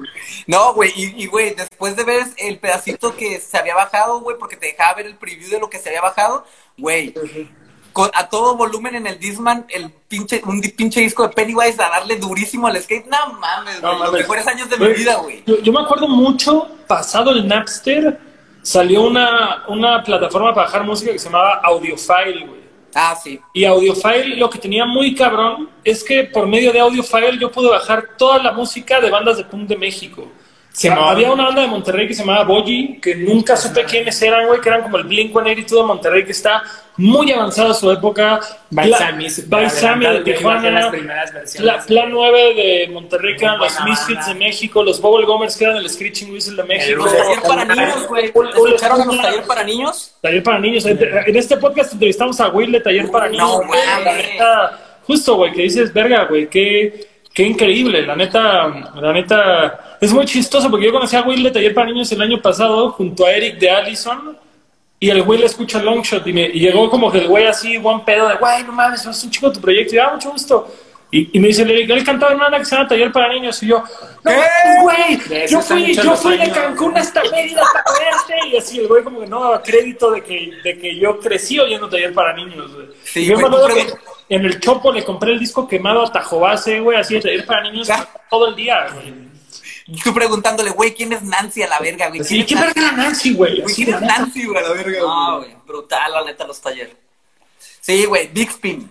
[0.47, 4.38] No, güey, y, y, güey, después de ver el pedacito que se había bajado, güey,
[4.38, 6.45] porque te dejaba ver el preview de lo que se había bajado,
[6.78, 7.14] güey,
[8.14, 12.18] a todo volumen en el Disman, el pinche, un pinche disco de Pennywise a darle
[12.18, 13.08] durísimo al skate.
[13.08, 15.44] No mames, No los mejores años de mi vida, güey.
[15.46, 18.20] Yo, yo me acuerdo mucho, pasado el Napster,
[18.62, 22.62] salió una, una plataforma para bajar música que se llamaba Audiofile, güey.
[22.94, 23.39] Ah, sí.
[23.54, 27.70] Y Audiofile lo que tenía muy cabrón es que por medio de Audiofile yo pude
[27.70, 30.28] bajar toda la música de bandas de punk de México.
[30.89, 34.22] Ah, mo- Había una banda de Monterrey que se llamaba Boyi, que nunca supe quiénes
[34.22, 36.63] eran, güey, que eran como el Blink-182 de Monterrey, que está
[36.97, 38.39] muy avanzada su época.
[38.69, 40.91] Balsami, Balsami de que Tijuana.
[41.57, 44.34] Pla- Plan 9 de Monterrey, que eran los Misfits banda.
[44.34, 47.03] de México, los Bubble Gomers, que eran el Screeching Whistle de México.
[47.03, 48.26] Los Taller para niños, güey.
[48.26, 50.15] ¿Escucharon a los taller para niños?
[50.22, 50.86] Taller para niños.
[50.86, 53.59] En este podcast entrevistamos a Will de Taller para niños.
[54.39, 58.06] La justo, güey, que dices, verga, güey, qué, qué increíble.
[58.06, 61.88] La neta, la neta, es muy chistoso porque yo conocí a Will de Taller para
[61.88, 64.38] niños el año pasado junto a Eric de Allison.
[64.99, 67.78] Y el güey le escucha Longshot y, me, y llegó como que el güey así,
[67.78, 69.95] buen pedo de, güey, no mames, es un chico tu proyecto.
[69.95, 70.68] Y ah, mucho gusto.
[71.14, 73.34] Y, y me dice Eric, él cantaba en una banda que se llama Taller para
[73.34, 73.62] Niños.
[73.62, 73.84] Y yo,
[74.24, 74.32] no,
[74.82, 76.50] güey, yo fui, yo fui de.
[76.52, 78.48] Cancún hasta Mérida para verte.
[78.48, 81.60] Y así el güey como que no daba crédito de que, de que yo crecí
[81.60, 82.88] oyendo Taller para Niños, güey.
[83.04, 83.94] Sí, Y yo me acuerdo que
[84.30, 87.64] en el Chopo le compré el disco quemado a Tajobase, güey, así de Taller para
[87.64, 87.90] Niños
[88.30, 89.32] todo el día, güey.
[90.02, 92.22] Tú preguntándole, güey, ¿quién es Nancy a la verga, güey?
[92.22, 93.62] Así, ¿qué es verga era Nancy, güey?
[93.64, 95.56] ¿quién es Nancy, güey, a la verga, No, güey.
[95.68, 96.96] Brutal, la neta, los talleres.
[97.82, 98.90] Sí, güey, Big Spin.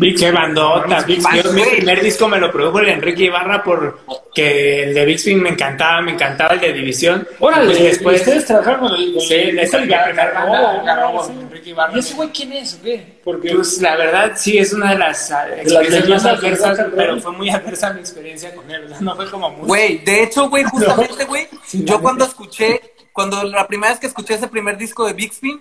[0.00, 4.00] Big Qué bandota, Yo mi primer disco me lo produjo el Enrique Ibarra por
[4.34, 7.28] que el de Big Spin me encantaba, me encantaba el de División.
[7.38, 9.20] Órale, Pues después ustedes trabajaron con el.
[9.20, 11.32] Sí, esa el Sí.
[11.40, 11.94] Enrique Ibarra.
[11.94, 13.20] ¿Y ese güey quién es o qué?
[13.22, 13.54] Porque.
[13.54, 17.50] Pues la verdad sí es una de las ah, experiencias más adversas, pero fue muy
[17.50, 19.00] adversa mi experiencia con él, ¿verdad?
[19.00, 19.66] no fue como muy...
[19.66, 22.80] Güey, de hecho, güey, justamente, güey, Sí, yo cuando escuché,
[23.12, 25.60] cuando la primera vez que escuché ese primer disco de Big Spin,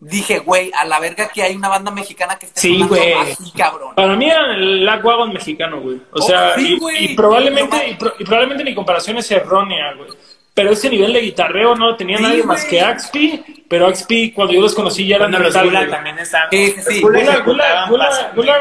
[0.00, 3.12] dije, güey, a la verga que hay una banda mexicana que esté Sí, sonando güey.
[3.14, 3.94] así, cabrón.
[3.94, 5.96] Para mí era el Lagwagon mexicano, güey.
[5.96, 7.04] O Oh, sea, sí, y- güey.
[7.12, 10.10] y, probablemente, y, pro- y probablemente mi comparación es errónea, güey.
[10.52, 12.70] Pero ese nivel de guitarreo no tenía Sí, nadie más güey.
[12.70, 15.90] que Axpi, pero Axpi cuando yo los conocí ya eran los metal, Gula güey.
[15.90, 16.48] también estaban...
[16.52, 17.00] Sí, sí, los sí.
[17.00, 18.58] Gula Gula, Gula, Gula,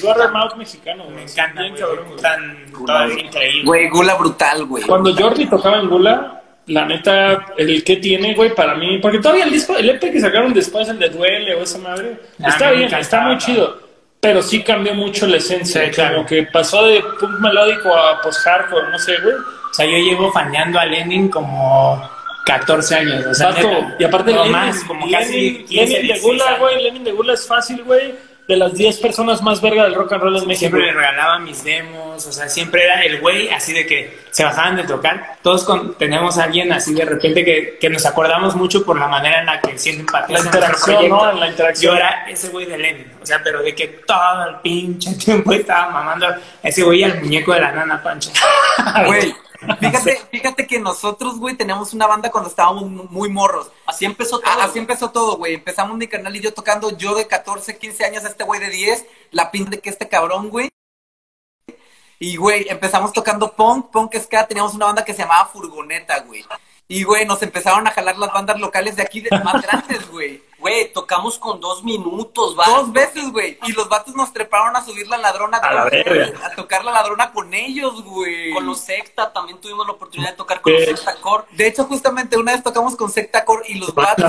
[0.00, 1.16] Gula el Mouth mexicano, güey.
[1.16, 2.18] Me encanta, Bien güey, cabrón, güey.
[2.18, 3.62] ejecutan todo increíble.
[3.64, 4.84] Güey, Gula brutal, güey.
[4.84, 6.37] Cuando Jordi tocaba en Gula,
[6.68, 10.20] la neta, el que tiene, güey, para mí, porque todavía el disco, el EP que
[10.20, 13.00] sacaron después, el de Duele o esa madre, Ah, está bien, encantaba.
[13.02, 13.80] está muy chido,
[14.20, 16.16] pero sí cambió mucho la esencia, Sí, claro.
[16.16, 19.34] como que pasó de punk melódico a post-hardcore, no sé, güey.
[19.34, 22.02] O sea, yo llevo faneando a Lenin como
[22.46, 25.74] 14 años, o sea, Vato, neta, y aparte no Lenin, más, como casi Lenin, 15,
[25.74, 28.14] Lenin de 16 Gula, güey, Lenin de Gula es fácil, güey,
[28.48, 30.70] de las 10 personas más verga del rock and roll en México.
[30.70, 34.42] Siempre le regalaba mis demos, o sea, siempre era el güey así de que se
[34.42, 35.36] bajaban de tocar.
[35.42, 39.06] Todos con, tenemos a alguien así de repente que, que nos acordamos mucho por la
[39.06, 41.32] manera en la que siendo empatía La interacción, ¿no?
[41.32, 41.92] La interacción.
[41.92, 45.52] Yo era ese güey de Lenin, o sea, pero de que todo el pinche tiempo
[45.52, 48.32] estaba mamando a ese güey al muñeco de la nana pancha.
[49.06, 49.34] Güey,
[49.80, 53.70] fíjate, fíjate que nosotros, güey, teníamos una banda cuando estábamos muy morros.
[53.86, 54.50] Así empezó todo.
[54.50, 55.54] Ah, así empezó todo, güey.
[55.54, 59.06] Empezamos mi canal y yo tocando, yo de 14, 15 años, este güey de 10,
[59.32, 60.68] la pinta de que este cabrón, güey.
[62.20, 66.44] Y, güey, empezamos tocando punk, punk ska, teníamos una banda que se llamaba Furgoneta, güey.
[66.88, 70.42] Y, güey, nos empezaron a jalar las bandas locales de aquí, de más grandes, güey.
[70.58, 72.66] Güey, tocamos con dos minutos, va.
[72.66, 73.58] Dos veces, güey.
[73.66, 75.58] Y los vatos nos treparon a subir la ladrona.
[75.58, 76.46] A la con- verga.
[76.46, 78.52] A tocar la ladrona con ellos, güey.
[78.52, 80.78] Con los secta también tuvimos la oportunidad de tocar con Sí.
[80.90, 81.44] los secta core.
[81.52, 84.24] De hecho, justamente una vez tocamos con Secta Core y los vatos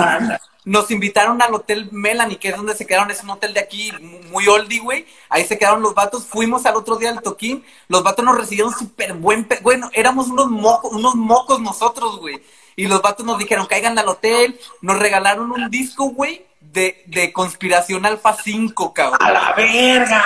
[0.65, 3.91] nos invitaron al hotel Melanie, que es donde se quedaron, es un hotel de aquí
[3.99, 5.07] mu- muy oldie, güey.
[5.29, 8.71] Ahí se quedaron los vatos, fuimos al otro día al toquín, los vatos nos recibieron
[8.77, 12.43] súper buen, pe- bueno, éramos unos mocos, unos mocos nosotros, güey.
[12.79, 17.33] Y los vatos nos dijeron, caigan al hotel, nos regalaron un disco, güey, de, de
[17.33, 19.19] Conspiración Alfa 5, cabrón.
[19.21, 20.23] ¡A la verga!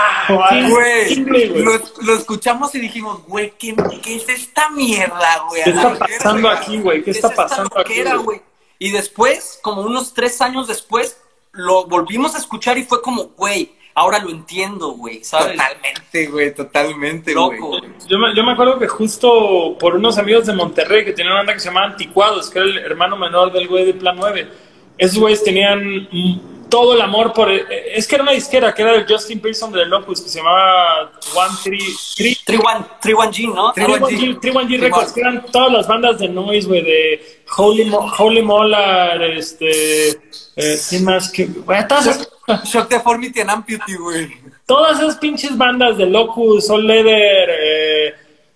[0.70, 5.64] Güey, lo, lo escuchamos y dijimos, güey, ¿qué, qué es esta mierda, güey?
[5.64, 7.04] ¿Qué está pasando aquí, güey?
[7.04, 7.90] ¿Qué es está esta pasando aquí?
[7.96, 8.26] loquera, güey?
[8.26, 8.42] güey?
[8.78, 11.18] Y después, como unos tres años después,
[11.54, 15.58] lo volvimos a escuchar y fue como, güey, ahora lo entiendo, güey, ¿sabes?
[15.58, 17.60] Totalmente, güey, totalmente, güey.
[17.60, 17.78] Loco.
[18.08, 21.40] Yo me, yo me acuerdo que justo por unos amigos de Monterrey que tenían una
[21.42, 24.48] banda que se llamaba Anticuados, que era el hermano menor del güey de Plan 9.
[24.98, 26.08] Esos güeyes tenían
[26.70, 27.52] todo el amor por...
[27.52, 30.40] eh, Es que era una disquera, que era del Justin Pearson de Locus, que se
[30.40, 31.80] llamaba One Three...
[32.16, 33.74] Three 3-1G, ¿no?
[33.74, 34.40] 3-1G.
[34.40, 39.22] 3-1G Records, que eran todas las bandas de noise, güey, de Holy, Mo- Holy Molar,
[39.24, 40.10] este...
[40.56, 41.32] Eh, ¿Quién más?
[41.32, 42.30] Que, güey, todas, esas,
[42.66, 44.34] Shock Deformity and Amputee, güey.
[44.66, 48.08] todas esas pinches bandas de Locus, All Leather, eh,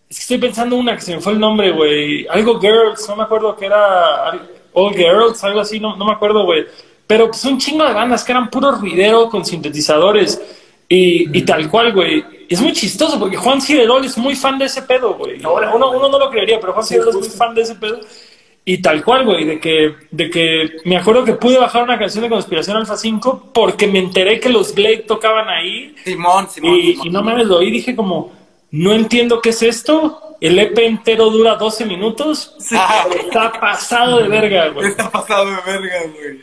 [0.09, 2.27] es que estoy pensando una que se me fue el nombre, güey.
[2.27, 4.31] Algo Girls, no me acuerdo que era
[4.73, 6.65] All Girls, algo así, no, no me acuerdo, güey.
[7.05, 10.41] Pero pues un chingo de bandas que eran puro ruidero con sintetizadores.
[10.89, 12.23] Y, y tal cual, güey.
[12.49, 15.39] Es muy chistoso porque Juan Cirerol es muy fan de ese pedo, güey.
[15.39, 17.99] Uno, uno no lo creería, pero Juan Cirerol es muy fan de ese pedo.
[18.69, 22.23] Y tal cual, güey, de que, de que me acuerdo que pude bajar una canción
[22.25, 26.75] de Conspiración Alfa 5 porque me enteré que los Blade tocaban ahí Simón, Simón.
[26.75, 27.07] y, Simón.
[27.07, 28.33] y no mames, lo oí dije como,
[28.71, 30.21] no entiendo qué es esto.
[30.41, 32.55] El EP entero dura 12 minutos.
[32.73, 34.89] Ah, Está pasado de verga, güey.
[34.89, 36.41] Está pasado de verga, güey.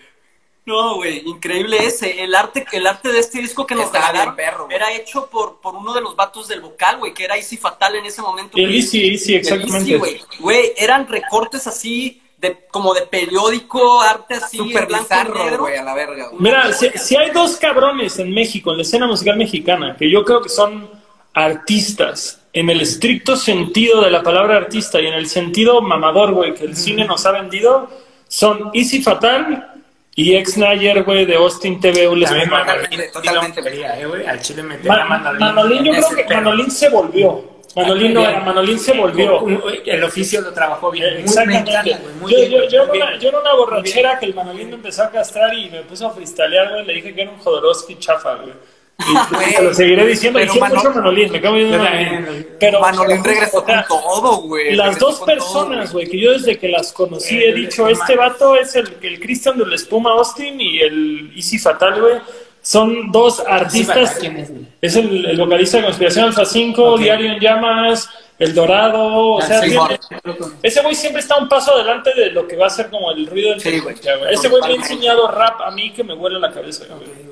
[0.67, 2.23] No, güey, increíble ese.
[2.23, 5.29] El arte, el arte de este disco que nos Estaba regalaron bien perro, era hecho
[5.29, 8.23] por, por uno de los vatos del vocal, güey, que era Easy Fatal en ese
[8.23, 8.57] momento.
[8.57, 8.79] El güey.
[8.79, 9.77] Easy, exactamente.
[9.77, 10.21] Easy, güey.
[10.39, 15.45] Güey, eran recortes así, de, como de periódico, arte así, Súper en blanco y bizarro,
[15.45, 15.59] negro.
[15.65, 16.41] güey, a la verga, güey.
[16.41, 20.25] Mira, si, si hay dos cabrones en México, en la escena musical mexicana, que yo
[20.25, 20.89] creo que son
[21.35, 26.55] artistas, en el estricto sentido de la palabra artista y en el sentido mamador, güey,
[26.55, 27.91] que el cine nos ha vendido,
[28.29, 29.74] son Easy Fatal
[30.17, 32.15] y Ex Nayer, güey, de Austin TV.
[32.17, 33.61] Les También Manolín, totalmente.
[34.01, 35.39] eh, güey, Al chile a Ma- Manolín.
[35.41, 36.35] Manolín, yo creo que.
[36.35, 37.55] Manolín se volvió.
[37.77, 39.41] Manolín no era, Manolín se volvió.
[39.41, 41.15] Un- un- El oficio lo trabajó bien.
[41.15, 41.99] Me Exactamente.
[42.21, 43.21] muy yo, bien, yo, yo, una, bien.
[43.21, 46.11] yo en una borrachera que el Manolín me empezó a castrar y me puso a
[46.13, 48.53] freestylear, güey, le dije que era un Jodorowsky chafa, güey.
[48.99, 50.39] Y Güey, te lo seguiré diciendo.
[50.39, 52.47] Y pero siempre Manol- mucho Manolín, me también.
[52.61, 54.75] Pero Manolín regresó o sea, con todo, güey.
[54.77, 58.57] Las dos personas, güey, que yo desde que las conocí he El- dicho, este vato
[58.57, 62.15] es el, el Christian de la Espuma Austin y el Easy Fatal, güey.
[62.63, 64.17] son dos artistas.
[64.21, 64.67] ¿Quién es, güey?
[64.81, 67.01] Es el, el vocalista de Conspiración Alfa 5, Ok.
[67.01, 68.09] Diario en Llamas,
[68.39, 69.03] El Dorado.
[69.35, 70.45] O Ah, sea, sí, tiene- sí.
[70.63, 73.27] ese güey siempre está un paso adelante de lo que va a ser como el
[73.27, 73.83] ruido del Sí.
[74.31, 76.85] Ese güey me ha enseñado rap a mí que me huele la cabeza.
[76.89, 77.24] güey.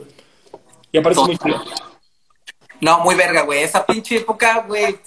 [0.92, 1.60] Y aparece muy chido.
[2.80, 3.62] No, muy verga, güey.
[3.62, 4.98] Esa pinche época, güey.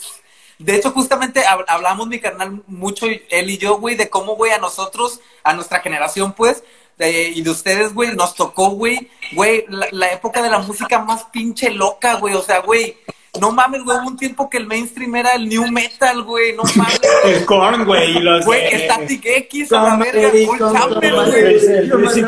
[0.57, 4.51] De hecho, justamente hab- hablamos mi carnal mucho, él y yo, güey, de cómo, güey,
[4.53, 6.63] a nosotros, a nuestra generación, pues,
[6.97, 10.99] de- y de ustedes, güey, nos tocó, güey, güey, la, la época de la música
[10.99, 12.35] más pinche loca, güey.
[12.35, 12.97] O sea, güey,
[13.39, 16.63] no mames, güey, hubo un tiempo que el mainstream era el new metal, güey, no
[16.75, 16.99] mames.
[17.23, 22.25] El corn, güey, y los Güey, Static X, a la verga, come Chamber, Thomas, güey.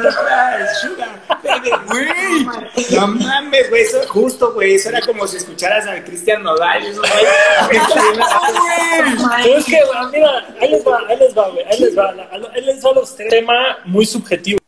[2.92, 7.02] No mames, güey, eso justo, güey, eso era como si escucharas al Cristian Nodal, eso,
[7.02, 7.12] güey.
[9.58, 12.14] Es que, güey, mira, ahí les va, ahí les va, güey, ahí les va,
[12.54, 13.30] ahí les va los tres.
[13.30, 14.60] tema muy subjetivo,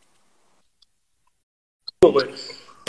[2.02, 2.26] güey.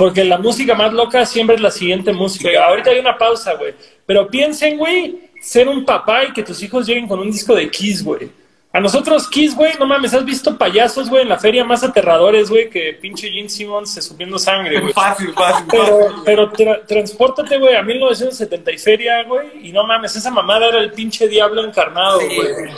[0.02, 2.50] Porque la música más loca siempre es la siguiente música.
[2.66, 3.76] Ahorita hay una pausa, güey.
[4.06, 7.70] Pero piensen, güey, ser un papá y que tus hijos lleguen con un disco de
[7.70, 8.30] Kiss, güey.
[8.74, 12.50] A nosotros Kiss, güey, no mames, ¿has visto payasos, güey, en la feria más aterradores,
[12.50, 14.92] güey, que pinche Gene Simmons se subiendo sangre, güey?
[14.94, 16.22] Fácil, fácil, Pero, fácil.
[16.26, 20.80] pero tra- transpórtate, güey, a 1970 y feria, güey, y no mames, esa mamada era
[20.80, 22.72] el pinche diablo encarnado, güey.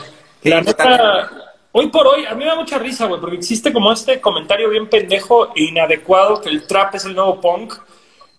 [0.43, 1.29] La neta,
[1.73, 4.69] hoy por hoy, a mí me da mucha risa, güey, porque existe como este comentario
[4.69, 7.73] bien pendejo e inadecuado que el trap es el nuevo punk.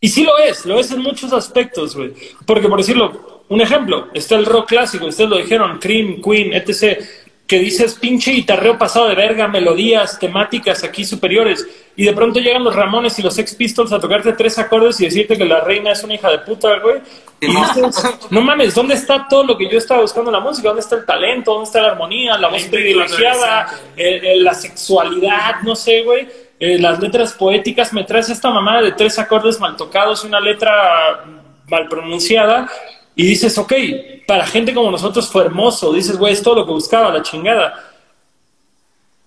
[0.01, 2.13] Y sí lo es, lo es en muchos aspectos, güey.
[2.47, 7.03] Porque, por decirlo, un ejemplo, está el rock clásico, ustedes lo dijeron, Cream, Queen, etc.,
[7.47, 12.65] que dices pinche guitarreo pasado de verga, melodías, temáticas aquí superiores, y de pronto llegan
[12.65, 15.93] los Ramones y los Sex Pistols a tocarte tres acordes y decirte que la reina
[15.93, 17.01] es una hija de puta, güey.
[17.41, 20.69] Y dices, no mames, ¿dónde está todo lo que yo estaba buscando en la música?
[20.69, 21.53] ¿Dónde está el talento?
[21.53, 22.39] ¿Dónde está la armonía?
[22.39, 26.27] La voz privilegiada, eh, eh, la sexualidad, no sé, güey.
[26.59, 30.41] Eh, las letras poéticas, me traes esta mamada de tres acordes mal tocados y una
[30.41, 31.25] letra
[31.69, 32.69] mal pronunciada
[33.15, 33.73] y dices, ok,
[34.27, 37.93] para gente como nosotros fue hermoso, dices, güey, es todo lo que buscaba, la chingada.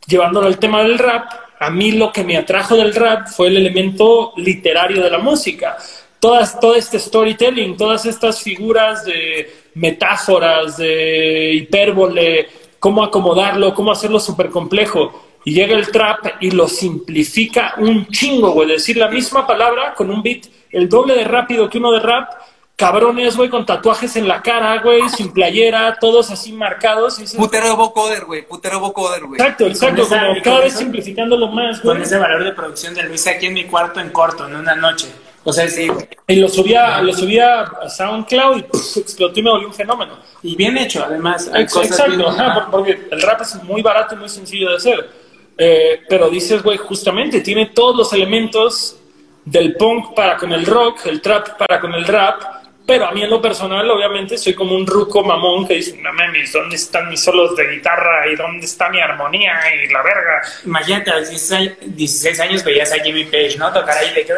[0.08, 3.58] Llevándolo al tema del rap, a mí lo que me atrajo del rap fue el
[3.58, 5.78] elemento literario de la música.
[6.20, 12.48] Todas, todo este storytelling, todas estas figuras de metáforas, de hipérbole,
[12.80, 15.26] cómo acomodarlo, cómo hacerlo súper complejo.
[15.46, 18.70] Y llega el trap y lo simplifica un chingo, güey.
[18.70, 22.32] Decir la misma palabra con un beat el doble de rápido que uno de rap.
[22.78, 27.18] Cabrones, güey, con tatuajes en la cara, güey, sin playera, todos así marcados.
[27.18, 28.48] Y dices, Putero vocoder, güey.
[28.48, 29.42] Putero vocoder, güey.
[29.42, 31.96] exacto, exacto, esa- como cada vez eso- simplificándolo más, güey.
[31.96, 34.76] Con ese valor de producción de Luis aquí en mi cuarto en corto, en una
[34.76, 35.08] noche.
[35.44, 35.88] O sea, sí,
[36.28, 40.20] Y lo subía, lo subía a SoundCloud y pff, explotó y me volvió un fenómeno.
[40.44, 41.50] y bien hecho, además.
[41.52, 44.30] Hay Ex- cosas Exacto, bien- ajá, por- porque el rap es muy barato y muy
[44.30, 45.10] sencillo de hacer.
[45.58, 48.98] Eh, pero dices, güey, justamente tiene todos los elementos
[49.46, 52.57] del punk para con el rock, el trap para con el rap.
[52.88, 56.14] Pero a mí en lo personal, obviamente, soy como un ruco mamón que dice, no
[56.14, 58.26] mames, ¿dónde están mis solos de guitarra?
[58.32, 59.60] ¿Y dónde está mi armonía?
[59.76, 60.42] Y la verga.
[60.66, 63.74] Imagínate, a los 16 años- 16 años veías a Jimmy Page, ¿no?
[63.74, 64.34] Tocar ahí, de que,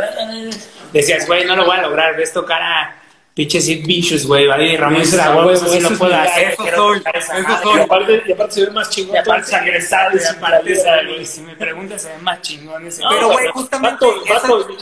[0.91, 2.98] decías, güey, no lo voy a lograr, ves tocar a
[3.39, 4.73] pinche Sid Vicious, güey, ¿vale?
[4.73, 6.13] Y Ramón Eso dices, es a a huevo, huevo, eso sí eso lo es puedo
[6.13, 7.63] hacer, eso quiero soy, tocar esa eso madre".
[7.63, 7.79] soy.
[7.79, 9.15] Y aparte, y aparte se ve más chingón.
[9.15, 11.25] Y aparte todo ensangresado y aparte, güey, güey.
[11.25, 13.01] si me preguntas, se ve más chingón ese.
[13.09, 14.05] Pero, güey, justamente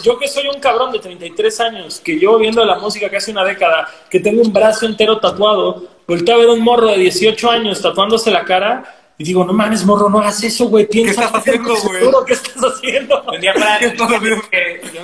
[0.04, 3.44] yo que soy un cabrón de 33 años, que llevo viendo la música casi una
[3.44, 7.80] década, que tengo un brazo entero tatuado, volteo a ver un morro de 18 años
[7.80, 11.23] tatuándose la cara y digo, no mames, morro, no hagas eso, güey, piensa.
[11.23, 11.99] estás haciendo, güey?
[11.99, 13.23] seguro, ¿Qué estás haciendo?
[13.23, 14.44] Un día fuera, ¿Qué estás haciendo?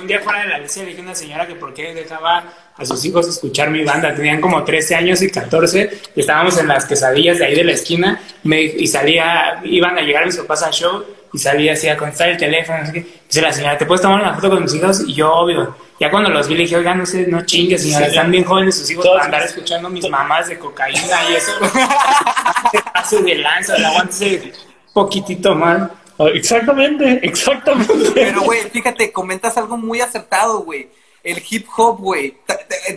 [0.00, 2.44] un día fuera de la iglesia le dije a una señora que por qué dejaba
[2.76, 4.14] a sus hijos escuchar mi banda.
[4.14, 7.72] Tenían como 13 años y 14 y estábamos en las quesadillas de ahí de la
[7.72, 11.04] esquina me, y salía, iban a llegar mis papás al show
[11.34, 12.78] y salía así a contestar el teléfono.
[12.78, 13.00] No sé qué.
[13.28, 15.02] Dice la señora, ¿te puedes tomar una foto con mis hijos?
[15.06, 15.76] Y yo, obvio.
[16.00, 18.10] Ya cuando los vi le dije, oiga, no sé, no chingues, señora, Sí.
[18.12, 21.52] están bien jóvenes sus hijos para andar mis- escuchando mis mamás de cocaína y eso.
[22.94, 24.52] Hace de lanza, aguántese
[24.92, 25.90] poquitito mal.
[26.18, 27.92] Ah, Exactamente, exactamente.
[28.14, 30.88] Pero, güey, fíjate, comentas algo muy acertado, güey.
[31.24, 32.36] El hip hop, güey.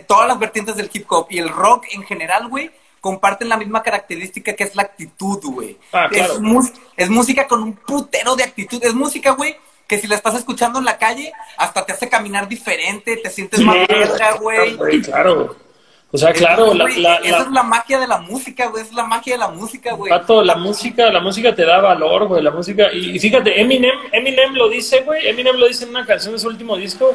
[0.06, 2.70] Todas las vertientes del hip hop y el rock en general, güey,
[3.08, 5.78] comparten la misma característica que es la actitud, güey.
[5.92, 6.34] Ah, claro.
[6.94, 8.84] es, música con un putero de actitud.
[8.84, 9.56] Es música, güey,
[9.86, 13.60] que si la estás escuchando en la calle, hasta te hace caminar diferente, te sientes
[13.60, 14.76] más verga, güey.
[15.00, 15.56] Claro.
[16.10, 18.82] O sea, claro, la, Güey, la, esa la- es la magia de la música, güey.
[18.82, 20.10] Es la magia de la música, güey.
[20.10, 23.96] Pato, la música, la música te da valor, güey, la música, y, y fíjate, Eminem,
[24.12, 27.14] Eminem lo dice, güey, Eminem lo dice en una canción de su último disco,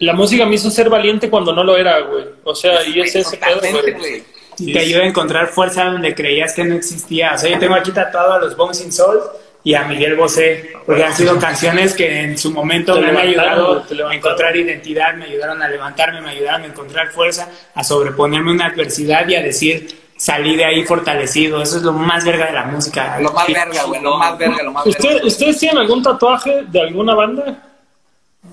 [0.00, 3.14] la música me hizo ser valiente cuando no lo era, güey, o sea, y es
[3.14, 3.60] ese pedo,
[3.98, 4.22] güey.
[4.58, 4.70] Güey.
[4.70, 7.32] Y te ayuda a encontrar fuerza donde creías que no existía.
[7.34, 9.20] O sea, yo tengo aquí tatuado a los Bones in Soul
[9.62, 13.16] y a Miguel Bosé, porque han sido canciones que en su momento Te me han
[13.16, 18.50] ayudado a encontrar identidad, me ayudaron a levantarme, me ayudaron a encontrar fuerza, a sobreponerme
[18.50, 21.62] a una adversidad y a decir, salí de ahí fortalecido.
[21.62, 23.18] Eso es lo más verga de la música.
[23.20, 24.98] Lo más verga, güey, lo más verga, lo más verga.
[25.00, 27.62] ¿Usted- ¿Ustedes tienen algún tatuaje de alguna banda?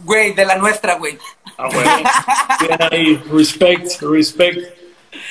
[0.06, 1.18] Güey, de la nuestra, güey.
[1.58, 1.68] Ah,
[2.92, 4.60] ahí, respect, respect.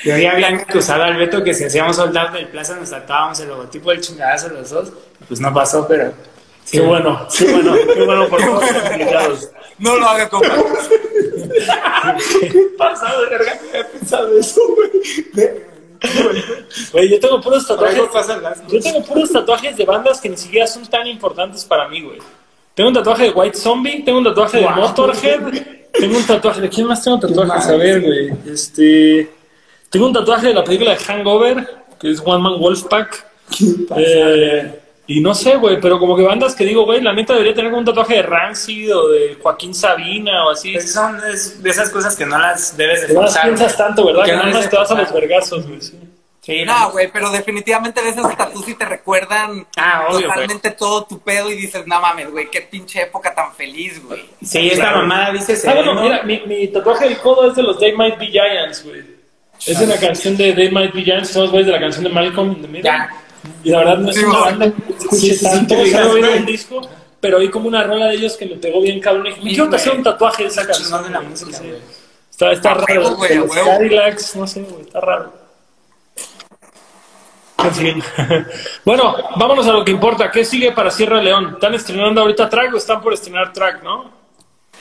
[0.03, 3.49] Yo ya habían acusado al Beto que si hacíamos soldado del plaza nos tatuábamos el
[3.49, 4.91] logotipo del chingadazo los dos.
[5.27, 6.13] Pues no pasó, pero...
[6.69, 9.49] Qué bueno, qué bueno, qué bueno por todos los invitados.
[9.79, 10.47] No lo haga, compa.
[12.77, 14.91] pasado de verga, había pensado eso, güey.
[16.91, 18.01] Güey, yo tengo puros tatuajes.
[18.69, 22.19] Yo tengo puros tatuajes de bandas que ni siquiera son tan importantes para mí, güey.
[22.73, 24.75] Tengo un tatuaje de White Zombie, tengo un tatuaje de Wow.
[24.75, 25.39] Motorhead,
[25.91, 28.31] tengo un tatuaje de quién más tengo tatuajes, a ver, güey.
[28.47, 29.29] Este,
[29.91, 33.25] tengo un tatuaje de la película de Hangover, que es One Man Wolfpack.
[33.97, 37.53] Eh, y no sé, güey, pero como que bandas que digo, güey, la neta debería
[37.53, 40.73] tener un tatuaje de Rancid o de Joaquín Sabina o así.
[40.73, 43.43] Pues son es- de esas cosas que no las debes de vas, forzar.
[43.43, 44.23] piensas tanto, ¿verdad?
[44.23, 45.81] Que Que no nada más te vas a los vergazos, güey.
[45.81, 45.99] sí.
[46.43, 51.03] Sí, No, güey, pero definitivamente ves esos tatuos y te recuerdan Ah, obvio, totalmente todo
[51.05, 54.23] tu pedo y dices, no mames, güey, qué pinche época tan feliz, güey.
[54.43, 54.97] Sí, esta Claro.
[55.01, 58.17] mamada dice Ah, bueno, mira, mi, mi tatuaje del codo es de los They Might
[58.17, 59.03] Be Giants, güey.
[59.65, 62.09] Es de una canción de They Might Be Giants, somos güeyes de la canción de
[62.09, 62.83] Malcolm in the Middle.
[62.83, 63.09] Ya.
[63.63, 64.51] Y la verdad no es Sí, una güey.
[64.51, 66.37] banda que escuche Sí, tanto, sí, o sea, no güey.
[66.37, 66.89] el disco,
[67.19, 69.27] pero oí como una rola de ellos que me pegó bien cabrón.
[69.27, 69.75] Y me quiero güey.
[69.75, 71.03] hacer un tatuaje de esa canción.
[71.03, 71.29] de la güey.
[71.29, 71.75] música, güey.
[72.29, 73.67] Está, está raro, güey, los huevo.
[73.69, 75.33] Cadillacs, no sé, güey, está raro.
[77.63, 78.03] En fin.
[78.85, 80.31] bueno, vámonos a lo que importa.
[80.31, 81.51] ¿Qué sigue para Sierra León?
[81.53, 84.20] ¿Están estrenando ahorita track o están por estrenar track, no?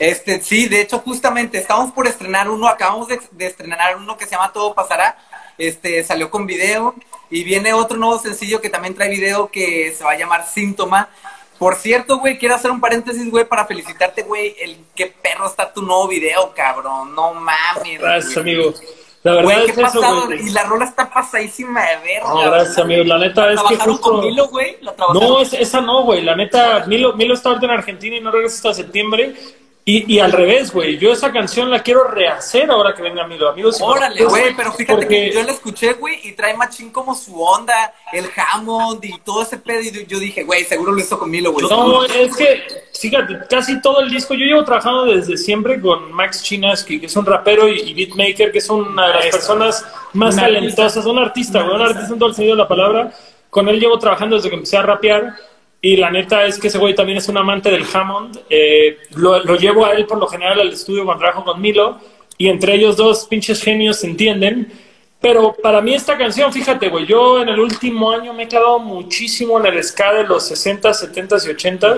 [0.01, 4.24] Este, sí, de hecho, justamente estamos por estrenar uno, acabamos de, de estrenar uno que
[4.24, 5.16] se llama Todo Pasará.
[5.59, 6.94] Este, salió con video
[7.31, 11.10] y viene otro nuevo sencillo que también trae video que se va a llamar Síntoma.
[11.59, 15.70] Por cierto, güey, quiero hacer un paréntesis, güey, para felicitarte, güey, el qué perro está
[15.70, 17.14] tu nuevo video, cabrón.
[17.14, 18.01] No mames.
[18.01, 18.55] Gracias, güey.
[18.55, 18.74] amigo.
[19.22, 20.24] La verdad Güey, es qué eso, pasado.
[20.24, 20.47] güey.
[20.47, 22.28] Y la rola está pasadísima de verga.
[22.31, 23.05] No, gracias, amigo.
[23.05, 24.10] La neta es que ¿Trabajaron justo...
[24.12, 24.78] con Milo, güey?
[25.12, 26.22] No, es- esa no, güey.
[26.22, 29.35] La neta, Milo, Milo está ahorita en Argentina y no regresa hasta septiembre.
[29.82, 30.98] Y, y al revés, güey.
[30.98, 33.48] Yo esa canción la quiero rehacer ahora que venga Milo.
[33.48, 36.90] Amigos, si Órale, güey, pero fíjate porque- que yo la escuché, güey, y trae machín
[36.90, 39.81] como su onda, el Hammond y todo ese pedo.
[39.81, 41.66] Y yo dije, güey, seguro lo hizo con Milo, güey.
[41.69, 42.62] No, es que,
[43.01, 47.16] fíjate, casi todo el disco, yo llevo trabajando desde siempre con Max Chinaski, que es
[47.16, 51.19] un rapero y, y beatmaker, que es una de las personas más Un talentosas, un
[51.19, 53.12] artista, güey, un artista en todo el sentido de la palabra.
[53.48, 55.35] Con él llevo trabajando desde que empecé a rapear.
[55.82, 58.40] Y la neta es que ese güey también es un amante del Hammond.
[58.51, 61.98] Eh, lo, lo llevo a él por lo general al estudio cuando trabajo con Milo.
[62.36, 64.73] Y entre ellos dos pinches genios se entienden.
[65.20, 68.78] Pero para mí esta canción, fíjate, güey, yo en el último año me he clavado
[68.78, 71.97] muchísimo en el ska de los 60, 70 y 80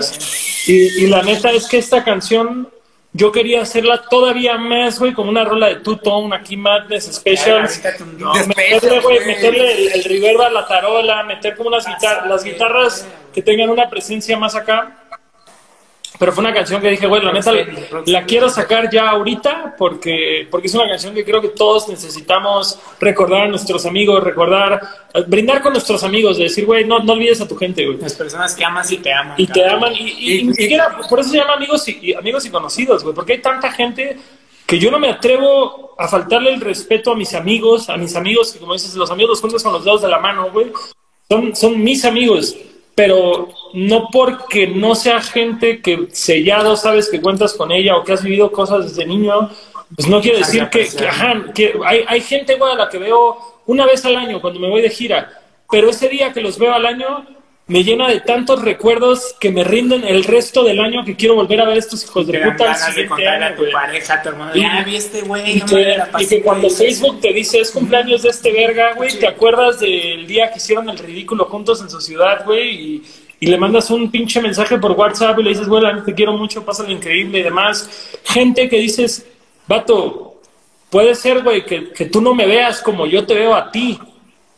[0.67, 2.67] y, y la neta es que esta canción
[3.13, 7.81] yo quería hacerla todavía más, güey, como una rola de Two Tone, aquí Madness Specials.
[7.85, 8.33] Ay, no.
[8.33, 9.25] Meterle, güey.
[9.25, 13.69] meterle el, el reverb a la tarola, meter como unas guitarras, las guitarras que tengan
[13.69, 15.02] una presencia más acá.
[16.19, 17.51] Pero fue una canción que dije, güey, la neta
[18.05, 22.79] la quiero sacar ya ahorita porque, porque es una canción que creo que todos necesitamos
[22.99, 24.79] recordar a nuestros amigos, recordar,
[25.27, 27.97] brindar con nuestros amigos, de decir, güey, no, no olvides a tu gente, güey.
[27.97, 29.33] Las personas que amas y te aman.
[29.37, 31.97] Y te aman, y, y- y Y- ni siquiera, por eso se llama amigos y,
[32.01, 34.17] y amigos y conocidos, güey, porque hay tanta gente
[34.67, 38.51] que yo no me atrevo a faltarle el respeto a mis amigos, a mis amigos,
[38.53, 40.67] que como dices, los amigos los juntas con los dedos de la mano, güey,
[41.27, 42.55] son, son mis amigos,
[42.95, 48.13] pero no porque no sea gente que sellado sabes que cuentas con ella o que
[48.13, 49.49] has vivido cosas desde niño,
[49.95, 52.97] pues no quiere decir que, que, ajá, que hay, hay gente, güey, a la que
[52.97, 56.57] veo una vez al año cuando me voy de gira, pero ese día que los
[56.59, 57.25] veo al año
[57.65, 61.61] me llena de tantos recuerdos que me rinden el resto del año que quiero volver
[61.61, 64.51] a ver a estos hijos de puta de contarle a tu pareja, a tu hermano.
[64.55, 66.69] Y- este güey, no que, y que cuando.
[66.69, 70.89] Facebook te dice es cumpleaños de este verga, güey, te acuerdas del día que hicieron
[70.89, 73.03] el ridículo juntos en su ciudad, güey, y,
[73.39, 76.65] y le mandas un pinche mensaje por WhatsApp y le dices, güey, te quiero mucho,
[76.65, 78.11] pásale increíble y demás.
[78.25, 79.25] Gente que dices,
[79.67, 80.35] vato,
[80.89, 83.99] puede ser, güey, que, que tú no me veas como yo te veo a ti,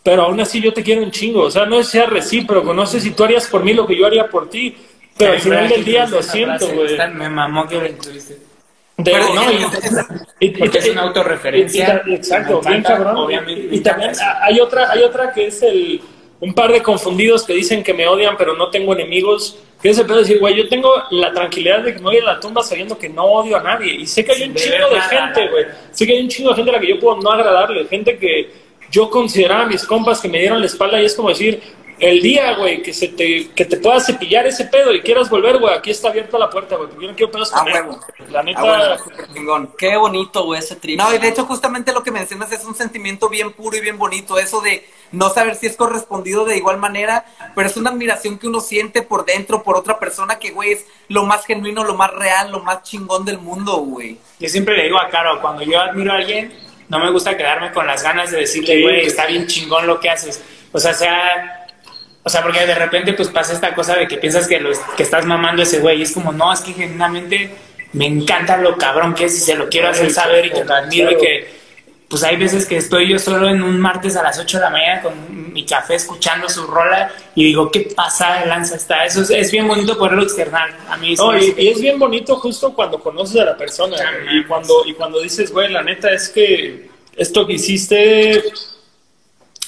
[0.06, 1.41] pero aún así yo te quiero un chingo.
[1.41, 3.98] O sea, no es sea recíproco, no sé si tú harías por mí lo que
[3.98, 4.76] yo haría por ti,
[5.18, 6.95] pero al final del día lo siento, güey.
[7.15, 7.82] Me mamó que lo.
[7.82, 7.95] De-
[9.03, 10.06] Pero no, y- es-
[10.40, 12.03] y- y- una autorreferencia.
[12.07, 13.18] Exacto, bien cabrón.
[13.18, 13.68] obviamente.
[13.76, 14.11] Y también
[14.41, 15.99] hay otra, hay otra que es el
[16.40, 19.57] un par de confundidos que dicen que me odian, pero no tengo enemigos.
[19.82, 22.18] Que es el pedo de decir, güey, yo tengo la tranquilidad de que me voy
[22.18, 23.94] a la tumba sabiendo que no odio a nadie.
[23.95, 25.65] Y sé que hay un chingo de gente, güey.
[25.91, 27.86] Sé que hay un chingo de gente a la que yo puedo no agradarle.
[27.88, 28.49] Gente que
[28.91, 31.62] yo consideraba mis compas que me dieron la espalda y es como decir,
[31.98, 35.60] el día, güey, que se te, que te puedas cepillar ese pedo y quieras volver,
[35.60, 37.74] güey, aquí está abierta la puerta, güey, porque yo no quiero pedos Ah, con él.
[37.74, 37.99] huevo.
[38.32, 38.98] La neta, Ah,
[39.34, 39.70] bueno.
[39.78, 40.99] Qué bonito, güey, ese trip.
[40.99, 43.98] No, y de hecho justamente lo que mencionas es un sentimiento bien puro y bien
[43.98, 47.26] bonito, eso de no saber si es correspondido de igual manera,
[47.56, 50.86] pero es una admiración que uno siente por dentro por otra persona que, güey, es
[51.07, 54.18] lo más genuino, lo más real, lo más chingón del mundo, güey.
[54.41, 56.53] Yo siempre le digo a Caro, cuando yo admiro a alguien,
[56.90, 58.82] no me gusta quedarme con las ganas de decirle, Sí.
[58.82, 60.41] güey, está bien chingón lo que haces.
[60.72, 61.62] O sea, sea...
[62.24, 65.03] O sea, porque de repente pues pasa esta cosa de que piensas que, lo, que
[65.03, 67.52] estás mamando a ese güey y es como, no, es que genuinamente
[67.94, 70.74] me encanta lo cabrón que es y se lo quiero hacer saber y que lo
[70.74, 71.48] admiro y que
[72.15, 74.69] pues hay veces que estoy yo solo en un martes a las 8 de la
[74.69, 79.03] mañana con mi café escuchando su rola y digo, ¿qué pasa de lanza está?
[79.03, 80.69] Eso es, es bien bonito poderlo externar.
[80.89, 83.97] A mí No, y, me- y es bien bonito justo cuando conoces a la persona
[83.97, 88.41] güey, y cuando y cuando dices, güey, la neta es que esto que hiciste,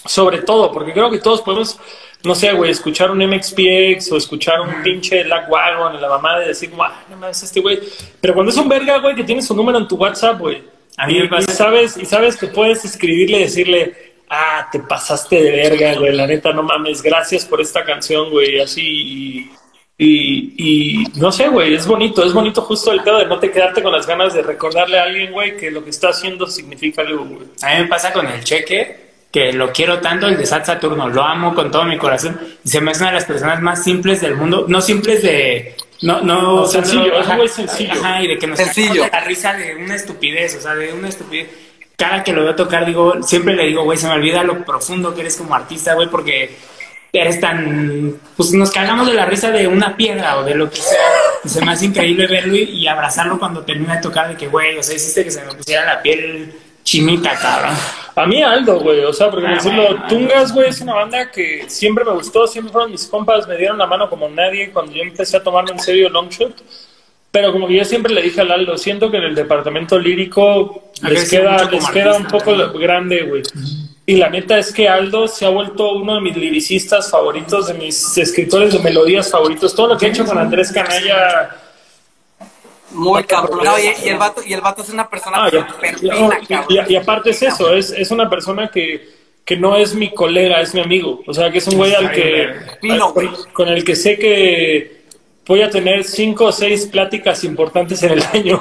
[0.06, 1.78] sobre todo, porque creo que todos podemos,
[2.24, 6.48] no sé, güey, escuchar un MXPX o escuchar un pinche Lagwagon en la mamá y
[6.48, 7.80] decir, guau, no mames, este güey.
[8.22, 10.64] Pero cuando es un verga, güey, que tiene su número en tu WhatsApp, güey,
[10.98, 14.68] A mí y, me pasa- y sabes, y sabes que puedes escribirle y decirle, ah,
[14.72, 18.82] te pasaste de verga, güey, la neta, no mames, gracias por esta canción, güey, así,
[18.82, 19.50] y,
[20.00, 23.52] y, y no sé, güey, es bonito, es bonito justo el pedo de no te
[23.52, 27.02] quedarte con las ganas de recordarle a alguien, güey, que lo que está haciendo significa
[27.04, 27.48] algo, güey.
[27.62, 31.10] A mí me pasa con el cheque, que lo quiero tanto, el de Sat Saturno,
[31.10, 32.40] lo amo con todo mi corazón.
[32.64, 34.66] Y se me hace una de las personas más simples del mundo.
[34.68, 35.76] No simples de.
[36.02, 37.92] No, no, No, sencillo, es ajá, muy sencillo.
[37.94, 39.04] Ajá, y de que nos Sencillo.
[39.04, 41.48] de la risa de una estupidez, o sea, de una estupidez.
[41.96, 45.16] Cada que lo veo tocar, digo, siempre le digo, güey, se me olvida lo profundo
[45.16, 46.56] que eres como artista, güey, porque
[47.12, 48.16] eres tan.
[48.36, 51.00] Pues nos cagamos de la risa de una piedra o de lo que sea.
[51.44, 54.48] Y se me hace increíble verlo y, y abrazarlo cuando termina de tocar, de que,
[54.48, 56.54] güey, o sea, hiciste que se me pusiera la piel
[56.88, 57.76] chinita, cabrón.
[58.16, 60.06] A mí Aldo, güey, o sea, porque Ah, decirlo, bueno.
[60.08, 63.78] Tungas, güey, es una banda que siempre me gustó, siempre fueron mis compas, me dieron
[63.78, 66.64] la mano como nadie cuando yo empecé a tomarme en serio Longshot.
[67.30, 70.92] Pero como que yo siempre le dije al Aldo, siento que en el departamento lírico
[71.04, 72.72] les queda, les queda un poco ¿no?
[72.74, 73.44] grande, güey.
[74.06, 77.74] Y la neta es que Aldo se ha vuelto uno de mis lyricistas favoritos, de
[77.74, 79.76] mis escritores de melodías favoritos.
[79.76, 81.67] Todo lo que ha hecho con Andrés Canalla.
[82.92, 83.60] Muy cabrón.
[83.64, 86.00] No, y, y el vato, y el vato es una persona Ah, y, súper y-
[86.00, 86.86] fina, y- cabrón.
[86.90, 89.10] y- y aparte es eso, es, es una persona que,
[89.44, 91.22] que no es mi colega, es mi amigo.
[91.28, 93.28] O sea, que es un güey al que, Fino, al- güey.
[93.28, 95.02] con, con el que sé que
[95.46, 98.60] voy a tener cinco o seis pláticas importantes en el año.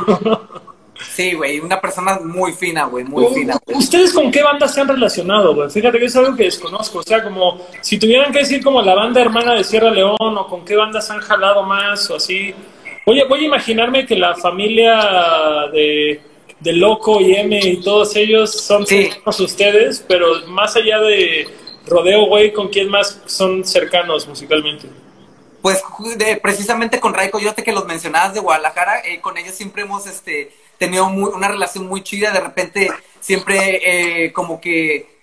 [1.14, 3.58] Sí, güey, una persona muy fina, güey, muy fina.
[3.66, 3.76] güey.
[3.78, 5.68] ¿Ustedes con qué banda se han relacionado, güey?
[5.70, 6.98] Fíjate que es algo que desconozco.
[7.00, 10.46] O sea, como si tuvieran que decir como la banda hermana de Sierra León o
[10.48, 12.54] con qué bandas han jalado más o así.
[13.08, 16.20] Oye, voy a imaginarme que la familia de,
[16.58, 19.04] de Loco y M y todos ellos son Sí.
[19.04, 21.46] cercanos a ustedes, pero más allá de
[21.86, 24.88] Rodeo, güey, ¿con quién más son cercanos musicalmente?
[25.62, 25.84] Pues
[26.16, 30.08] de- precisamente con Ray Coyote que los mencionabas de Guadalajara, eh, con ellos siempre hemos
[30.08, 35.14] este, tenido muy- una relación muy chida, de repente siempre eh, como que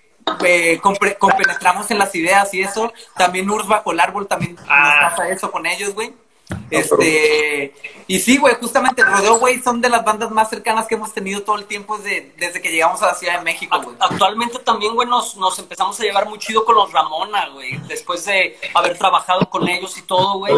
[0.46, 0.80] eh,
[1.20, 2.94] compenetramos en las ideas y eso.
[3.18, 5.00] También Urs Bajo el Árbol también Ah.
[5.02, 6.14] nos pasa eso con ellos, güey.
[6.70, 7.74] Este,
[8.07, 11.41] y sí, güey, justamente Rodeo, güey, son de las bandas más cercanas que hemos tenido
[11.44, 13.95] todo el tiempo desde, desde que llegamos a la Ciudad de México, güey.
[13.99, 18.26] Actualmente también, güey, nos, nos empezamos a llevar muy chido con los Ramona, güey, después
[18.26, 20.53] de haber trabajado con ellos y todo, güey.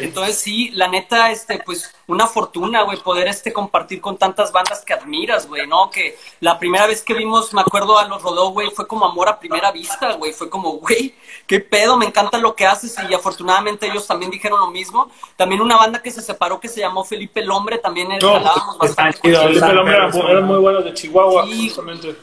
[0.00, 4.84] Entonces, sí, la neta, este, pues, una fortuna, güey, poder, este, compartir con tantas bandas
[4.84, 5.90] que admiras, güey, ¿no?
[5.90, 9.28] Que la primera vez que vimos, me acuerdo, a los Rodó, güey, fue como amor
[9.28, 11.14] a primera vista, güey, fue como, güey,
[11.46, 15.10] qué pedo, me encanta lo que haces y afortunadamente ellos también dijeron lo mismo.
[15.38, 18.74] También una banda que se separó que se llamó Felipe el Hombre, también No, jalábamos
[18.82, 19.20] está bastante.
[19.38, 21.68] Felipe el Hombre era- eran muy buenos de Chihuahua, Sí.
[21.68, 22.16] justamente.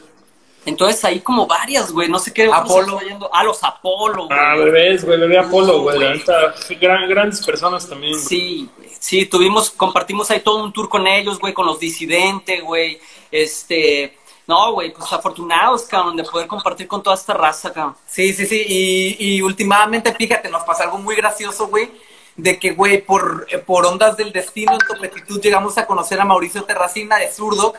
[0.66, 2.50] Entonces ahí como varias, güey, no sé qué.
[2.52, 3.00] Apolo.
[3.00, 3.30] yendo.
[3.32, 4.38] Ah, los Apolo, güey.
[4.38, 6.22] Ah, bebés, güey, bebé Apolo, güey,
[6.78, 8.12] gran, grandes personas también.
[8.12, 8.22] güey.
[8.24, 8.68] Sí,
[8.98, 13.00] sí, tuvimos, compartimos ahí todo un tour con ellos, güey, con los disidentes, güey.
[13.32, 17.94] Este, no, güey, pues afortunados, cabrón, de poder compartir con toda esta raza, cabrón.
[18.06, 18.62] Sí, sí, sí.
[18.68, 21.90] Y, y últimamente, fíjate, nos pasa algo muy gracioso, güey.
[22.36, 26.24] De que, güey, por, eh, por ondas del destino en Topetitud llegamos a conocer a
[26.24, 27.74] Mauricio Terracina de Zurdo.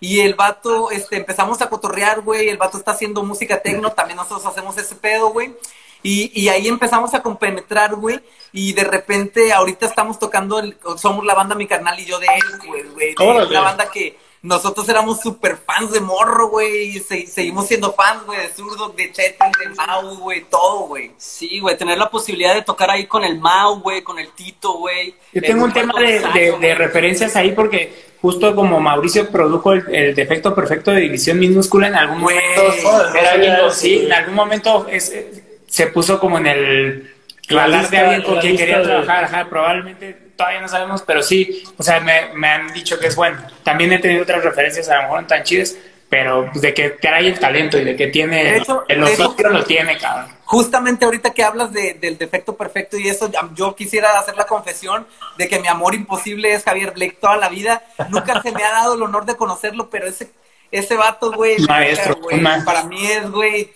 [0.00, 2.48] Y el vato, este, empezamos a cotorrear, güey.
[2.48, 3.92] El vato está haciendo música tecno.
[3.92, 5.54] También nosotros hacemos ese pedo, güey.
[6.02, 8.20] Y, y ahí empezamos a compenetrar, güey.
[8.52, 12.26] Y de repente, ahorita estamos tocando, el- somos la banda Mi Carnal y yo de
[12.26, 12.82] él, güey.
[12.84, 13.14] güey.
[13.48, 16.96] Una banda que nosotros éramos súper fans de Morro, güey.
[16.96, 21.12] Y se- seguimos siendo fans, güey, de Zurdo, de Chetel, de Mau, güey, todo, güey.
[21.18, 24.72] Sí, güey, tener la posibilidad de tocar ahí con el Mau, güey, con el Tito,
[24.78, 25.14] güey.
[25.32, 29.72] Yo tengo un tema de, Sayo, de- de referencias ahí porque justo como Mauricio produjo
[29.72, 34.12] el, el defecto perfecto de división minúscula en algún Güey, momento era algo- sí, en
[34.12, 37.14] algún momento es, eh, se puso como en el
[37.48, 41.82] radar de alguien con quien quería trabajar, ajá, probablemente todavía no sabemos, pero sí, o
[41.82, 43.38] sea, me, me han dicho que es bueno.
[43.62, 45.76] También he tenido otras referencias, a lo mejor no tan chidas,
[46.08, 49.48] pero pues, de que trae el talento y de que tiene De hecho- el oficio
[49.50, 50.34] lo tiene, cabrón.
[50.44, 55.06] Justamente ahorita que hablas de- del defecto perfecto y eso, yo quisiera hacer la confesión
[55.36, 57.82] de que mi amor imposible es Javier Blake toda la vida.
[58.08, 60.30] Nunca se me ha dado el honor de conocerlo, pero ese,
[60.72, 63.70] ese vato, güey, Maestro, güey, para mí es, güey,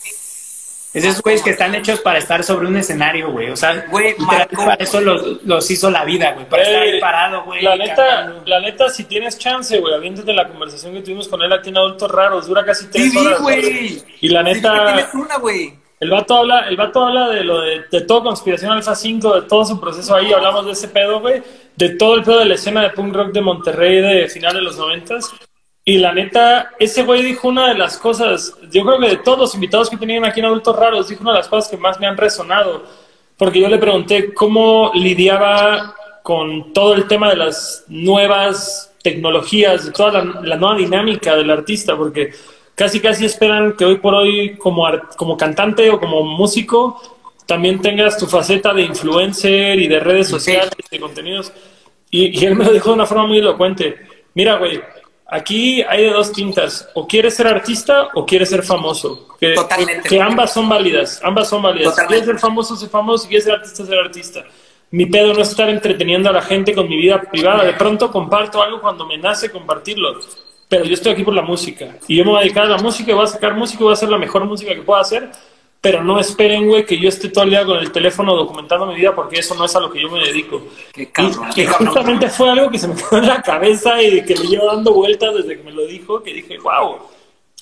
[0.94, 3.50] Esos güeyes que están hechos para estar sobre un escenario, güey.
[3.50, 4.14] O sea, Güey,
[4.58, 6.48] para eso los, los hizo la vida, güey.
[6.48, 7.62] Para estar ahí parado, güey.
[7.62, 11.52] La neta, la neta, si tienes chance, güey, aviéntate la conversación que tuvimos con él
[11.52, 13.40] aquí en Adultos Raros, dura casi tres Sí, horas.
[13.42, 14.02] güey.
[14.20, 15.74] Y la Sí, neta, tienes una, güey.
[15.98, 19.48] el vato habla, el vato habla de lo de, de todo Conspiración Alfa 5, de
[19.48, 21.42] todo su proceso ahí, hablamos de ese pedo, güey,
[21.76, 24.62] de todo el pedo de la escena de punk rock de Monterrey de final de
[24.62, 25.32] los noventas.
[25.86, 29.38] Y la neta, ese güey dijo una de las cosas, yo creo que de todos
[29.38, 32.00] los invitados que tenían aquí en Adultos Raros, dijo una de las cosas que más
[32.00, 32.84] me han resonado.
[33.36, 39.92] Porque yo le pregunté cómo lidiaba con todo el tema de las nuevas tecnologías, de
[39.92, 42.32] toda la, la nueva dinámica del artista, porque
[42.74, 44.86] casi casi esperan que hoy por hoy como,
[45.16, 47.00] como cantante o como músico
[47.46, 51.52] también tengas tu faceta de influencer y de redes sociales, de contenidos.
[52.10, 53.96] Y, y él me lo dijo de una forma muy elocuente.
[54.32, 54.80] Mira, güey,
[55.34, 56.88] aquí hay de dos tintas.
[56.94, 59.28] O quieres ser artista o quieres ser famoso.
[59.38, 60.08] Que, Totalmente.
[60.08, 61.20] que ambas son válidas.
[61.22, 61.94] Ambas son válidas.
[61.94, 63.24] Si quieres ser famoso, ser famoso.
[63.24, 64.44] Si quieres ser artista, ser artista.
[64.90, 67.64] Mi pedo no es estar entreteniendo a la gente con mi vida privada.
[67.64, 70.20] De pronto comparto algo cuando me nace compartirlo.
[70.68, 71.96] Pero yo estoy aquí por la música.
[72.06, 73.94] Y yo me voy a dedicar a la música, voy a sacar música, voy a
[73.94, 75.30] hacer la mejor música que pueda hacer.
[75.84, 78.94] Pero no esperen, güey, que yo esté todo el día con el teléfono documentando mi
[78.94, 80.62] vida, porque eso no es a lo que yo me dedico.
[80.90, 81.50] Qué cabrón.
[81.54, 84.64] Y, justamente fue algo que se me quedó en la cabeza y que le llevo
[84.64, 87.00] dando vueltas desde que me lo dijo, que dije, wow,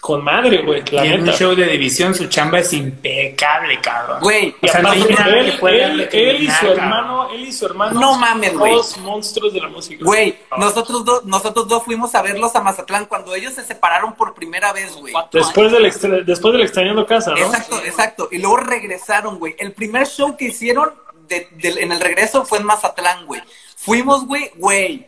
[0.02, 1.38] con madre, güey, la Y en un neta.
[1.38, 4.18] show de división su chamba es impecable, cabrón.
[4.20, 6.78] Güey, O sea, no él, él- darle él y su cabrón.
[6.80, 8.72] hermano, él y su hermano, No mames, güey.
[8.74, 10.04] dos monstruos de la música.
[10.04, 10.56] Güey, No.
[10.56, 14.72] nosotros dos, nosotros dos fuimos a verlos a Mazatlán cuando ellos se separaron por primera
[14.72, 15.14] vez, güey.
[15.30, 17.36] Después del, extra- después del extrañando casa, ¿no?
[17.36, 18.28] Exacto, exacto.
[18.32, 19.54] Y luego regresaron, güey.
[19.56, 20.92] El primer show que hicieron
[21.28, 23.40] de- de- en el regreso fue en Mazatlán, güey.
[23.76, 25.06] Fuimos, güey, güey.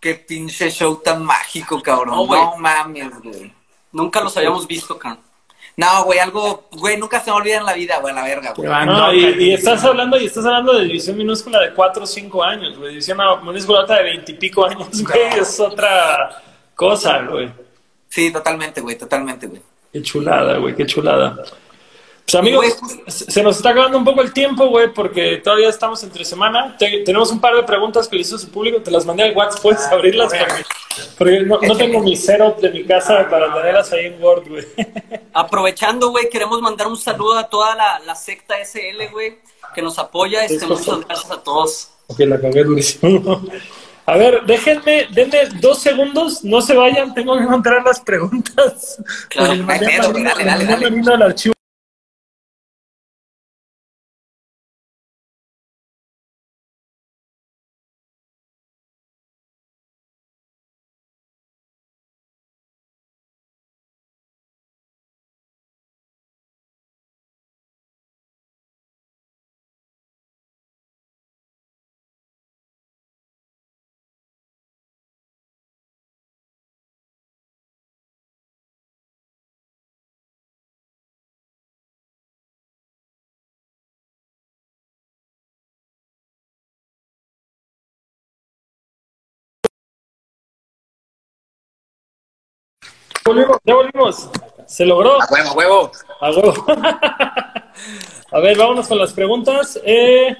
[0.00, 2.16] Qué pinche show tan mágico, cabrón.
[2.16, 2.40] No, güey.
[2.40, 3.59] No mames, güey.
[3.92, 5.18] Nunca los habíamos visto, can.
[5.76, 8.68] No, güey, algo, güey, nunca se me olvida en la vida, güey, la verga, güey.
[8.86, 12.44] No, y, y estás hablando y estás hablando de división minúscula de 4 o 5
[12.44, 12.90] años, güey.
[12.90, 15.38] División minúscula de 20 y pico años, güey.
[15.38, 16.42] Es otra
[16.74, 17.50] cosa, güey.
[18.08, 19.62] Sí, totalmente, güey, totalmente, güey.
[19.92, 21.36] Qué chulada, güey, qué chulada.
[22.30, 25.68] Pues amigos, Güey, se se nos está acabando un poco el tiempo, güey, porque todavía
[25.68, 26.76] estamos entre semana.
[26.78, 29.36] Te- tenemos un par de preguntas que le hizo su público, te las mandé al
[29.36, 30.64] WhatsApp, puedes abrirlas porque,
[31.18, 34.64] porque no, no tengo mi setup de mi casa para tenerlas ahí en Word, güey.
[35.32, 39.38] Aprovechando, güey, queremos mandar un saludo a toda la, la secta SL, güey,
[39.74, 40.44] que nos apoya.
[40.44, 41.90] Este, muchas gracias a todos.
[42.08, 43.42] Ok, la cagué durísimo.
[44.06, 48.98] A ver, déjenme, denme dos segundos, no se vayan, tengo que encontrar las preguntas.
[49.28, 51.54] Claro, Marina- dale, le dale, dale.
[93.30, 94.30] Volvimos, ya volvimos.
[94.66, 95.22] Se logró.
[95.22, 95.92] A huevo, a huevo.
[96.20, 96.66] A huevo.
[98.32, 99.80] A ver, vámonos con las preguntas.
[99.84, 100.36] Eh,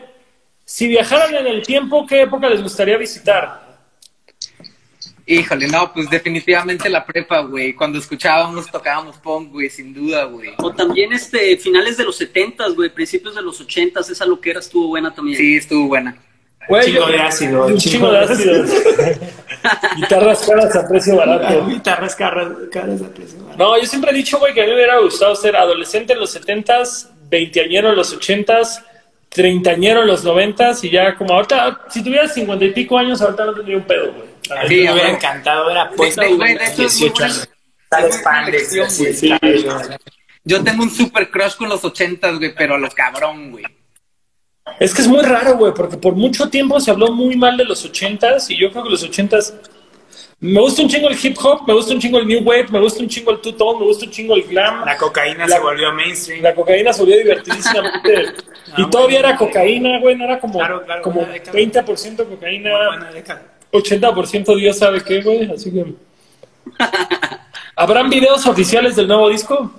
[0.65, 3.79] si viajaran en el tiempo, ¿qué época les gustaría visitar?
[5.25, 7.75] Híjole, no, pues definitivamente la prepa, güey.
[7.75, 10.51] Cuando escuchábamos, tocábamos punk, güey, sin duda, güey.
[10.59, 14.89] O también este, finales de los 70 güey, principios de los 80 esa loquera estuvo
[14.89, 15.39] buena también.
[15.39, 16.17] Sí, estuvo buena.
[16.69, 18.65] Güey, Chingo yo- de ácido, Un chingo chingo de ácido.
[19.97, 21.67] Guitarras caras a precio barato.
[21.67, 23.39] Guitarras caras, caras a precio.
[23.59, 26.21] No, yo siempre he dicho, güey, que a mí me hubiera gustado ser adolescente en
[26.21, 28.85] los 70s, veinteañero en los 80s,
[29.29, 33.45] treintañero en los 90s y ya como ahorita, si tuvieras cincuenta y pico años, ahorita
[33.47, 34.29] no tendría un pedo, güey.
[34.59, 36.27] A mí Sí, me hubiera encantado, era pues, muy
[36.77, 37.49] 18 buena- años.
[40.45, 43.65] Yo tengo un super crush con los ochentas, güey, pero a los cabrón, güey.
[44.79, 47.65] Es que es muy raro, güey, porque por mucho tiempo se habló muy mal de
[47.65, 49.55] los ochentas y yo creo que los ochentas
[50.41, 52.81] Me gusta un chingo el hip hop, me gusta un chingo el new wave, me
[52.81, 54.87] gusta un chingo el two-tone, me gusta un chingo el glam.
[54.87, 56.43] La cocaína La- se volvió mainstream.
[56.43, 58.23] La cocaína se volvió divertidísimamente.
[58.79, 61.53] y Ah, todavía era cocaína, güey, no era como, Claro, claro, como una década.
[61.59, 63.43] 20% cocaína, Muy buena década.
[63.73, 65.51] 80% Dios sabe qué, güey.
[65.53, 65.85] Así que.
[67.77, 69.71] ¿Habrán videos oficiales del nuevo disco?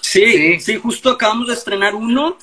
[0.00, 0.60] Sí, Sí.
[0.60, 2.36] sí, justo acabamos de estrenar uno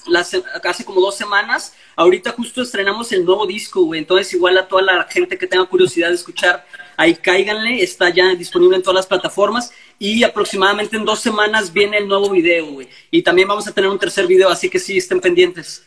[0.64, 1.74] hace como dos semanas.
[1.96, 4.00] Ahorita justo estrenamos el nuevo disco, güey.
[4.00, 6.66] Entonces, igual a toda la gente que tenga curiosidad de escuchar,
[6.96, 7.82] ahí cáiganle.
[7.82, 9.72] Está ya disponible en todas las plataformas.
[10.00, 12.88] Y aproximadamente en dos semanas viene el nuevo video, güey.
[13.12, 15.86] Y también vamos a tener un tercer video, así que sí, estén pendientes.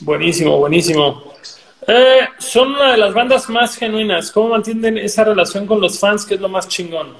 [0.00, 1.32] Buenísimo, buenísimo.
[1.86, 4.32] Eh, son una de las bandas más genuinas.
[4.32, 7.14] ¿Cómo mantienen esa relación con los fans, que es lo más chingón?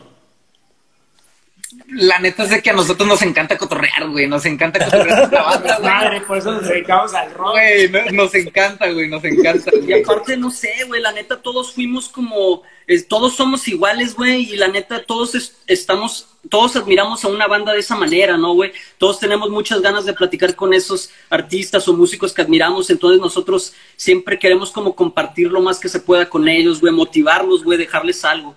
[1.96, 4.26] La neta es de que a nosotros nos encanta cotorrear, güey.
[4.26, 5.90] Nos encanta cotorrear la banda, güey.
[5.90, 7.52] Madre, por eso nos dedicamos al rock.
[7.52, 9.70] Güey, no- nos encanta, güey, nos encanta.
[9.74, 10.02] Y güey.
[10.02, 14.56] aparte, no sé, güey, la neta, todos fuimos como, eh, todos somos iguales, güey, y
[14.56, 18.72] la neta, todos es- estamos, todos admiramos a una banda de esa manera, ¿no, güey?
[18.98, 23.72] Todos tenemos muchas ganas de platicar con esos artistas o músicos que admiramos, entonces nosotros
[23.96, 28.24] siempre queremos como compartir lo más que se pueda con ellos, güey, motivarlos, güey, dejarles
[28.24, 28.54] algo.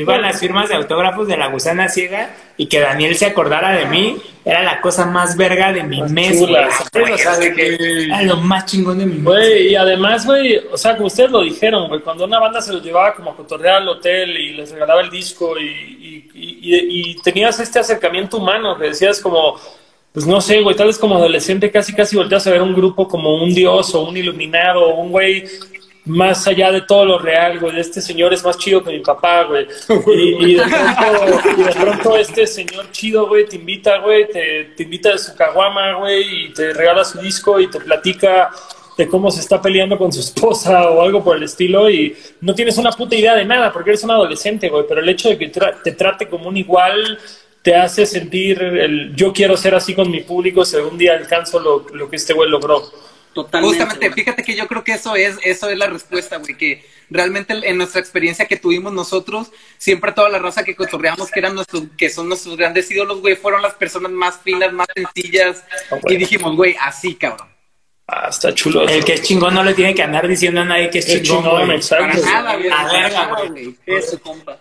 [0.00, 3.86] Iban las firmas de autógrafos de la gusana ciega y que Daniel se acordara de
[3.86, 7.12] mí era la cosa más verga de mi Más mes, chula, güey.
[7.12, 9.24] O sea, de que era lo más chingón de mi mes.
[9.24, 12.72] Güey, y además, güey, o sea, como ustedes lo dijeron, güey, cuando una banda se
[12.72, 16.74] los llevaba como a cotorrear al hotel y les regalaba el disco y, y, y-
[16.74, 19.58] y- y tenías este acercamiento humano que decías como,
[20.12, 23.08] pues no sé, güey, tal vez como adolescente casi casi volteas a ver un grupo
[23.08, 25.44] como un dios o un iluminado o un güey
[26.06, 29.44] más allá de todo lo real, güey, este señor es más chido que mi papá,
[29.44, 29.66] güey.
[30.14, 35.12] Y, y de pronto, de pronto este señor chido, güey, te invita, güey, te, invita
[35.12, 38.50] de su caguama, güey, y te regala su disco y te platica
[38.98, 42.54] de cómo se está peleando con su esposa o algo por el estilo y no
[42.54, 45.38] tienes una puta idea de nada porque eres un adolescente, güey, pero el hecho de
[45.38, 47.18] que te trate como un igual
[47.62, 51.58] te hace sentir el yo quiero ser así con mi público si algún día alcanzo
[51.58, 52.82] lo, lo que este güey logró.
[53.34, 53.76] Totalmente.
[53.78, 54.24] Justamente, güey.
[54.24, 57.76] fíjate que yo creo que eso es, eso es la respuesta, güey, que realmente en
[57.76, 62.10] nuestra experiencia que tuvimos nosotros, siempre toda la raza que cotorreamos, que eran nuestros, que
[62.10, 66.54] son nuestros grandes ídolos, güey, fueron las personas más finas, más sencillas, Ah, y dijimos,
[66.56, 67.48] güey, así, cabrón.
[68.06, 68.86] Ah, está chulo.
[68.86, 71.22] El que es chingón no le tiene que andar diciendo a nadie que es Es
[71.22, 71.80] chingón, chingón, güey.
[71.88, 72.68] Para nada, güey.
[72.68, 73.76] A para verga, nada, güey.
[73.86, 74.58] Eso, compa.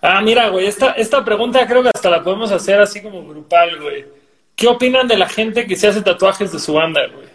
[0.00, 3.80] Ah, mira, güey, esta, esta pregunta creo que hasta la podemos hacer así como grupal,
[3.80, 4.04] güey.
[4.54, 7.25] ¿Qué opinan de la gente que se hace tatuajes de su banda, güey?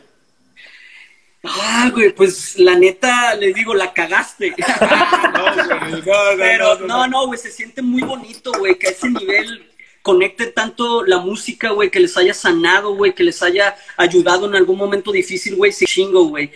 [1.44, 4.54] Ah, güey, pues la neta, le digo, la cagaste.
[6.38, 9.68] Pero no, no, güey, se siente muy bonito, güey, que a ese nivel
[10.04, 14.56] conecte tanto la música, güey, que les haya sanado, güey, que les haya ayudado en
[14.56, 16.52] algún momento difícil, güey, sí chingo, güey.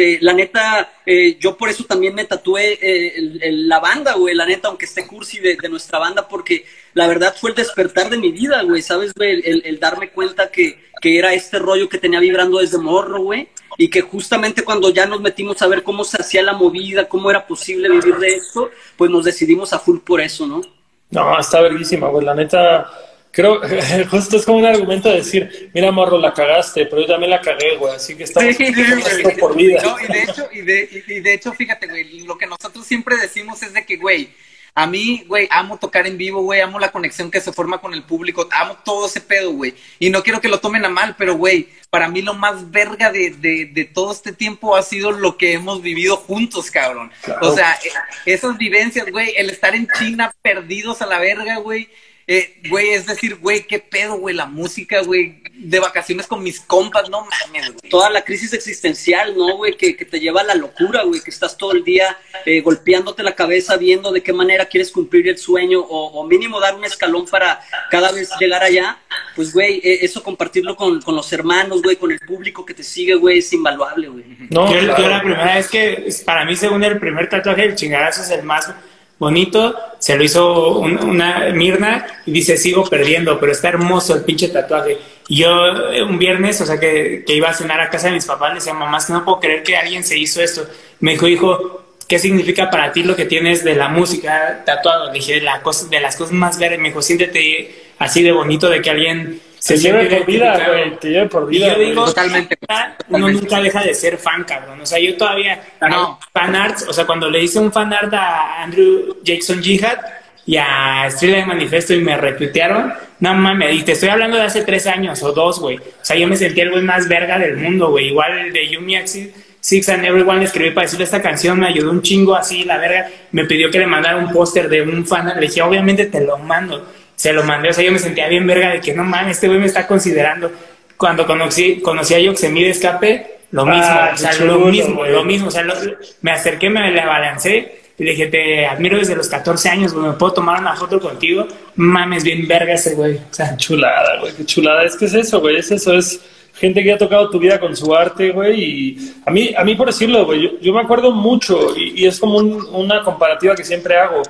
[0.00, 4.46] Este, la neta, eh, yo por eso también me tatué eh, la banda, güey, la
[4.46, 6.64] neta, aunque esté cursi de, de nuestra banda, porque
[6.94, 9.42] la verdad fue el despertar de mi vida, güey, ¿sabes, güey?
[9.44, 13.90] El darme cuenta que, que era este rollo que tenía vibrando desde morro, güey, y
[13.90, 17.46] que justamente cuando ya nos metimos a ver cómo se hacía la movida, cómo era
[17.46, 20.62] posible vivir de esto, pues nos decidimos a full por eso, ¿no?
[21.10, 22.24] No, está verguísima, güey.
[22.24, 22.90] La neta,
[23.30, 23.60] creo,
[24.10, 27.40] justo es como un argumento de decir, mira, morro, la cagaste, pero yo también la
[27.40, 27.94] cagué, güey.
[27.94, 29.82] Así que estamos Sí, esto por vida.
[29.82, 33.16] No, y de hecho, y de, y de hecho, fíjate, güey, lo que nosotros siempre
[33.16, 34.30] decimos es de que, güey,
[34.74, 37.92] a mí, güey, amo tocar en vivo, güey, amo la conexión que se forma con
[37.92, 39.74] el público, amo todo ese pedo, güey.
[39.98, 43.10] Y no quiero que lo tomen a mal, pero, güey, para mí lo más verga
[43.10, 47.10] de, de, de todo este tiempo ha sido lo que hemos vivido juntos, cabrón.
[47.22, 47.48] Claro.
[47.48, 47.90] O sea, eh,
[48.26, 51.88] esas vivencias, güey, el estar en China perdidos a la verga, güey.
[52.32, 56.60] Eh, güey, es decir, güey, qué pedo, güey, la música, güey, de vacaciones con mis
[56.60, 57.90] compas, no mames, güey.
[57.90, 59.76] toda la crisis existencial, ¿no, güey?
[59.76, 62.16] Que, que te lleva a la locura, güey, que estás todo el día
[62.46, 66.60] eh, golpeándote la cabeza viendo de qué manera quieres cumplir el sueño o, o mínimo
[66.60, 68.98] dar un escalón para cada vez llegar allá.
[69.34, 72.84] Pues, güey, eh, eso compartirlo con, con los hermanos, güey, con el público que te
[72.84, 74.24] sigue, güey, es invaluable, güey.
[74.50, 78.30] No, yo, la primera vez que, para mí, según el primer tatuaje, el chingadazo es
[78.30, 78.72] el más
[79.20, 79.76] bonito.
[80.00, 84.48] Se lo hizo un- una Mirna y dice, sigo perdiendo, pero está hermoso el pinche
[84.48, 84.98] tatuaje.
[85.28, 88.14] Y yo eh, un viernes, o sea, que, que iba a cenar a casa de
[88.14, 90.66] mis papás, le decía, mamá, es que no puedo creer que alguien se hizo esto.
[90.98, 95.06] Me dijo, hijo, ¿qué significa para ti lo que tienes de la música tatuado?
[95.08, 96.80] Le dije, la cosa, de las cosas más verdes.
[96.80, 100.72] Me dijo, siéntete así de bonito de que alguien Se lleve por vida, identificado".
[100.72, 100.96] güey.
[100.98, 101.68] Te lleve por Y vida.
[101.68, 101.88] yo güey.
[101.90, 103.40] digo, Totalmente, uno totalmente.
[103.42, 104.80] nunca deja de ser fan, cabrón.
[104.80, 106.18] O sea, yo todavía No.
[106.32, 109.98] fan arts, o sea, cuando le hice un fan art a Andrew Jackson Jihad
[110.46, 114.62] y a Streetlight Manifesto y me retuitearon, no mames, y te estoy hablando de hace
[114.64, 115.76] tres años o dos, güey.
[115.76, 118.08] O sea, yo me sentía el güey más verga del mundo, güey.
[118.08, 119.28] Igual el de Yumi Axis,
[119.60, 122.78] Six and Everyone, le escribí para decirle esta canción, me ayudó un chingo así, la
[122.78, 123.08] verga.
[123.32, 125.30] Me pidió que le mandara un póster de un fan.
[125.38, 126.90] Le dije, obviamente te lo mando.
[127.20, 129.46] Se lo mandé, o sea, yo me sentía bien verga de que no mames, este
[129.46, 130.50] güey me está considerando.
[130.96, 134.66] Cuando conocí, conocí a Yoxemí de Escape, lo mismo, Ah, o sea, qué lo chulo,
[134.70, 135.12] mismo, güey.
[135.12, 135.74] lo mismo, o sea, lo-
[136.22, 140.06] me acerqué, me le abalancé y le dije, te admiro desde los 14 años, güey,
[140.06, 141.46] ¿me puedo tomar una foto contigo?
[141.74, 144.84] Mames, bien verga ese güey, o sea, Chulada, güey, qué chulada.
[144.84, 146.22] Es que es eso, güey, es eso, es
[146.54, 148.60] gente que ha tocado tu vida con su arte, güey.
[148.64, 152.06] Y a mí, a mí por decirlo, güey, yo, yo me acuerdo mucho y, y
[152.06, 154.22] es como un- una comparativa que siempre hago.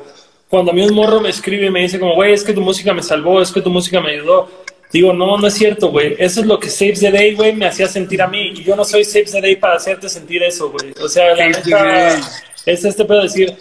[0.51, 2.61] Cuando a mí un morro me escribe y me dice como, güey, es que tu
[2.61, 4.51] música me salvó, es que tu música me ayudó.
[4.93, 6.17] Digo, no, no es cierto, güey.
[6.19, 8.49] Eso es lo que Saves the Day, güey, me hacía sentir a mí.
[8.57, 10.93] Y yo no soy Saves the Day para hacerte sentir eso, güey.
[11.01, 12.19] O sea, la neta,
[12.67, 13.57] es este pedo de decir,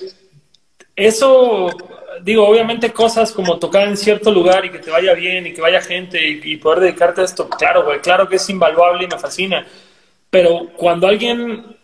[0.95, 1.69] eso,
[2.23, 5.61] digo, obviamente cosas como tocar en cierto lugar y que te vaya bien y que
[5.61, 9.07] vaya gente y, y poder dedicarte a esto, claro, güey, claro que es invaluable y
[9.07, 9.63] me fascina.
[10.31, 11.77] Pero cuando alguien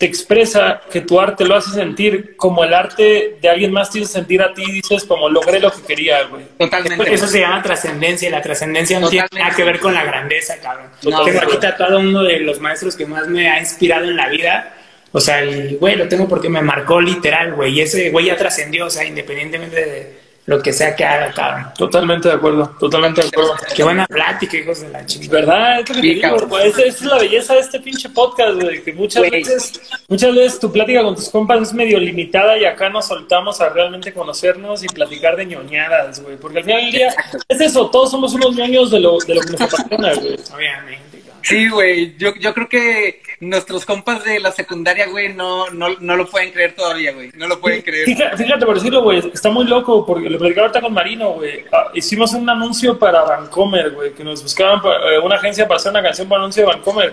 [0.00, 3.98] te expresa que tu arte lo hace sentir como el arte de alguien más te
[3.98, 6.42] hizo sentir a ti, dices como logré lo que quería, güey.
[6.58, 7.12] Totalmente.
[7.12, 10.58] eso se llama trascendencia, y la trascendencia no tiene nada que ver con la grandeza,
[10.58, 10.86] cabrón.
[11.02, 14.30] No, tengo aquí tatuado uno de los maestros que más me ha inspirado en la
[14.30, 14.74] vida.
[15.12, 17.74] O sea, el güey lo tengo porque me marcó literal, güey.
[17.74, 21.66] Y ese güey ya trascendió, o sea, independientemente de lo que sea que haga, cabrón.
[21.76, 23.54] Totalmente de acuerdo, totalmente de acuerdo.
[23.74, 25.40] Qué buena plática, hijos de la chingada.
[25.40, 25.80] ¿Verdad?
[25.80, 26.68] Es Sí, güey.
[26.68, 28.82] Esa, es la belleza de este pinche podcast, güey.
[28.82, 29.30] Que muchas Güey.
[29.30, 33.60] veces, muchas veces tu plática con tus compas es medio limitada y acá nos soltamos
[33.60, 36.36] a realmente conocernos y platicar de ñoñadas, güey.
[36.36, 37.14] Porque al final del día
[37.48, 40.36] es eso, todos somos unos ñoños de lo, de lo que nos apasiona, güey.
[40.54, 41.09] Obviamente.
[41.42, 42.16] Sí, güey.
[42.18, 46.50] Yo, yo creo que nuestros compas de la secundaria, güey, no, no, no lo pueden
[46.52, 47.30] creer todavía, güey.
[47.34, 48.04] No lo pueden creer.
[48.06, 51.64] Fíjate, fíjate, por decirlo, güey, está muy loco porque lo platicaba ahorita con Marino, güey.
[51.72, 55.90] Ah, hicimos un anuncio para Vancomer, güey, que nos buscaban eh, una agencia para hacer
[55.90, 57.12] una canción para anuncio de Vancomer.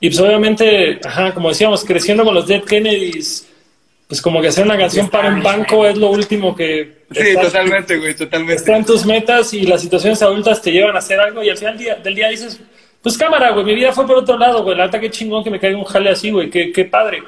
[0.00, 3.48] Y pues obviamente, ajá, como decíamos, creciendo con los Dead Kennedys,
[4.06, 7.96] pues como que hacer una canción para un banco es lo último que Sí, totalmente,
[7.96, 8.56] güey, totalmente.
[8.56, 11.56] está en tus metas y las situaciones adultas te llevan a hacer algo y al
[11.56, 12.60] final día- del día dices,
[13.04, 15.50] pues cámara, güey, mi vida fue por otro lado, güey, la neta qué chingón que
[15.50, 17.22] me caiga un jale así, güey, qué, qué padre.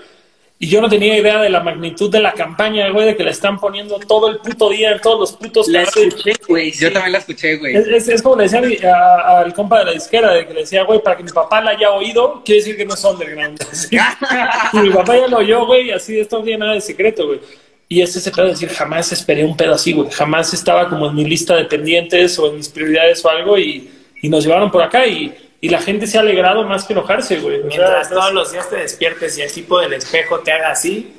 [0.58, 3.30] Y yo no tenía idea de la magnitud de la campaña, güey, de que la
[3.30, 6.14] están poniendo todo el puto día en todos los putos La canales.
[6.14, 6.72] escuché, güey.
[6.72, 7.76] Yo también la escuché, güey.
[7.76, 8.62] Es, es, es como le decía
[9.38, 11.72] al compa de la disquera, de que le decía, güey, para que mi papá la
[11.72, 13.58] haya oído, quiere decir que no es underground.
[14.72, 17.26] Y mi papá ya lo oyó, güey, así de esto no tiene nada de secreto,
[17.26, 17.40] güey.
[17.90, 20.10] Y es ese pedo de decir, jamás esperé un pedo así, güey.
[20.10, 23.90] Jamás estaba como en mi lista de pendientes o en mis prioridades o algo y,
[24.22, 27.38] y nos llevaron por acá y, y la gente se ha alegrado más que enojarse,
[27.40, 27.56] güey.
[27.58, 30.70] O sea, Mientras todos los días te despiertes y el tipo del espejo te haga
[30.70, 31.16] así,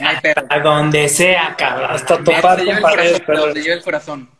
[0.00, 0.46] Ay, perro.
[0.48, 1.90] a donde sea, cabrón.
[1.90, 4.30] hasta topar con el pared, corazón, pero- te el corazón.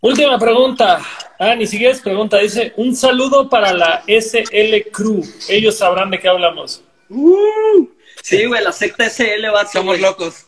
[0.00, 1.00] Última pregunta.
[1.38, 2.36] Ah, ni siquiera es pregunta.
[2.38, 5.22] Dice, un saludo para la SL Crew.
[5.48, 6.82] Ellos sabrán de qué hablamos.
[8.22, 10.43] Sí, güey, la secta SL va Somos locos.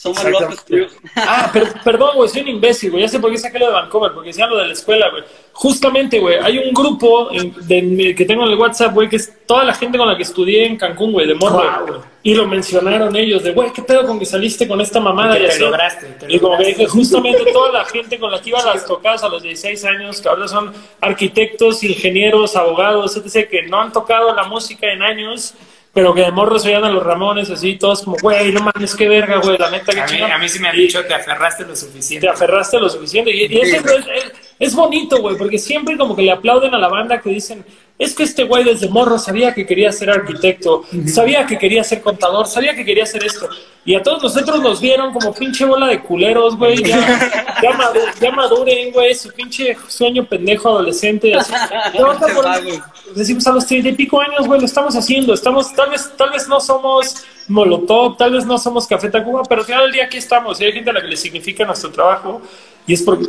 [0.00, 0.86] Somos locos, tío.
[1.16, 3.02] Ah, per- perdón, güey, soy un imbécil, güey.
[3.02, 5.24] Ya sé por qué saqué lo de Vancouver, porque decían lo de la escuela, güey.
[5.52, 9.32] Justamente, güey, hay un grupo en- de- que tengo en el WhatsApp, güey, que es
[9.44, 11.64] toda la gente con la que estudié en Cancún, güey, de morro.
[11.88, 12.02] Wow.
[12.22, 15.36] Y lo mencionaron ellos, de, güey, ¿qué pedo con que saliste con esta mamada?
[15.36, 15.60] Y te así.
[15.62, 18.66] lograste, te y como que dije, justamente toda la gente con la que iba a
[18.66, 23.80] las tocadas a los 16 años, que ahora son arquitectos, ingenieros, abogados, etc., que no
[23.80, 25.54] han tocado la música en años,
[25.98, 29.08] pero que de morros oían a los Ramones, así, todos como, güey, no mames, qué
[29.08, 30.30] verga, güey, la neta, qué A mí, chingón".
[30.30, 32.24] a mí sí me han Y- dicho te aferraste lo suficiente.
[32.24, 33.32] te aferraste lo suficiente.
[33.32, 36.78] Y, y eso es, es- es bonito, güey, porque siempre como que le aplauden a
[36.78, 37.64] la banda que dicen,
[37.98, 42.00] es que este güey desde morro sabía que quería ser arquitecto, sabía que quería ser
[42.00, 43.48] contador, sabía que quería hacer esto.
[43.84, 46.76] Y a todos nosotros nos vieron como pinche bola de culeros, güey.
[46.84, 46.98] Ya,
[47.62, 51.34] ya, madu- ya maduren, güey, su pinche sueño pendejo adolescente.
[51.34, 51.52] Así.
[52.34, 55.32] Por- decimos a los treinta y pico años, güey, lo estamos haciendo.
[55.34, 59.62] Estamos, tal vez, tal vez no somos Molotov, tal vez no somos Café Tacuba, pero
[59.62, 60.60] al final del día aquí estamos.
[60.60, 62.42] Y hay gente a la que le significa nuestro trabajo.
[62.86, 63.26] Y es porque,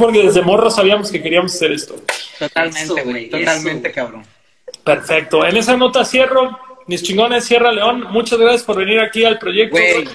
[0.00, 1.96] porque desde morro sabíamos que queríamos hacer esto.
[2.38, 3.04] Totalmente, güey.
[3.04, 3.94] güey, Totalmente, eso.
[3.94, 4.24] cabrón.
[4.84, 5.44] Perfecto.
[5.46, 6.58] En esa nota cierro.
[6.86, 8.06] Mis chingones, Sierra León.
[8.10, 9.76] Muchas gracias por venir aquí al proyecto.
[9.76, 10.08] Güey,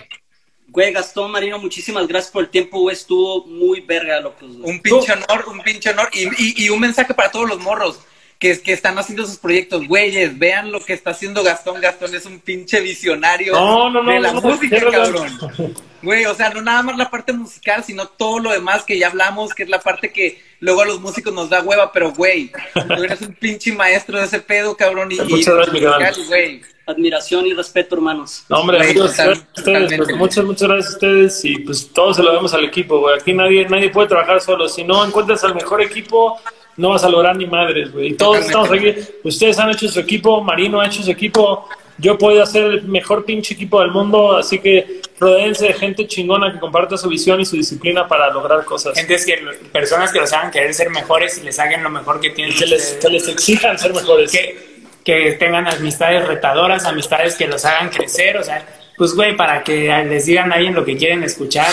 [0.68, 2.94] Güey, Gastón Marino, muchísimas gracias por el tiempo, güey.
[2.94, 4.58] Estuvo muy verga, locos.
[4.58, 4.72] güey.
[4.76, 6.10] un pinche honor, un pinche honor.
[6.12, 8.00] Y, y, y un mensaje para todos los morros
[8.46, 9.88] que, que están haciendo sus proyectos.
[9.88, 11.82] Güeyes, vean lo que está haciendo Gastón.
[11.82, 15.74] Gastón es un pinche visionario No, no, no, de la no, música, cabrón.
[16.04, 19.08] Güey, o sea, no nada más la parte musical, sino todo lo demás que ya
[19.08, 22.52] hablamos, que es la parte que luego a los músicos nos da hueva, pero güey,
[22.74, 25.12] tú eres un pinche maestro de ese pedo, cabrón.
[25.12, 26.62] Y, y Muchas gracias, güey.
[26.86, 28.44] Admiración y respeto, hermanos.
[28.48, 31.58] No, hombre, Güey, amigos, total- gracias a ustedes, pues, muchas, muchas gracias a ustedes y
[31.62, 33.18] pues todo se lo damos al equipo, güey.
[33.20, 34.70] Aquí nadie, nadie puede trabajar solo.
[34.70, 36.40] Si no encuentras al mejor equipo,
[36.78, 38.08] no vas a lograr ni madres, güey.
[38.08, 38.94] Y Todos estamos aquí.
[39.24, 43.24] Ustedes han hecho su equipo, Marino ha hecho su equipo, yo puedo hacer el mejor
[43.24, 47.46] pinche equipo del mundo, así que rodeense de gente chingona que comparte su visión y
[47.46, 48.98] su disciplina para lograr cosas.
[48.98, 49.38] Gente que,
[49.72, 52.56] personas que los hagan querer ser mejores y les hagan lo mejor que tienen.
[52.58, 54.32] Que les, que les exijan ser mejores.
[54.32, 54.76] Que,
[55.06, 58.66] que tengan amistades retadoras, amistades que los hagan crecer, o sea,
[58.98, 61.72] pues güey, para que les digan a alguien lo que quieren escuchar,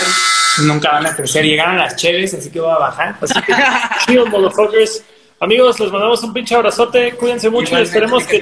[0.63, 1.45] nunca van a crecer.
[1.45, 3.15] Llegaron las cheves, así que voy a bajar.
[3.21, 3.53] Así que,
[4.05, 5.03] chido, motherfuckers.
[5.39, 8.41] Amigos, les mandamos un pinche abrazote, cuídense mucho y esperemos que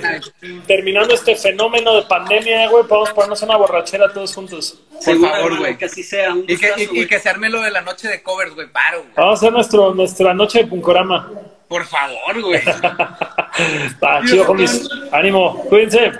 [0.67, 4.79] terminando este fenómeno de pandemia, güey, podamos ponernos una borrachera todos juntos.
[5.03, 5.77] Por favor, güey.
[5.77, 6.31] Que así sea.
[6.31, 8.67] Un Y que, y- que se arme lo de la noche de covers, güey.
[8.67, 9.13] Paro, güey.
[9.15, 11.27] Vamos a hacer nuestro, nuestra noche de Puncorama.
[11.67, 12.61] Por favor, güey.
[14.03, 14.87] Va, chido, homies.
[15.11, 16.11] Ánimo, cuídense.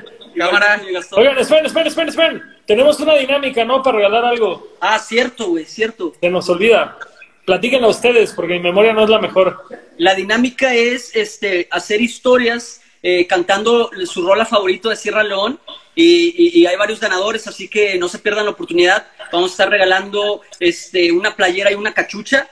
[0.46, 0.82] Cámara.
[0.92, 1.20] Gastón.
[1.20, 2.44] Oigan, esperen, esperen, esperen, esperen.
[2.66, 3.82] Tenemos una dinámica, ¿no?
[3.84, 4.68] Para regalar algo.
[4.80, 6.14] Ah, cierto, güey, cierto.
[6.20, 6.98] Se nos olvida.
[7.46, 9.64] Platíquenlo ustedes, porque mi memoria no es la mejor.
[9.98, 15.60] La dinámica es este, hacer historias eh, cantando su rola favorito de Sierra León
[15.96, 19.08] y, y- y hay varios ganadores, así que no se pierdan la oportunidad.
[19.32, 22.48] Vamos a estar regalando este, una playera y una cachucha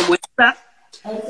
[0.00, 0.56] como esta.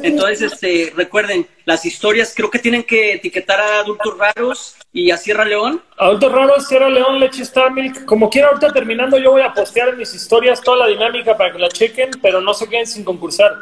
[0.02, 5.16] Entonces, este, recuerden, las historias creo que tienen que etiquetar a Adultos Raros y a
[5.16, 5.82] Sierra León.
[5.98, 8.04] Adultos raros, Sierra León, Leche Star Milk.
[8.04, 11.52] Como quiera, ahorita terminando, yo voy a postear en mis historias toda la dinámica para
[11.52, 13.54] que la chequen, pero no se queden sin concursar.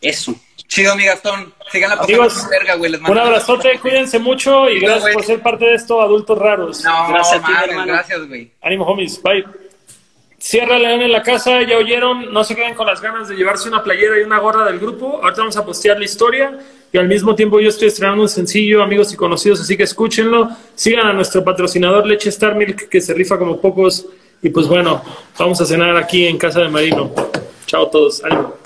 [0.00, 0.34] Eso.
[0.68, 1.54] Chido, mi Gastón.
[2.00, 2.90] Amigos, con verga, güey.
[2.90, 5.14] Les un mando- abrazote, cuídense mucho y gracias güey.
[5.14, 6.82] por ser parte de esto, Adultos Raros.
[6.84, 7.92] No, Gracias a ti, mames, hermano.
[7.92, 8.50] gracias, güey.
[8.62, 9.22] Ánimo, homies.
[9.22, 9.44] Bye.
[10.46, 13.68] Sierra León en la casa, ya oyeron, no se queden con las ganas de llevarse
[13.68, 15.18] una playera y una gorra del grupo.
[15.20, 16.56] Ahorita vamos a postear la historia
[16.92, 20.50] y al mismo tiempo yo estoy estrenando un sencillo, amigos y conocidos, así que escúchenlo.
[20.76, 24.06] Sigan a nuestro patrocinador Leche Star Milk, que se rifa como pocos.
[24.40, 25.02] Y pues bueno,
[25.36, 27.10] vamos a cenar aquí en casa de Marino.
[27.66, 28.22] Chao a todos.
[28.22, 28.65] Ánimo.